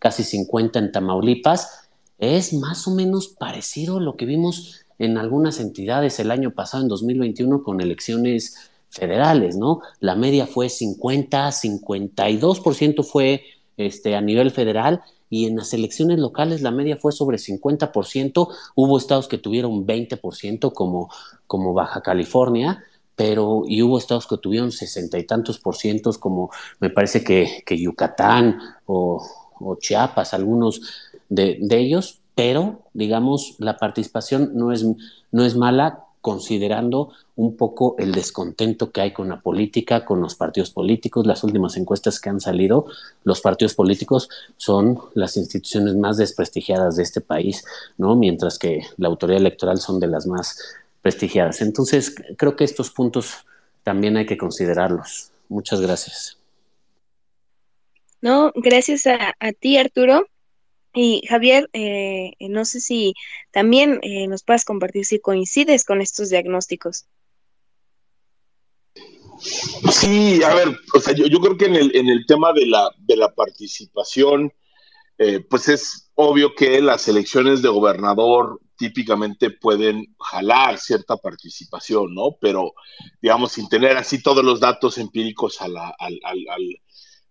[0.00, 1.88] casi 50% en Tamaulipas.
[2.18, 6.82] Es más o menos parecido a lo que vimos en algunas entidades el año pasado,
[6.82, 9.80] en 2021, con elecciones federales, ¿no?
[10.00, 13.42] La media fue 50, 52% fue
[13.76, 18.98] este, a nivel federal y en las elecciones locales la media fue sobre 50%, hubo
[18.98, 21.10] estados que tuvieron 20% como,
[21.46, 22.84] como Baja California,
[23.16, 26.50] pero y hubo estados que tuvieron sesenta y tantos por ciento como
[26.80, 29.26] me parece que, Yucatán o,
[29.78, 30.80] Chiapas, algunos
[31.28, 34.84] de, de, ellos, pero digamos la participación no es,
[35.30, 40.36] no es mala considerando un poco el descontento que hay con la política, con los
[40.36, 41.26] partidos políticos.
[41.26, 42.86] Las últimas encuestas que han salido,
[43.24, 47.64] los partidos políticos son las instituciones más desprestigiadas de este país,
[47.98, 48.16] ¿no?
[48.16, 50.58] Mientras que la autoridad electoral son de las más
[51.02, 51.60] prestigiadas.
[51.60, 53.44] Entonces, creo que estos puntos
[53.82, 55.32] también hay que considerarlos.
[55.48, 56.38] Muchas gracias.
[58.20, 60.26] No, gracias a, a ti, Arturo.
[60.94, 63.14] Y Javier, eh, no sé si
[63.50, 67.06] también eh, nos puedas compartir si coincides con estos diagnósticos.
[69.90, 72.90] Sí, a ver, o sea, yo, creo que en el, en el tema de la,
[72.98, 74.52] de la participación,
[75.18, 82.36] eh, pues es obvio que las elecciones de gobernador típicamente pueden jalar cierta participación, ¿no?
[82.40, 82.72] Pero,
[83.20, 85.94] digamos, sin tener así todos los datos empíricos a la,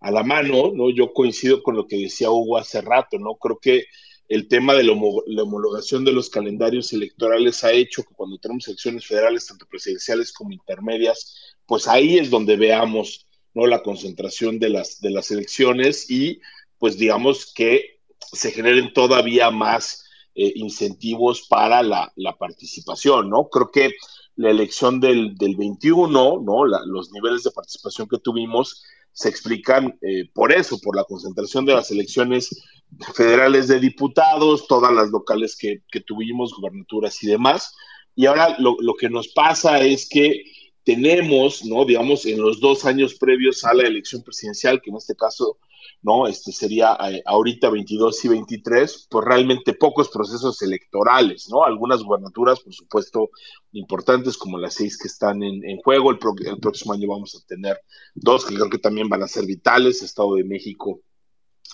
[0.02, 0.90] a la mano, ¿no?
[0.90, 3.36] Yo coincido con lo que decía Hugo hace rato, ¿no?
[3.36, 3.86] Creo que
[4.28, 9.06] el tema de la, homologación de los calendarios electorales ha hecho que cuando tenemos elecciones
[9.06, 13.68] federales, tanto presidenciales como intermedias, pues ahí es donde veamos ¿no?
[13.68, 16.40] la concentración de las, de las elecciones y
[16.80, 18.00] pues digamos que
[18.32, 23.50] se generen todavía más eh, incentivos para la, participación, ¿no?
[23.50, 23.92] Creo que
[24.38, 26.66] la elección del, 21, ¿no?
[26.66, 28.82] los niveles de participación que tuvimos
[29.14, 32.50] se explican eh, por eso, por la concentración de las elecciones
[33.16, 37.76] federales de diputados, todas las locales que, tuvimos, gubernaturas y demás.
[38.16, 40.44] Y ahora lo, lo, que nos pasa es que
[40.84, 41.86] tenemos, ¿no?
[41.86, 45.58] Digamos, en los dos años previos a la elección presidencial, que en este caso,
[46.02, 46.28] ¿no?
[46.28, 51.64] Este sería eh, ahorita 22 y 23, pues realmente pocos procesos electorales, ¿no?
[51.64, 53.30] Algunas gubernaturas, por supuesto,
[53.74, 56.12] importantes, como las seis que están en, juego.
[56.12, 57.80] El, el próximo año vamos a tener
[58.16, 61.02] dos que creo que también van a ser vitales, Estado de México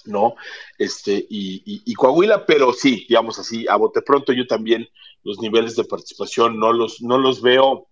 [0.07, 0.35] ¿no?
[0.77, 4.87] Este, y, Coahuila, pero sí, digamos así, a bote pronto yo también
[5.23, 7.87] los niveles de participación no los, no los veo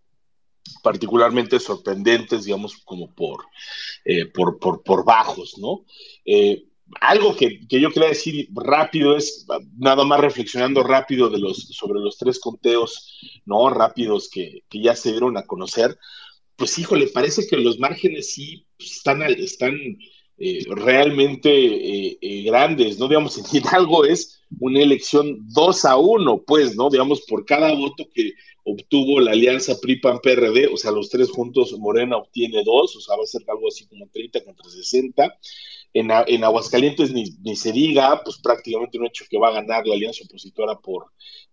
[0.81, 3.45] particularmente sorprendentes, digamos, como por,
[4.03, 5.85] eh, por, por, bajos, ¿no?
[6.25, 6.65] Eh,
[7.01, 9.47] algo que, yo quería decir rápido es,
[9.77, 13.69] nada más reflexionando rápido de los, sobre los tres conteos, ¿no?
[13.69, 15.97] Rápidos que, ya se dieron a conocer,
[16.55, 19.75] pues híjole, parece que los márgenes sí están, están
[20.37, 23.07] eh, realmente grandes, ¿no?
[23.07, 26.89] Digamos, en algo es una elección 2 a 1, pues, ¿no?
[26.89, 28.33] Digamos, por cada voto que
[28.65, 33.23] obtuvo la alianza PRI-PAN-PRD, o sea, los tres juntos, Morena obtiene dos, o sea, va
[33.23, 35.37] a ser algo así como 30 contra 60.
[35.93, 39.87] En, en Aguascalientes ni, ni, se diga, pues prácticamente un hecho que va a ganar
[39.87, 41.05] la alianza opositora por,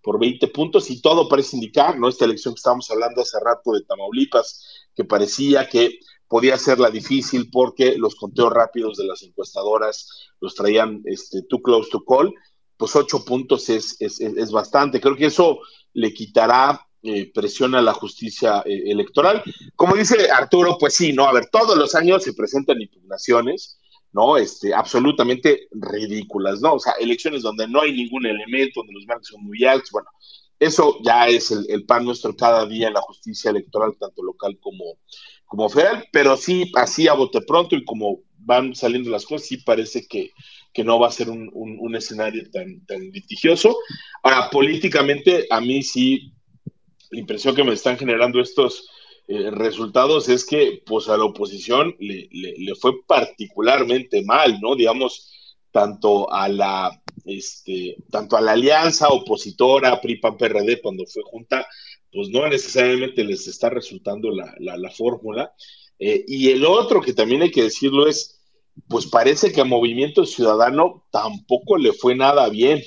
[0.03, 2.09] por 20 puntos y todo parece indicar, ¿no?
[2.09, 6.01] Esta elección que estábamos hablando hace rato de Tamaulipas, que parecía que
[6.33, 10.09] podía la difícil porque los conteos rápidos de las encuestadoras
[10.41, 12.35] los traían este, too close to call,
[12.79, 14.99] pues ocho puntos es, es, bastante.
[14.99, 15.61] Creo que eso
[15.93, 19.43] le quitará eh, presión a la justicia eh, electoral.
[19.75, 21.25] Como dice Arturo, pues sí, ¿no?
[21.25, 23.79] A ver, todos los años se presentan impugnaciones,
[24.13, 24.37] ¿no?
[24.37, 26.75] Este, absolutamente ridículas, ¿no?
[26.75, 30.09] O sea, elecciones donde no hay ningún elemento, donde los marcos son muy altos, bueno,
[30.63, 34.97] eso ya es el, pan nuestro cada día en la justicia electoral, tanto local como,
[35.45, 39.57] como federal, pero sí, así a bote pronto y como van saliendo las cosas, sí
[39.57, 40.31] parece que,
[40.85, 43.77] no va a ser un, escenario tan, tan, litigioso.
[44.23, 46.33] Ahora, políticamente, a mí sí,
[47.13, 48.89] la impresión que me están generando estos
[49.29, 54.75] eh, resultados es que, pues, a la oposición le, le, fue particularmente mal, ¿no?
[54.75, 55.31] Digamos,
[55.71, 61.67] tanto a la, este, tanto a la alianza opositora, PRI-PAN-PRD, cuando fue junta,
[62.11, 65.53] pues no necesariamente les está resultando la, fórmula.
[65.99, 68.41] Eh, y el otro que también hay que decirlo es,
[68.89, 72.83] pues parece que a Movimiento Ciudadano tampoco le fue nada bien,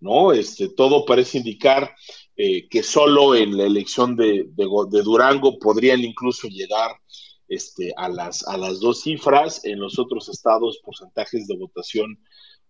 [0.00, 0.32] ¿no?
[0.32, 1.94] Este, todo parece indicar
[2.36, 6.92] eh, que solo en la elección de, Durango podrían incluso llegar
[7.48, 12.18] este, a, las, a las dos cifras, en los otros estados porcentajes de votación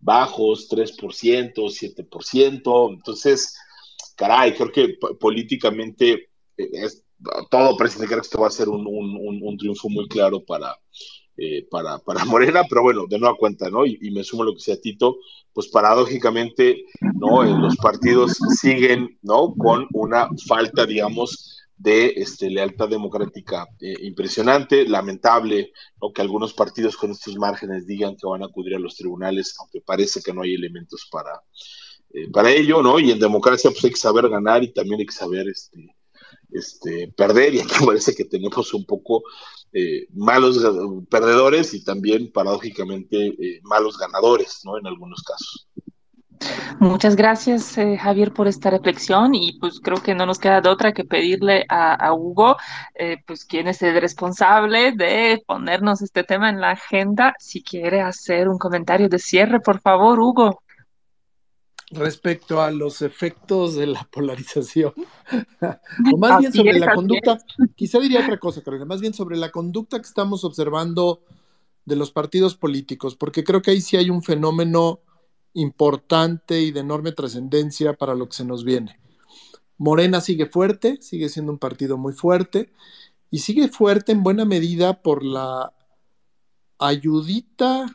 [0.00, 3.56] bajos, 3%, 7%, entonces
[4.16, 6.88] caray, creo que políticamente eh,
[7.50, 10.76] todo parece que esto va a ser un, triunfo muy claro para,
[11.36, 13.86] eh, para, para, Morena, pero bueno, de nueva cuenta, ¿no?
[13.86, 15.18] Y, me sumo lo que decía Tito,
[15.54, 17.44] pues paradójicamente, ¿no?
[17.44, 19.54] Eh, los partidos siguen, ¿no?
[19.54, 23.66] Con una falta, digamos, de este, lealtad democrática
[24.02, 26.12] impresionante, lamentable, ¿no?
[26.12, 29.80] Que algunos partidos con estos márgenes digan que van a acudir a los tribunales, aunque
[29.80, 31.40] parece que no hay elementos para,
[32.12, 32.98] eh, para ello, ¿no?
[32.98, 35.94] Y en democracia pues hay que saber ganar y también hay que saber este,
[36.50, 39.22] este, perder y aquí parece que tenemos un poco
[39.74, 40.58] eh, malos
[41.10, 44.78] perdedores y también paradójicamente eh, malos ganadores, ¿no?
[44.78, 45.68] En algunos casos.
[46.78, 50.92] Muchas gracias, Javier, por esta reflexión y pues creo que no nos queda de otra
[50.92, 52.56] que pedirle a, Hugo,
[53.26, 57.34] pues quién es el responsable de ponernos este tema en la agenda.
[57.38, 60.60] Si quiere hacer un comentario de cierre, por favor, Hugo
[61.94, 64.92] respecto a los efectos de la polarización,
[66.12, 67.38] o más bien sobre la conducta,
[67.74, 71.22] quizá diría otra cosa, Carolina, más bien sobre la conducta que estamos observando
[71.84, 75.00] de los partidos políticos, porque creo que ahí sí hay un fenómeno
[75.54, 78.98] importante y de enorme trascendencia para lo que se nos viene.
[79.78, 82.72] Morena sigue fuerte, sigue siendo un partido muy fuerte,
[83.30, 85.72] y sigue fuerte en buena medida por la
[86.78, 87.86] ayudita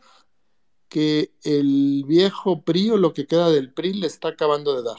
[0.89, 4.97] que el viejo PRI o lo que queda del PRI le está acabando de dar.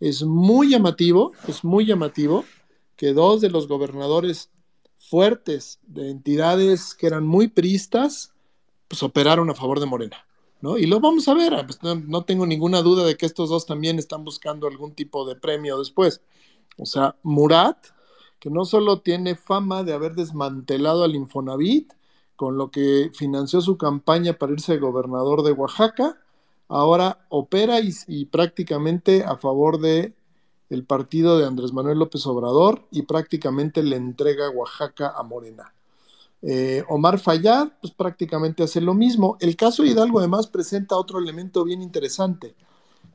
[0.00, 2.44] Es muy llamativo, es muy llamativo
[2.96, 4.50] que dos de los gobernadores
[4.98, 8.32] fuertes de entidades que eran muy priistas,
[8.88, 10.26] pues operaron a favor de Morena.
[10.60, 10.76] ¿no?
[10.76, 13.98] Y lo vamos a ver, pues no, tengo ninguna duda de que estos dos también
[13.98, 16.20] están buscando algún tipo de premio después.
[16.76, 17.78] O sea, Murat,
[18.38, 21.92] que no solo tiene fama de haber desmantelado al Infonavit,
[22.40, 26.16] con lo que financió su campaña para irse gobernador de Oaxaca,
[26.68, 30.14] ahora opera y, prácticamente a favor de
[30.70, 35.74] el partido de Andrés Manuel López Obrador y prácticamente le entrega Oaxaca a Morena.
[36.40, 39.36] Eh, Omar Fayad, pues prácticamente hace lo mismo.
[39.38, 42.54] El caso Hidalgo además presenta otro elemento bien interesante.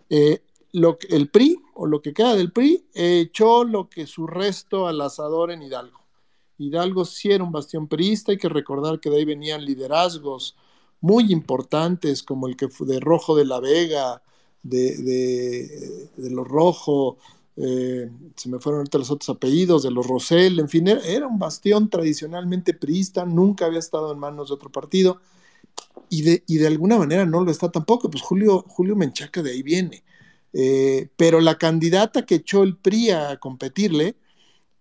[0.08, 5.02] Eh, el PRI, o lo que queda del PRI, echó lo que su resto al
[5.02, 6.05] asador en Hidalgo.
[6.58, 10.56] Hidalgo sí era un bastión priista, hay que recordar que de ahí venían liderazgos
[11.02, 14.22] muy importantes, como el que fue de Rojo de la Vega,
[14.64, 14.98] de,
[16.18, 17.18] de, los Rojo,
[17.58, 21.38] eh, se me fueron ahorita los otros apellidos, de los Rosell, en fin, era, un
[21.38, 25.22] bastión tradicionalmente priista, nunca había estado en manos de otro partido,
[26.10, 29.52] y de, y de alguna manera no lo está tampoco, pues Julio, Julio Menchaca de
[29.52, 30.04] ahí viene.
[30.54, 34.16] Eh, pero la candidata que echó el PRI a competirle,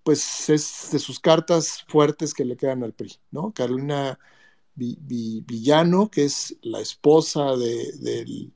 [0.05, 3.53] pues es de sus cartas fuertes que le quedan al PRI, ¿no?
[3.53, 4.19] Carolina
[4.77, 8.53] Villano, que es la esposa del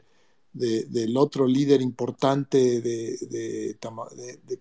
[1.16, 3.78] otro líder importante de,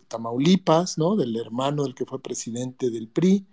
[0.07, 1.15] Tamaulipas, ¿no?
[1.15, 3.45] del hermano del que fue presidente del PRI,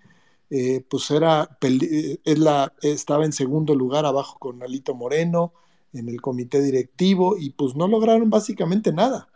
[0.51, 5.53] eh, pues era, eh, la, estaba en segundo lugar abajo con Alito Moreno
[5.93, 9.29] en el comité directivo y pues no lograron básicamente nada.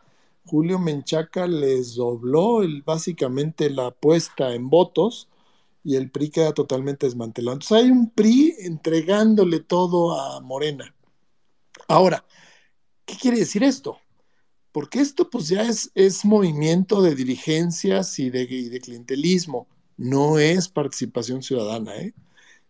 [0.48, 5.28] Julio Menchaca les dobló el, básicamente la apuesta en votos
[5.84, 7.54] y el PRI queda totalmente desmantelado.
[7.54, 10.94] Entonces hay un PRI entregándole todo a Morena.
[11.86, 12.24] Ahora,
[13.08, 13.98] ¿Qué quiere decir esto?
[14.70, 18.46] Porque esto pues ya es, es movimiento de dirigencias y de,
[18.82, 19.66] clientelismo,
[19.96, 21.96] no es participación ciudadana.
[21.96, 22.14] ¿eh?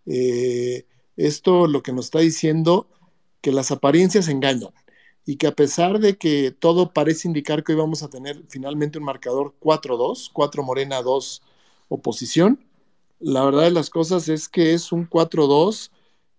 [0.07, 0.87] ¿eh?
[1.17, 2.89] esto lo que nos está diciendo
[3.41, 4.71] que las apariencias engañan
[5.29, 8.97] y que a pesar de que todo parece indicar que hoy vamos a tener finalmente
[8.97, 11.43] un marcador 4-2, 4 Morena, 2
[11.91, 12.65] oposición,
[13.21, 15.91] la verdad de las cosas es que es un 4-2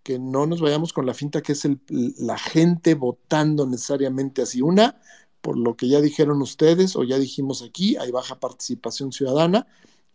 [0.02, 4.64] que no nos vayamos con la finta que es la gente votando necesariamente así.
[4.64, 5.00] Una,
[5.42, 9.68] por lo que ya dijeron ustedes o ya dijimos aquí, hay baja participación ciudadana.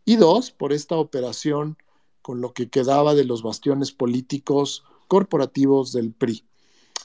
[0.05, 1.79] Y dos, por esta operación
[2.23, 6.45] con lo que quedaba de los bastiones políticos corporativos del PRI.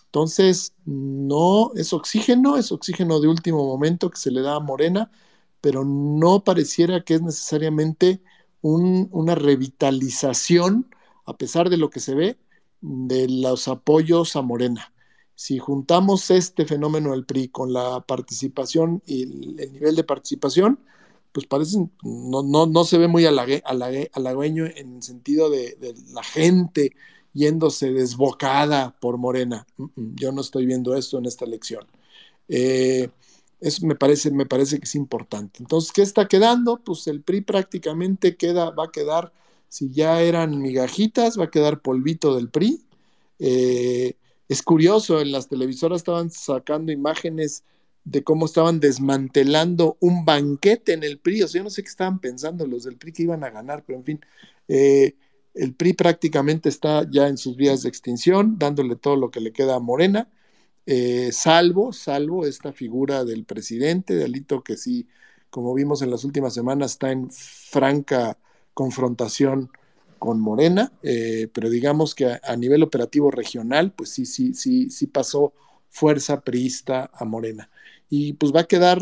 [0.10, 5.12] Entonces, no es oxígeno, es oxígeno de último momento que se le da a Morena,
[5.62, 8.20] pero no pareciera que es necesariamente
[8.62, 10.90] una revitalización,
[11.26, 12.40] a pesar de lo que se ve,
[12.82, 14.94] de los apoyos a Morena.
[15.36, 20.80] Si juntamos este fenómeno del PRI con la participación y el, nivel de participación,
[21.32, 25.78] pues parece, no, no, no se ve muy halagüeño en el sentido de,
[26.14, 26.94] la gente
[27.34, 29.66] yéndose desbocada por Morena.
[29.96, 31.86] Yo no estoy viendo esto en esta elección.
[32.48, 33.10] Eh,
[33.60, 35.60] eso me parece, me parece que es importante.
[35.60, 36.78] Entonces, ¿qué está quedando?
[36.78, 39.34] Pues el PRI prácticamente queda, va a quedar
[39.68, 42.82] si ya eran migajitas, va a quedar polvito del PRI.
[43.40, 44.16] Eh,
[44.48, 47.64] es curioso, en las televisoras estaban sacando imágenes
[48.04, 51.44] de cómo estaban desmantelando un banquete en el PRI.
[51.44, 53.84] O sea, yo no sé qué estaban pensando los del PRI que iban a ganar,
[53.86, 54.22] pero en fin,
[54.68, 55.16] eh,
[55.60, 59.52] el PRI prácticamente está ya en sus vías de extinción, dándole todo lo que le
[59.52, 60.30] queda a Morena,
[60.86, 65.08] eh, salvo, salvo esta figura del presidente, de Alito, que sí,
[65.50, 68.38] como vimos en las últimas semanas, está en franca
[68.74, 69.70] confrontación
[70.18, 75.08] con Morena, eh, pero digamos que a, nivel operativo regional, pues sí, sí, sí, sí
[75.08, 75.54] pasó
[75.90, 77.70] fuerza priista a Morena.
[78.10, 79.02] Y pues va a quedar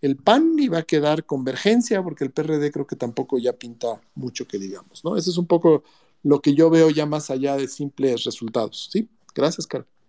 [0.00, 4.00] el PAN y va a quedar convergencia, porque el PRD creo que tampoco ya pinta
[4.14, 5.16] mucho que digamos, ¿no?
[5.16, 5.84] Ese es un poco
[6.22, 9.08] lo que yo veo ya más allá de simples resultados, ¿sí?
[9.34, 9.99] Gracias, Carlos.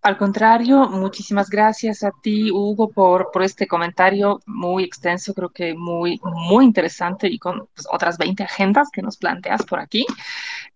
[0.00, 5.74] Al contrario, muchísimas gracias a ti, Hugo, por, por este comentario muy extenso, creo que
[5.74, 10.06] muy, muy interesante y con pues, otras 20 agendas que nos planteas por aquí.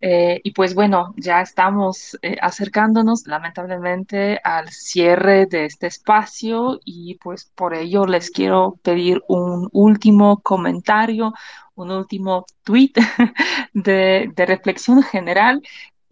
[0.00, 7.14] Eh, y pues bueno, ya estamos eh, acercándonos lamentablemente al cierre de este espacio y
[7.22, 11.32] pues por ello les quiero pedir un último comentario,
[11.76, 12.92] un último tweet
[13.72, 15.62] de, de reflexión general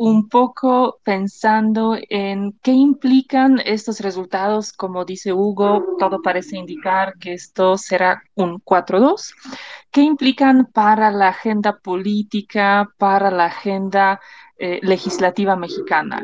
[0.00, 4.72] un poco pensando en qué implican estos resultados.
[4.72, 9.34] Como dice Hugo, todo parece indicar que esto será un 4-2.
[9.90, 14.20] ¿Qué implican para la agenda política, para la agenda
[14.56, 16.22] eh, legislativa mexicana?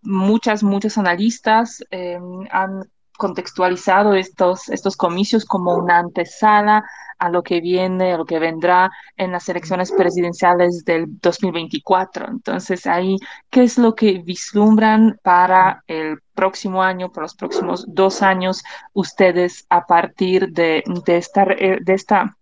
[0.00, 2.18] Muchas, muchos analistas eh,
[2.50, 6.84] han contextualizado estos, estos comicios como una antesala
[7.18, 12.26] a lo que viene, a lo que vendrá en las elecciones presidenciales del 2024.
[12.28, 13.16] Entonces, ahí,
[13.48, 19.66] ¿qué es lo que vislumbran para el próximo año, para los próximos dos años, ustedes
[19.68, 22.36] a partir de, de, esta, eh, de esta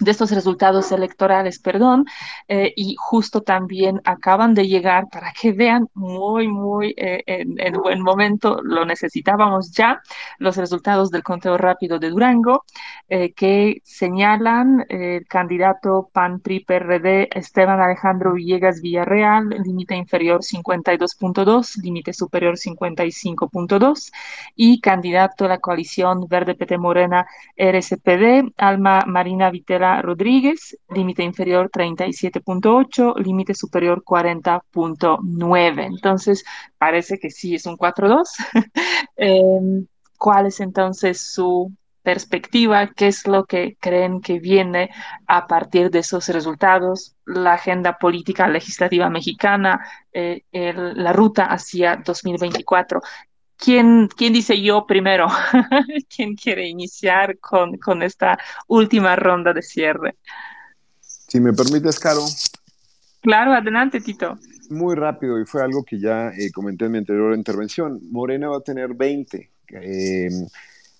[0.00, 2.04] de estos resultados electorales, perdón,
[2.48, 7.74] eh, y justo también acaban de llegar para que vean muy, muy eh, en, en,
[7.74, 10.02] buen momento, lo necesitábamos ya,
[10.38, 12.64] los resultados del conteo rápido de Durango,
[13.08, 22.56] eh, que señalan el candidato PAN-PRI-PRD Esteban Alejandro Villegas Villarreal, límite inferior 52.2, límite superior
[22.56, 24.12] 55.2,
[24.56, 27.26] y candidato a la coalición Verde-PT Morena
[27.56, 35.84] RSPD, Alma Marina Vitela Rodríguez, límite inferior 37.8, límite superior 40.9.
[35.84, 36.44] Entonces,
[36.78, 38.24] parece que sí es un 4-2.
[39.16, 39.84] eh,
[40.18, 42.86] ¿Cuál es entonces su perspectiva?
[42.88, 44.90] ¿Qué es lo que creen que viene
[45.26, 47.16] a partir de esos resultados?
[47.24, 49.80] La agenda política legislativa mexicana,
[50.12, 53.00] eh, la ruta hacia 2024.
[53.64, 55.26] ¿Quién, ¿Quién, dice yo primero?
[56.14, 60.16] ¿Quién quiere iniciar con, con, esta última ronda de cierre?
[61.00, 62.20] Si me permites, Caro.
[63.22, 64.38] Claro, adelante, Tito.
[64.68, 68.00] Muy rápido, y fue algo que ya eh, comenté en mi anterior intervención.
[68.10, 70.28] Morena va a tener 20 eh,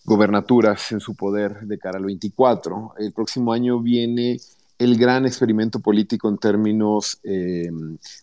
[0.05, 2.95] gobernaturas en su poder de cara al 24.
[2.99, 4.39] El próximo año viene
[4.79, 7.71] el gran experimento político en términos eh,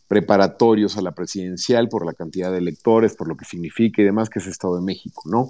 [0.08, 4.30] preparatorios a la presidencial por la cantidad de electores, por lo que significa y demás,
[4.30, 5.50] que es Estado de México, ¿no?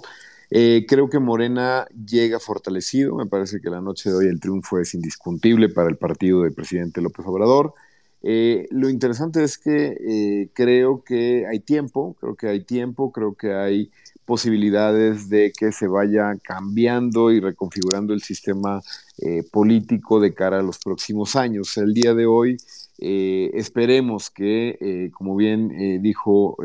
[0.50, 4.78] Eh, creo que Morena llega fortalecido, me parece que la noche de hoy el triunfo
[4.78, 7.74] es indiscutible para el partido del presidente López Obrador.
[8.22, 13.54] Eh, lo interesante es que creo que hay tiempo, creo que hay tiempo, creo que
[13.54, 13.90] hay
[14.24, 18.80] posibilidades de que se vaya cambiando y reconfigurando el sistema
[19.18, 21.76] eh, político de cara a los próximos años.
[21.76, 22.56] El día de hoy
[22.98, 26.56] eh, esperemos que, eh, como bien dijo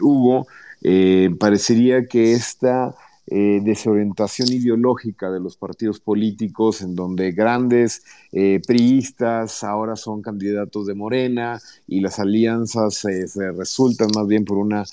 [0.00, 0.46] Hugo,
[1.38, 2.94] parecería que esta
[3.26, 8.02] eh, desorientación ideológica de los partidos políticos, en donde grandes
[8.32, 14.44] eh, priistas ahora son candidatos de Morena y las alianzas eh, se resultan más bien
[14.44, 14.84] por una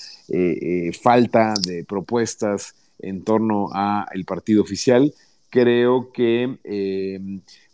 [1.02, 5.12] falta de propuestas en torno al partido oficial.
[5.50, 6.58] Creo que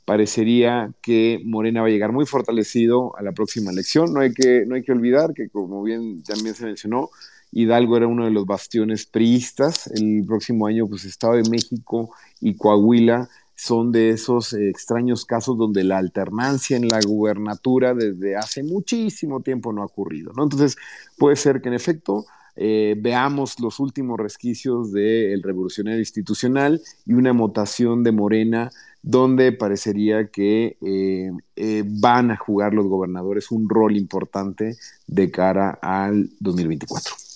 [0.09, 4.15] parecería que Morena va a llegar muy fortalecido a la próxima elección.
[4.15, 7.11] No hay que, no hay que olvidar que, como bien también se mencionó,
[7.53, 9.87] Hidalgo era uno de los bastiones priistas.
[9.89, 12.11] El próximo año, pues Estado de México
[12.41, 18.37] y Coahuila son de esos eh, extraños casos donde la alternancia en la gubernatura desde
[18.37, 20.33] hace muchísimo tiempo no ha ocurrido.
[20.37, 20.45] ¿no?
[20.45, 20.77] Entonces,
[21.17, 22.25] puede ser que en efecto
[22.61, 28.71] eh, veamos los últimos resquicios del revolucionario institucional y una mutación de Morena
[29.01, 34.77] donde parecería que eh, eh, van a jugar los gobernadores un rol importante
[35.07, 37.28] de cara al 2024.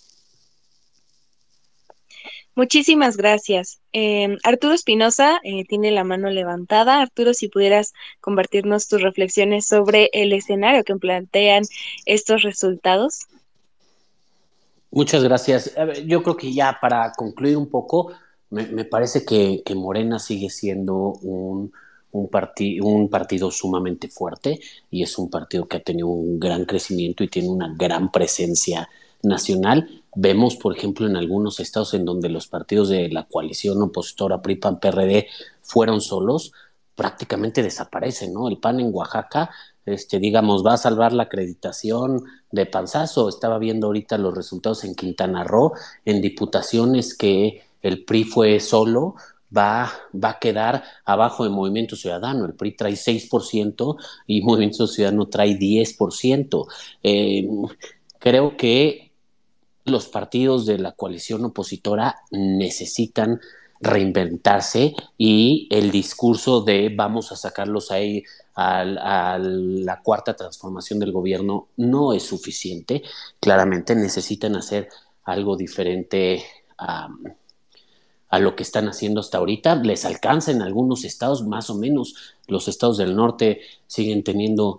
[2.55, 3.81] Muchísimas gracias.
[3.95, 7.01] Eh, Arturo Espinosa eh, tiene la mano levantada.
[7.01, 11.65] Arturo, si pudieras compartirnos tus reflexiones sobre el escenario que plantean
[12.05, 13.27] estos resultados.
[14.91, 15.73] Muchas gracias.
[16.07, 18.13] Yo creo que ya para concluir un poco,
[18.51, 21.73] me, parece que, Morena sigue siendo un,
[22.11, 22.29] un
[23.09, 24.61] partido sumamente fuerte
[24.91, 28.87] y es un partido que ha tenido un gran crecimiento y tiene una gran presencia
[29.23, 34.43] nacional Vemos, por ejemplo, en algunos estados en donde los partidos de la coalición opositora
[34.43, 35.27] PRI-PAN-PRD
[35.63, 36.53] fueron solos,
[36.95, 38.47] prácticamente desaparecen, ¿no?
[38.49, 39.51] El PAN en Oaxaca,
[39.87, 43.31] este, digamos, va a salvar la acreditación de Panzazo.
[43.31, 45.73] Estaba viendo ahorita los resultados en Quintana Roo,
[46.05, 49.15] en diputaciones que el PRI fue solo,
[49.57, 52.45] va, va a quedar abajo de Movimiento Ciudadano.
[52.45, 53.97] El PRI trae 6%
[54.27, 56.67] y Movimiento Ciudadano trae 10%.
[57.03, 57.49] Eh,
[58.19, 59.12] creo que
[59.85, 63.41] los partidos de la coalición opositora necesitan
[63.81, 68.23] reinventarse y el discurso de vamos a sacarlos ahí
[68.55, 73.03] a, la cuarta transformación del gobierno no es suficiente.
[73.41, 74.89] Claramente necesitan hacer
[75.25, 76.45] algo diferente
[76.79, 77.09] a,
[78.29, 79.75] a lo que están haciendo hasta ahorita.
[79.77, 82.15] Les alcanza en algunos estados, más o menos.
[82.47, 84.79] Los estados del norte siguen teniendo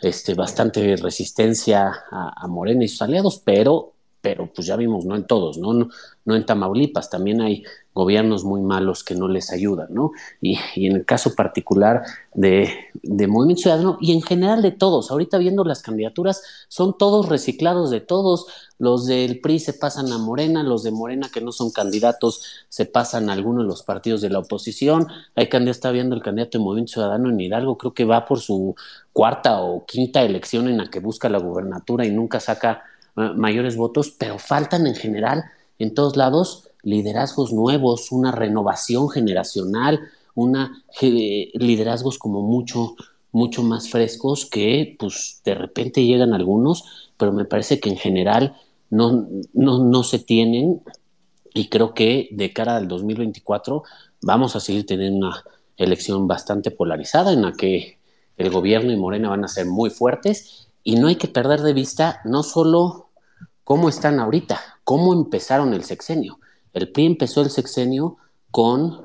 [0.00, 5.16] este, bastante resistencia a, a Morena y sus aliados, pero pero pues ya vimos, no
[5.16, 5.72] en todos, ¿no?
[5.72, 5.88] No,
[6.24, 7.62] no en Tamaulipas, también hay
[7.94, 10.12] gobiernos muy malos que no les ayudan, ¿no?
[10.40, 12.02] Y, y en el caso particular
[12.34, 12.68] de,
[13.02, 18.00] Movimiento Ciudadano y en general de todos, ahorita viendo las candidaturas, son todos reciclados de
[18.00, 18.46] todos,
[18.78, 22.86] los del PRI se pasan a Morena, los de Morena que no son candidatos se
[22.86, 26.58] pasan a algunos de los partidos de la oposición, hay candidato, está viendo el candidato
[26.58, 28.76] de Movimiento Ciudadano en Hidalgo, creo que va por su
[29.12, 32.84] cuarta o quinta elección en la que busca la gubernatura y nunca saca
[33.36, 35.44] mayores votos, pero faltan en general
[35.78, 40.00] en todos lados liderazgos nuevos, una renovación generacional,
[40.34, 42.94] una liderazgos como mucho
[43.32, 48.56] mucho más frescos que pues de repente llegan algunos, pero me parece que en general
[48.90, 50.80] no, no, no se tienen
[51.54, 53.82] y creo que de cara al 2024
[54.22, 55.44] vamos a seguir teniendo una
[55.76, 57.98] elección bastante polarizada en la que
[58.36, 61.74] el gobierno y Morena van a ser muy fuertes y no hay que perder de
[61.74, 63.07] vista no solo
[63.68, 66.40] cómo están ahorita, cómo empezaron el sexenio.
[66.72, 68.16] El PRI empezó el sexenio
[68.50, 69.04] con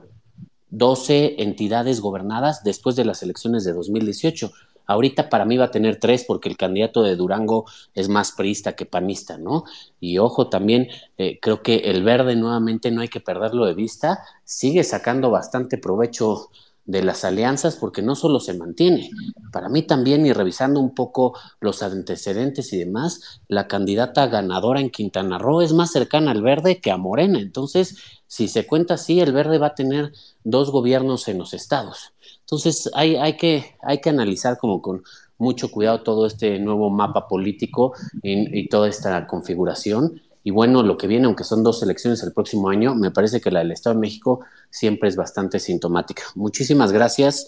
[0.70, 4.54] 12 entidades gobernadas después de las elecciones de 2018.
[4.86, 8.72] Ahorita para mí va a tener tres porque el candidato de Durango es más priista
[8.72, 9.66] que panista, ¿no?
[10.00, 10.88] Y ojo, también
[11.18, 15.78] eh, creo que el verde nuevamente no hay que perderlo de vista, sigue sacando bastante
[15.78, 16.52] provecho
[16.86, 19.10] de las alianzas porque no solo se mantiene,
[19.52, 24.90] para mí también y revisando un poco los antecedentes y demás, la candidata ganadora en
[24.90, 27.98] Quintana Roo es más cercana al verde que a Morena, entonces
[28.28, 30.12] si se cuenta así, el verde va a tener
[30.44, 32.14] dos gobiernos en los estados.
[32.40, 35.04] Entonces hay, hay, que, hay que analizar como con
[35.38, 37.94] mucho cuidado todo este nuevo mapa político
[38.24, 42.34] y, y toda esta configuración y bueno, lo que viene, aunque son dos elecciones el
[42.34, 46.24] próximo año, me parece que la del Estado de México siempre es bastante sintomática.
[46.36, 47.48] Muchísimas gracias.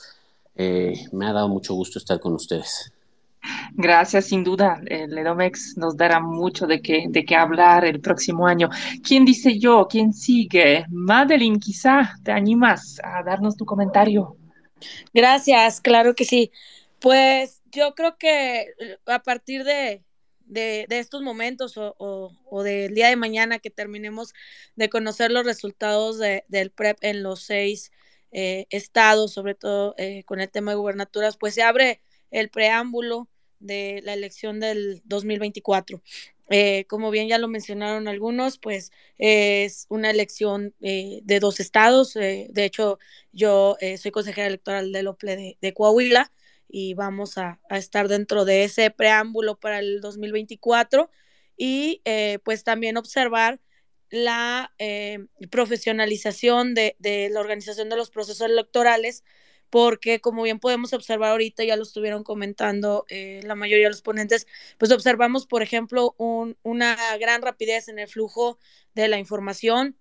[0.55, 2.93] Eh, me ha dado mucho gusto estar con ustedes.
[3.73, 4.81] Gracias, sin duda.
[4.85, 8.69] El Edomex nos dará mucho de qué, de qué hablar el próximo año.
[9.03, 9.87] ¿Quién dice yo?
[9.89, 10.85] ¿Quién sigue?
[10.89, 14.37] Madeline, quizá te animas a darnos tu comentario.
[15.13, 16.51] Gracias, claro que sí.
[16.99, 18.67] Pues yo creo que
[19.05, 20.04] a partir de,
[20.45, 24.33] de, de estos momentos o, o, o, del día de mañana que terminemos
[24.75, 27.91] de conocer los resultados de, del PREP en los seis
[28.31, 32.01] eh, estados, sobre todo eh, con el tema de gubernaturas, pues se abre
[32.31, 36.01] el preámbulo de la elección del 2024.
[36.49, 42.15] Eh, como bien ya lo mencionaron algunos, pues es una elección eh, de dos estados.
[42.15, 42.99] Eh, de hecho,
[43.31, 46.31] yo soy consejera electoral del OPLE de Coahuila
[46.67, 51.09] y vamos a, estar dentro de ese preámbulo para el 2024
[51.57, 53.59] y eh, pues también observar
[54.09, 56.95] la eh, profesionalización de,
[57.31, 59.23] la organización de los procesos electorales,
[59.69, 64.01] porque como bien podemos observar ahorita, ya lo estuvieron comentando eh, la mayoría de los
[64.01, 64.47] ponentes,
[64.77, 68.59] pues observamos, por ejemplo, un, una gran rapidez en el flujo
[68.93, 69.97] de la información,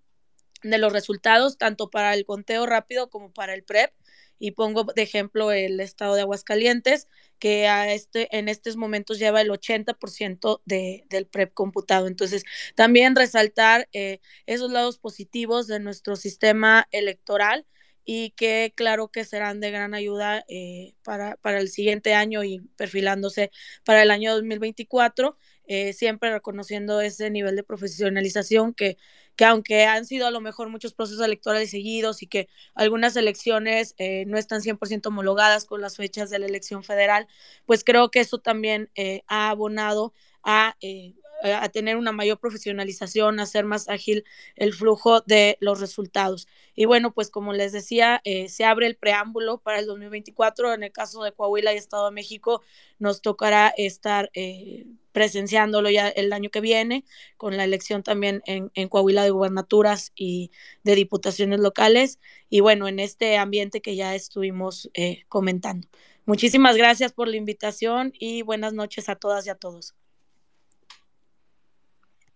[0.62, 3.92] de los resultados, tanto para el conteo rápido como para el PREP
[4.38, 7.08] y pongo de ejemplo el estado de Aguascalientes,
[7.38, 12.06] que a este, en estos momentos lleva el 80% de, del PREP computado.
[12.06, 12.44] Entonces,
[12.74, 17.66] también resaltar eh, esos lados positivos de nuestro sistema electoral
[18.04, 22.60] y que claro que serán de gran ayuda eh, para, para el siguiente año y
[22.76, 23.50] perfilándose
[23.84, 25.36] para el año 2024,
[25.66, 28.96] eh, siempre reconociendo ese nivel de profesionalización que
[29.36, 33.94] que aunque han sido a lo mejor muchos procesos electorales seguidos y que algunas elecciones
[33.98, 37.26] eh, no están 100% homologadas con las fechas de la elección federal,
[37.66, 40.12] pues creo que eso también eh, ha abonado
[40.42, 41.14] a, eh,
[41.44, 44.24] a tener una mayor profesionalización, a hacer más ágil
[44.56, 46.48] el flujo de los resultados.
[46.74, 50.74] Y bueno, pues como les decía, eh, se abre el preámbulo para el 2024.
[50.74, 52.62] En el caso de Coahuila y Estado de México,
[52.98, 57.04] nos tocará estar eh, presenciándolo ya el año que viene,
[57.36, 60.50] con la elección también en, Coahuila de gubernaturas y
[60.82, 62.18] de diputaciones locales.
[62.50, 65.86] Y bueno, en este ambiente que ya estuvimos eh, comentando.
[66.26, 69.94] Muchísimas gracias por la invitación y buenas noches a todas y a todos.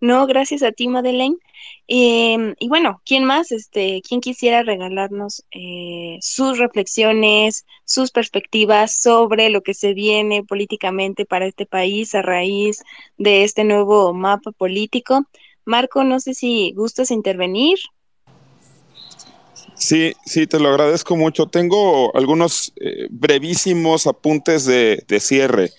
[0.01, 1.37] No, gracias a ti, Madeleine.
[1.89, 3.51] Eh, y bueno, ¿quién más?
[3.51, 11.25] Este, ¿quién quisiera regalarnos eh, sus reflexiones, sus perspectivas sobre lo que se viene políticamente
[11.25, 12.85] para este país a raíz
[13.17, 15.27] de este nuevo mapa político?
[15.65, 17.79] Marco, no sé si gustas intervenir.
[19.75, 21.47] Sí, sí, te lo agradezco mucho.
[21.47, 25.71] Tengo algunos eh, brevísimos apuntes de, de cierre.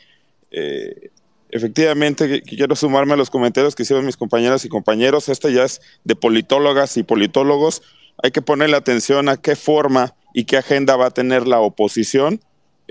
[0.51, 1.11] Eh,
[1.49, 5.29] Efectivamente, quiero sumarme a los comentarios que hicieron mis compañeras y compañeros.
[5.29, 7.81] Este ya es de politólogas y politólogos.
[8.21, 12.41] Hay que ponerle atención a qué forma y qué agenda va a tener la oposición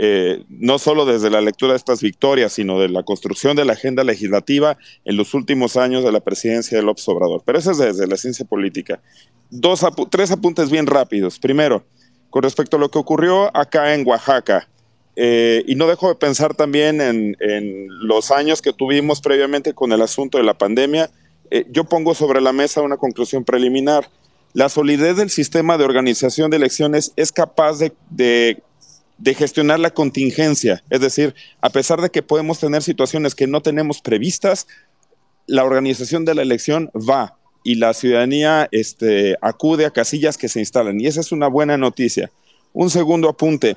[0.01, 3.73] eh, no solo desde la lectura de estas victorias, sino de la construcción de la
[3.73, 7.43] agenda legislativa en los últimos años de la presidencia de López Obrador.
[7.45, 9.01] Pero eso es desde la ciencia política.
[9.51, 11.41] Dos tres apuntes bien rápidos.
[11.41, 11.85] Primero,
[12.31, 14.69] con respecto a lo que ocurrió acá en Oaxaca,
[15.21, 17.37] eh, y no dejo de pensar también en,
[18.07, 21.11] los años que tuvimos previamente con el asunto de la pandemia,
[21.51, 24.09] eh, yo pongo sobre la mesa una conclusión preliminar.
[24.53, 28.63] La solidez del sistema de organización de elecciones es capaz de
[29.19, 30.83] de gestionar la contingencia.
[30.89, 34.67] Es decir, a pesar de que podemos tener situaciones que no tenemos previstas,
[35.47, 40.61] la organización de la elección va y la ciudadanía este, acude a casillas que se
[40.61, 41.01] instalan.
[41.01, 42.31] Y esa es una buena noticia.
[42.73, 43.77] Un segundo apunte.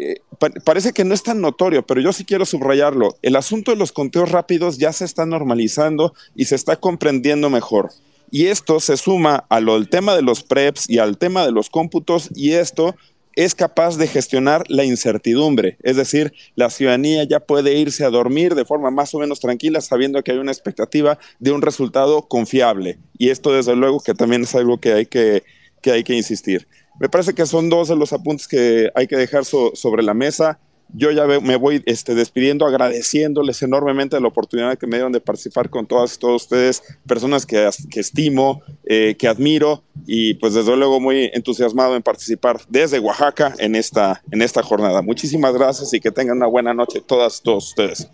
[0.00, 0.20] Eh,
[0.64, 3.16] parece que no es tan notorio, pero yo sí quiero subrayarlo.
[3.20, 7.90] El asunto de los conteos rápidos ya se está normalizando y se está comprendiendo mejor.
[8.30, 11.50] Y esto se suma a lo del tema de los PREPs y al tema de
[11.50, 12.94] los cómputos y esto
[13.34, 18.56] es capaz de gestionar la incertidumbre, es decir, la ciudadanía ya puede irse a dormir
[18.56, 22.98] de forma más o menos tranquila sabiendo que hay una expectativa de un resultado confiable.
[23.16, 25.44] Y esto desde luego que también es algo que hay que,
[25.82, 26.66] que, hay que insistir.
[27.00, 30.58] Me parece que son dos de los apuntes que hay que dejar sobre la mesa
[30.94, 35.68] yo ya me voy este, despidiendo, agradeciéndoles enormemente la oportunidad que me dieron de participar
[35.68, 40.98] con todas y todos ustedes, personas que, estimo, eh, que admiro y pues desde luego
[40.98, 45.02] muy entusiasmado en participar desde Oaxaca en esta, en esta jornada.
[45.02, 48.08] Muchísimas gracias y que tengan una buena noche todas, todos ustedes.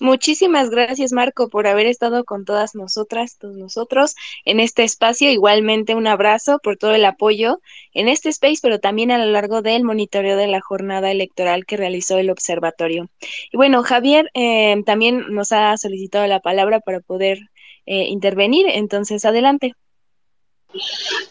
[0.00, 4.14] Muchísimas gracias, Marco, por haber estado con todas nosotras, todos nosotros
[4.44, 5.30] en este espacio.
[5.30, 7.60] Igualmente, un abrazo por todo el apoyo
[7.92, 11.78] en este space, pero también a lo largo del monitoreo de la jornada electoral que
[11.78, 13.08] realizó el observatorio.
[13.50, 17.38] Y bueno, Javier eh, también nos ha solicitado la palabra para poder
[17.86, 19.72] eh, intervenir, entonces adelante.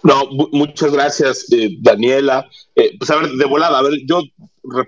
[0.02, 2.50] No, muchas gracias, eh, Daniela.
[2.98, 4.24] pues a ver, de volada, a ver, yo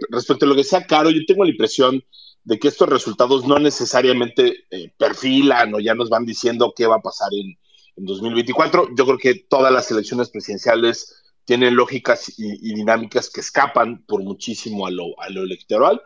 [0.09, 2.03] respecto a lo que sea Caro, yo tengo la impresión
[2.47, 6.95] de que estos resultados no necesariamente eh, perfilan o ya nos van diciendo qué va
[6.95, 7.57] a pasar en,
[7.99, 8.89] 2024.
[8.95, 11.15] Yo creo que todas las elecciones presidenciales
[11.45, 15.99] tienen lógicas y, dinámicas que escapan por muchísimo a lo, a lo, electoral,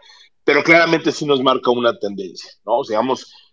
[0.46, 2.78] pero claramente sí nos marca una tendencia, ¿no?
[2.78, 3.02] O sea,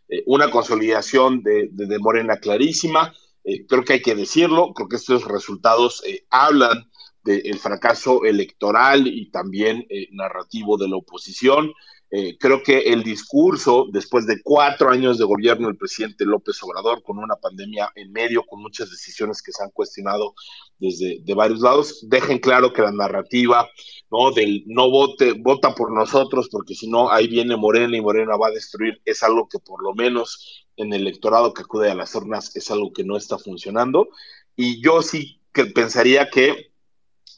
[0.09, 3.12] eh, una consolidación de, de, Morena clarísima,
[3.43, 6.01] eh, creo que hay que decirlo, creo que estos resultados
[6.31, 6.89] hablan
[7.24, 11.73] del fracaso electoral y también narrativo de la oposición.
[12.10, 17.02] Eh, creo que el discurso, después de cuatro años de gobierno del presidente López Obrador,
[17.02, 20.35] con una pandemia en medio, con muchas decisiones que se han cuestionado
[20.78, 23.68] desde de varios lados, dejen claro que la narrativa
[24.10, 24.30] ¿no?
[24.30, 28.48] del no vote, vota por nosotros, porque si no, ahí viene Morena y Morena va
[28.48, 32.14] a destruir, es algo que por lo menos en el electorado que acude a las
[32.14, 34.09] urnas es algo que no está funcionando.
[34.56, 36.72] Y yo sí que pensaría que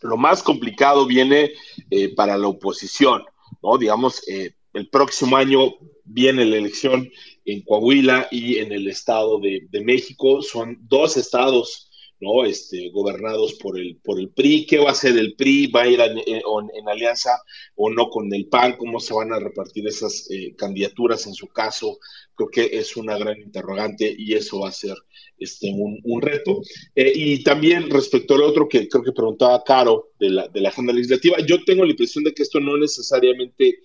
[0.03, 1.53] lo más complicado viene
[1.91, 3.25] eh, para la oposición.
[3.63, 3.79] ¿no?
[3.79, 5.75] Digamos, eh, el próximo año
[6.05, 7.11] viene la elección
[7.45, 10.43] en Coahuila y en el Estado de, México.
[10.43, 11.87] Son dos estados
[12.21, 12.45] ¿no?
[12.45, 14.67] Este, gobernados por el, por el PRI.
[14.67, 15.69] ¿Qué va a hacer el PRI?
[15.69, 17.31] ¿Va a ir en, alianza
[17.77, 18.77] o no con el PAN?
[18.77, 21.99] ¿Cómo se van a repartir esas eh, candidaturas en su caso?
[22.35, 24.97] Creo que es una gran interrogante y eso va a ser
[25.39, 26.61] este, un, reto.
[26.95, 30.69] Eh, y también respecto al otro que creo que preguntaba Caro de la, de la
[30.69, 33.81] agenda legislativa, yo tengo la impresión de que esto no necesariamente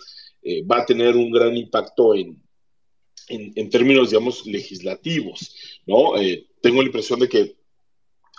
[0.48, 2.40] eh, va a tener un gran impacto en,
[3.30, 5.56] en, términos, digamos, legislativos,
[5.88, 6.16] ¿no?
[6.18, 7.56] Eh, tengo la impresión de que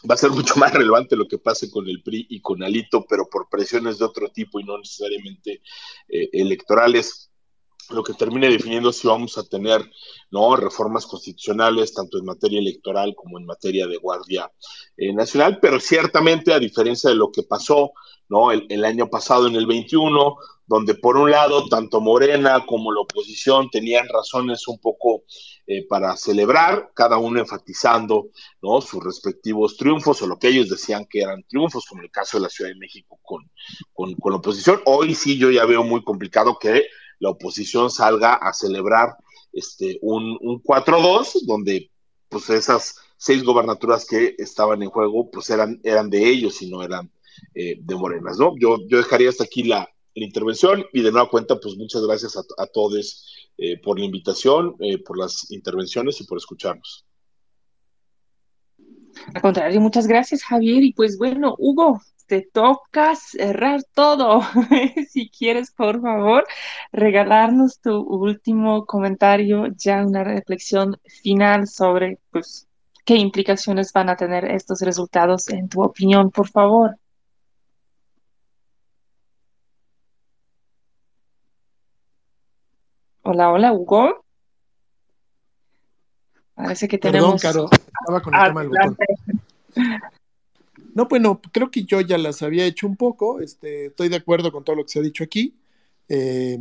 [0.08, 3.04] va a ser mucho más relevante lo que pase con el PRI y con Alito,
[3.08, 5.62] pero por presiones de otro tipo y no necesariamente
[6.08, 7.32] eh, electorales
[7.90, 9.84] lo que termine definiendo si vamos a tener
[10.30, 10.54] ¿no?
[10.54, 14.50] reformas constitucionales, tanto en materia electoral como en materia de Guardia
[14.96, 17.92] Nacional, pero ciertamente, a diferencia de lo que pasó
[18.28, 18.52] ¿no?
[18.52, 20.36] el, año pasado en el 21,
[20.66, 25.24] donde por un lado tanto Morena como la oposición tenían razones un poco
[25.66, 28.28] eh, para celebrar, cada uno enfatizando
[28.62, 28.80] ¿no?
[28.80, 32.42] sus respectivos triunfos o lo que ellos decían que eran triunfos, como el caso de
[32.42, 33.50] la Ciudad de México con,
[33.92, 34.80] con, la oposición.
[34.86, 36.86] Hoy sí yo ya veo muy complicado que
[37.18, 39.16] la oposición salga a celebrar
[39.52, 41.90] este, un, un 4-2, donde
[42.28, 46.82] pues esas seis gobernaturas que estaban en juego pues eran, eran de ellos y no
[46.82, 47.10] eran
[47.54, 48.54] eh, de Morenas, ¿no?
[48.58, 49.88] Yo, yo dejaría hasta aquí la,
[50.18, 54.96] intervención y de nueva cuenta, pues muchas gracias a, todos eh, por la invitación, eh,
[54.96, 57.04] por las intervenciones y por escucharnos.
[59.34, 64.42] Al contrario, muchas gracias Javier y pues bueno, Hugo, te toca cerrar todo.
[65.10, 66.46] si quieres, por favor,
[66.92, 72.68] regalarnos tu último comentario, ya una reflexión final sobre pues
[73.04, 76.98] qué implicaciones van a tener estos resultados en tu opinión, por favor.
[83.28, 84.24] Hola, hola, Hugo.
[86.54, 87.42] Parece que tenemos.
[87.42, 88.96] Perdón, Caro, estaba con el tema del botón.
[90.94, 93.40] No, bueno, creo que yo ya las había hecho un poco.
[93.40, 95.56] Este, estoy de acuerdo con todo lo que se ha dicho aquí.
[96.08, 96.56] Eh,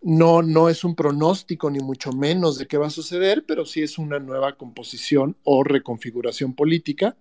[0.00, 3.82] no, no es un pronóstico ni mucho menos de qué va a suceder, pero sí
[3.82, 7.16] es una nueva composición o reconfiguración política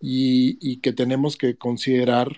[0.00, 2.28] y, que tenemos que considerar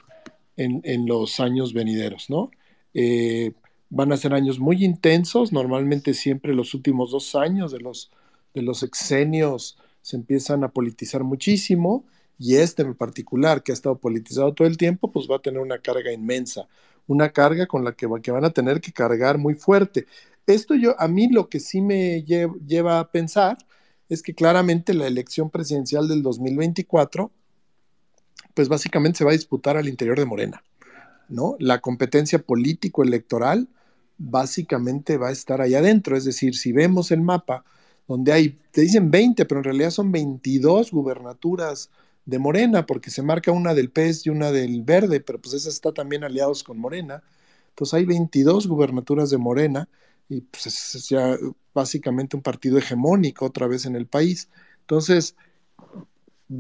[0.57, 2.51] en, los años venideros, ¿no?
[2.95, 3.53] Eh,
[3.91, 8.11] van a ser años muy intensos, normalmente siempre los últimos dos años de los,
[8.55, 12.05] de los exenios se empiezan a politizar muchísimo
[12.39, 15.61] y este en particular, que ha estado politizado todo el tiempo, pues va a tener
[15.61, 16.67] una carga inmensa
[17.07, 20.07] una carga con la que, que van a tener que cargar muy fuerte.
[20.47, 23.59] Esto yo, a mí lo que sí me lleva a pensar
[24.09, 27.31] es que claramente la elección presidencial del 2024,
[28.53, 30.63] pues básicamente se va a disputar al interior de Morena,
[31.29, 31.57] ¿no?
[31.59, 33.69] La competencia político-electoral
[34.19, 37.65] básicamente va a estar ahí adentro, es decir, si vemos el mapa
[38.07, 41.91] donde hay, te dicen 20, pero en realidad son 22 gubernaturas
[42.27, 45.69] de Morena, porque se marca una del PES y una del Verde, pero pues esa
[45.69, 47.23] está también aliados con Morena.
[47.71, 49.89] Entonces hay 22 gubernaturas de Morena
[50.29, 51.37] y pues es ya
[51.75, 54.49] básicamente un partido hegemónico otra vez en el país.
[54.81, 55.37] Entonces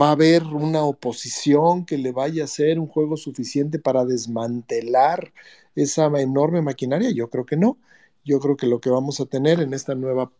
[0.00, 5.32] va a haber una oposición que le vaya a hacer un juego suficiente para desmantelar
[5.74, 7.10] esa enorme maquinaria.
[7.10, 7.78] Yo creo que no.
[8.24, 10.32] Yo creo que lo que vamos a tener en esta nueva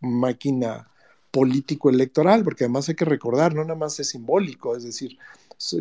[0.00, 0.88] máquina
[1.30, 5.18] político electoral, porque además hay que recordar, no nada más es simbólico, es decir,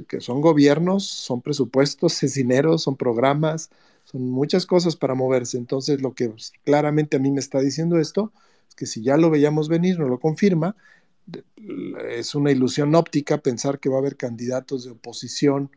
[0.08, 3.70] que son gobiernos, son presupuestos, es dinero, son programas,
[4.06, 5.58] son muchas cosas para moverse.
[5.58, 6.34] Entonces, lo que
[6.64, 8.32] claramente a mí me está diciendo esto
[8.70, 10.76] es que si ya lo veíamos venir, no lo confirma,
[12.10, 15.72] es una ilusión óptica pensar que va a haber candidatos de oposición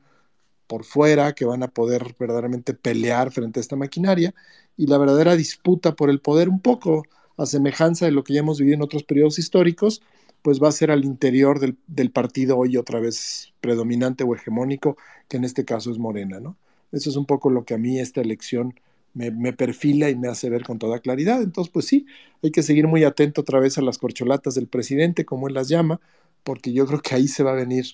[0.67, 4.35] por fuera que van a poder verdaderamente pelear frente a esta maquinaria
[4.77, 7.05] y la verdadera disputa por el poder un poco
[7.37, 10.03] a semejanza de lo que ya hemos vivido en otros periodos históricos,
[10.43, 14.97] pues va a ser al interior del, partido hoy otra vez predominante o hegemónico,
[15.29, 16.57] que en este caso es Morena, ¿no?
[16.93, 18.79] Eso es un poco lo que a mí esta elección
[19.15, 21.43] me, me, perfila y me hace ver con toda claridad.
[21.43, 22.07] Entonces, pues sí,
[22.43, 25.69] hay que seguir muy atento otra vez a las corcholatas del presidente, como él las
[25.69, 26.01] llama,
[26.43, 27.87] porque yo creo que ahí se va a venir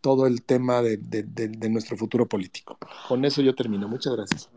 [0.00, 2.78] todo el tema de, de nuestro futuro político.
[3.08, 3.88] Con eso yo termino.
[3.88, 4.48] Muchas gracias.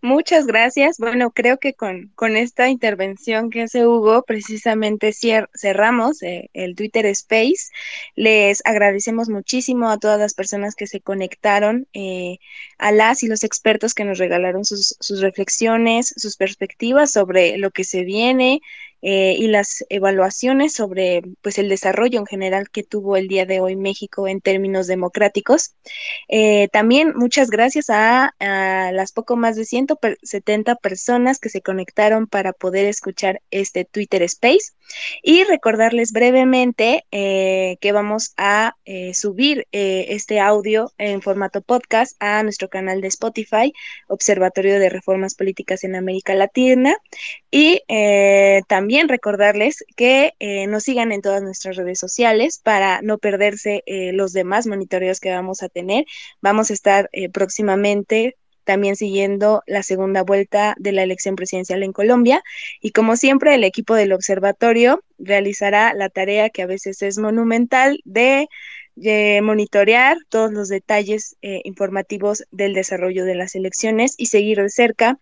[0.00, 0.98] Muchas gracias.
[0.98, 7.04] Bueno, creo que con, con esta intervención que hace Hugo, precisamente cerramos eh, el Twitter
[7.06, 7.72] Space.
[8.14, 12.38] Les agradecemos muchísimo a todas las personas que se conectaron, eh,
[12.78, 17.72] a las y los expertos que nos regalaron sus, sus reflexiones, sus perspectivas sobre lo
[17.72, 18.60] que se viene,
[19.02, 23.60] eh, y las evaluaciones sobre pues el desarrollo en general que tuvo el día de
[23.60, 25.74] hoy México en términos democráticos.
[26.28, 28.34] Eh, también muchas gracias a,
[28.92, 34.72] las poco más de 170 personas que se conectaron para poder escuchar este Twitter Space
[35.22, 38.74] y recordarles brevemente eh, que vamos a
[39.12, 43.72] subir este audio en formato podcast a nuestro canal de Spotify,
[44.06, 46.96] Observatorio de Reformas Políticas en América Latina
[47.50, 47.82] y
[48.66, 54.12] también recordarles que eh, nos sigan en todas nuestras redes sociales para no perderse eh,
[54.12, 56.04] los demás monitoreos que vamos a tener.
[56.40, 58.36] Vamos a estar eh, próximamente
[58.68, 62.42] también siguiendo la segunda vuelta de la elección presidencial en Colombia.
[62.82, 67.98] Y como siempre, el equipo del observatorio realizará la tarea que a veces es monumental
[68.04, 68.46] de
[69.42, 75.18] monitorear todos los detalles informativos del desarrollo de las elecciones y seguir de cerca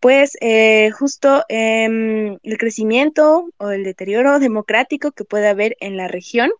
[0.00, 6.08] pues eh, justo em, el crecimiento o el deterioro democrático que puede haber en la
[6.08, 6.50] región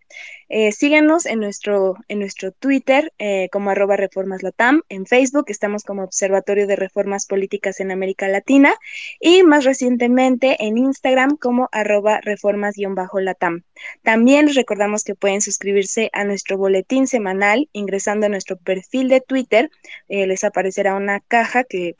[0.52, 5.84] eh, síguenos en nuestro, en nuestro Twitter eh, como arroba reformas latam, en Facebook estamos
[5.84, 8.74] como Observatorio de Reformas Políticas en América Latina
[9.20, 13.62] y más recientemente en Instagram como arroba reformas-latam.
[14.02, 19.20] También les recordamos que pueden suscribirse a nuestro boletín semanal ingresando a nuestro perfil de
[19.20, 19.70] Twitter.
[20.08, 21.94] Eh, les aparecerá una caja que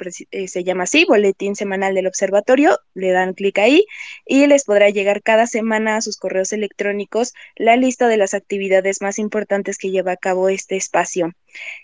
[0.48, 2.78] se llama así, Boletín Semanal del Observatorio.
[2.94, 3.86] Le dan clic ahí
[4.26, 9.00] y les podrá llegar cada semana a sus correos electrónicos la lista de las actividades
[9.00, 11.32] más importantes que lleva a cabo este espacio.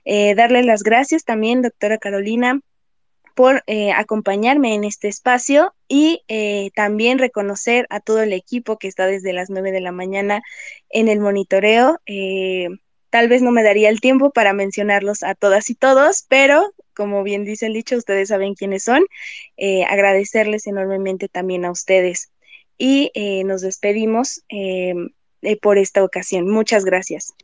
[0.05, 2.61] Eh, darle las gracias también, doctora Carolina,
[3.35, 8.89] por eh, acompañarme en este espacio y eh, también reconocer a todo el equipo que
[8.89, 10.43] está desde las 9 de la mañana
[10.89, 12.01] en el monitoreo.
[13.11, 17.23] tal vez no me daría el tiempo para mencionarlos a todas y todos, pero como
[17.23, 19.05] bien dice el dicho, ustedes saben quiénes son.
[19.87, 22.33] agradecerles enormemente también a ustedes.
[22.79, 23.11] Y
[23.45, 24.43] nos despedimos
[25.43, 26.49] eh, por esta ocasión.
[26.49, 27.35] Muchas gracias.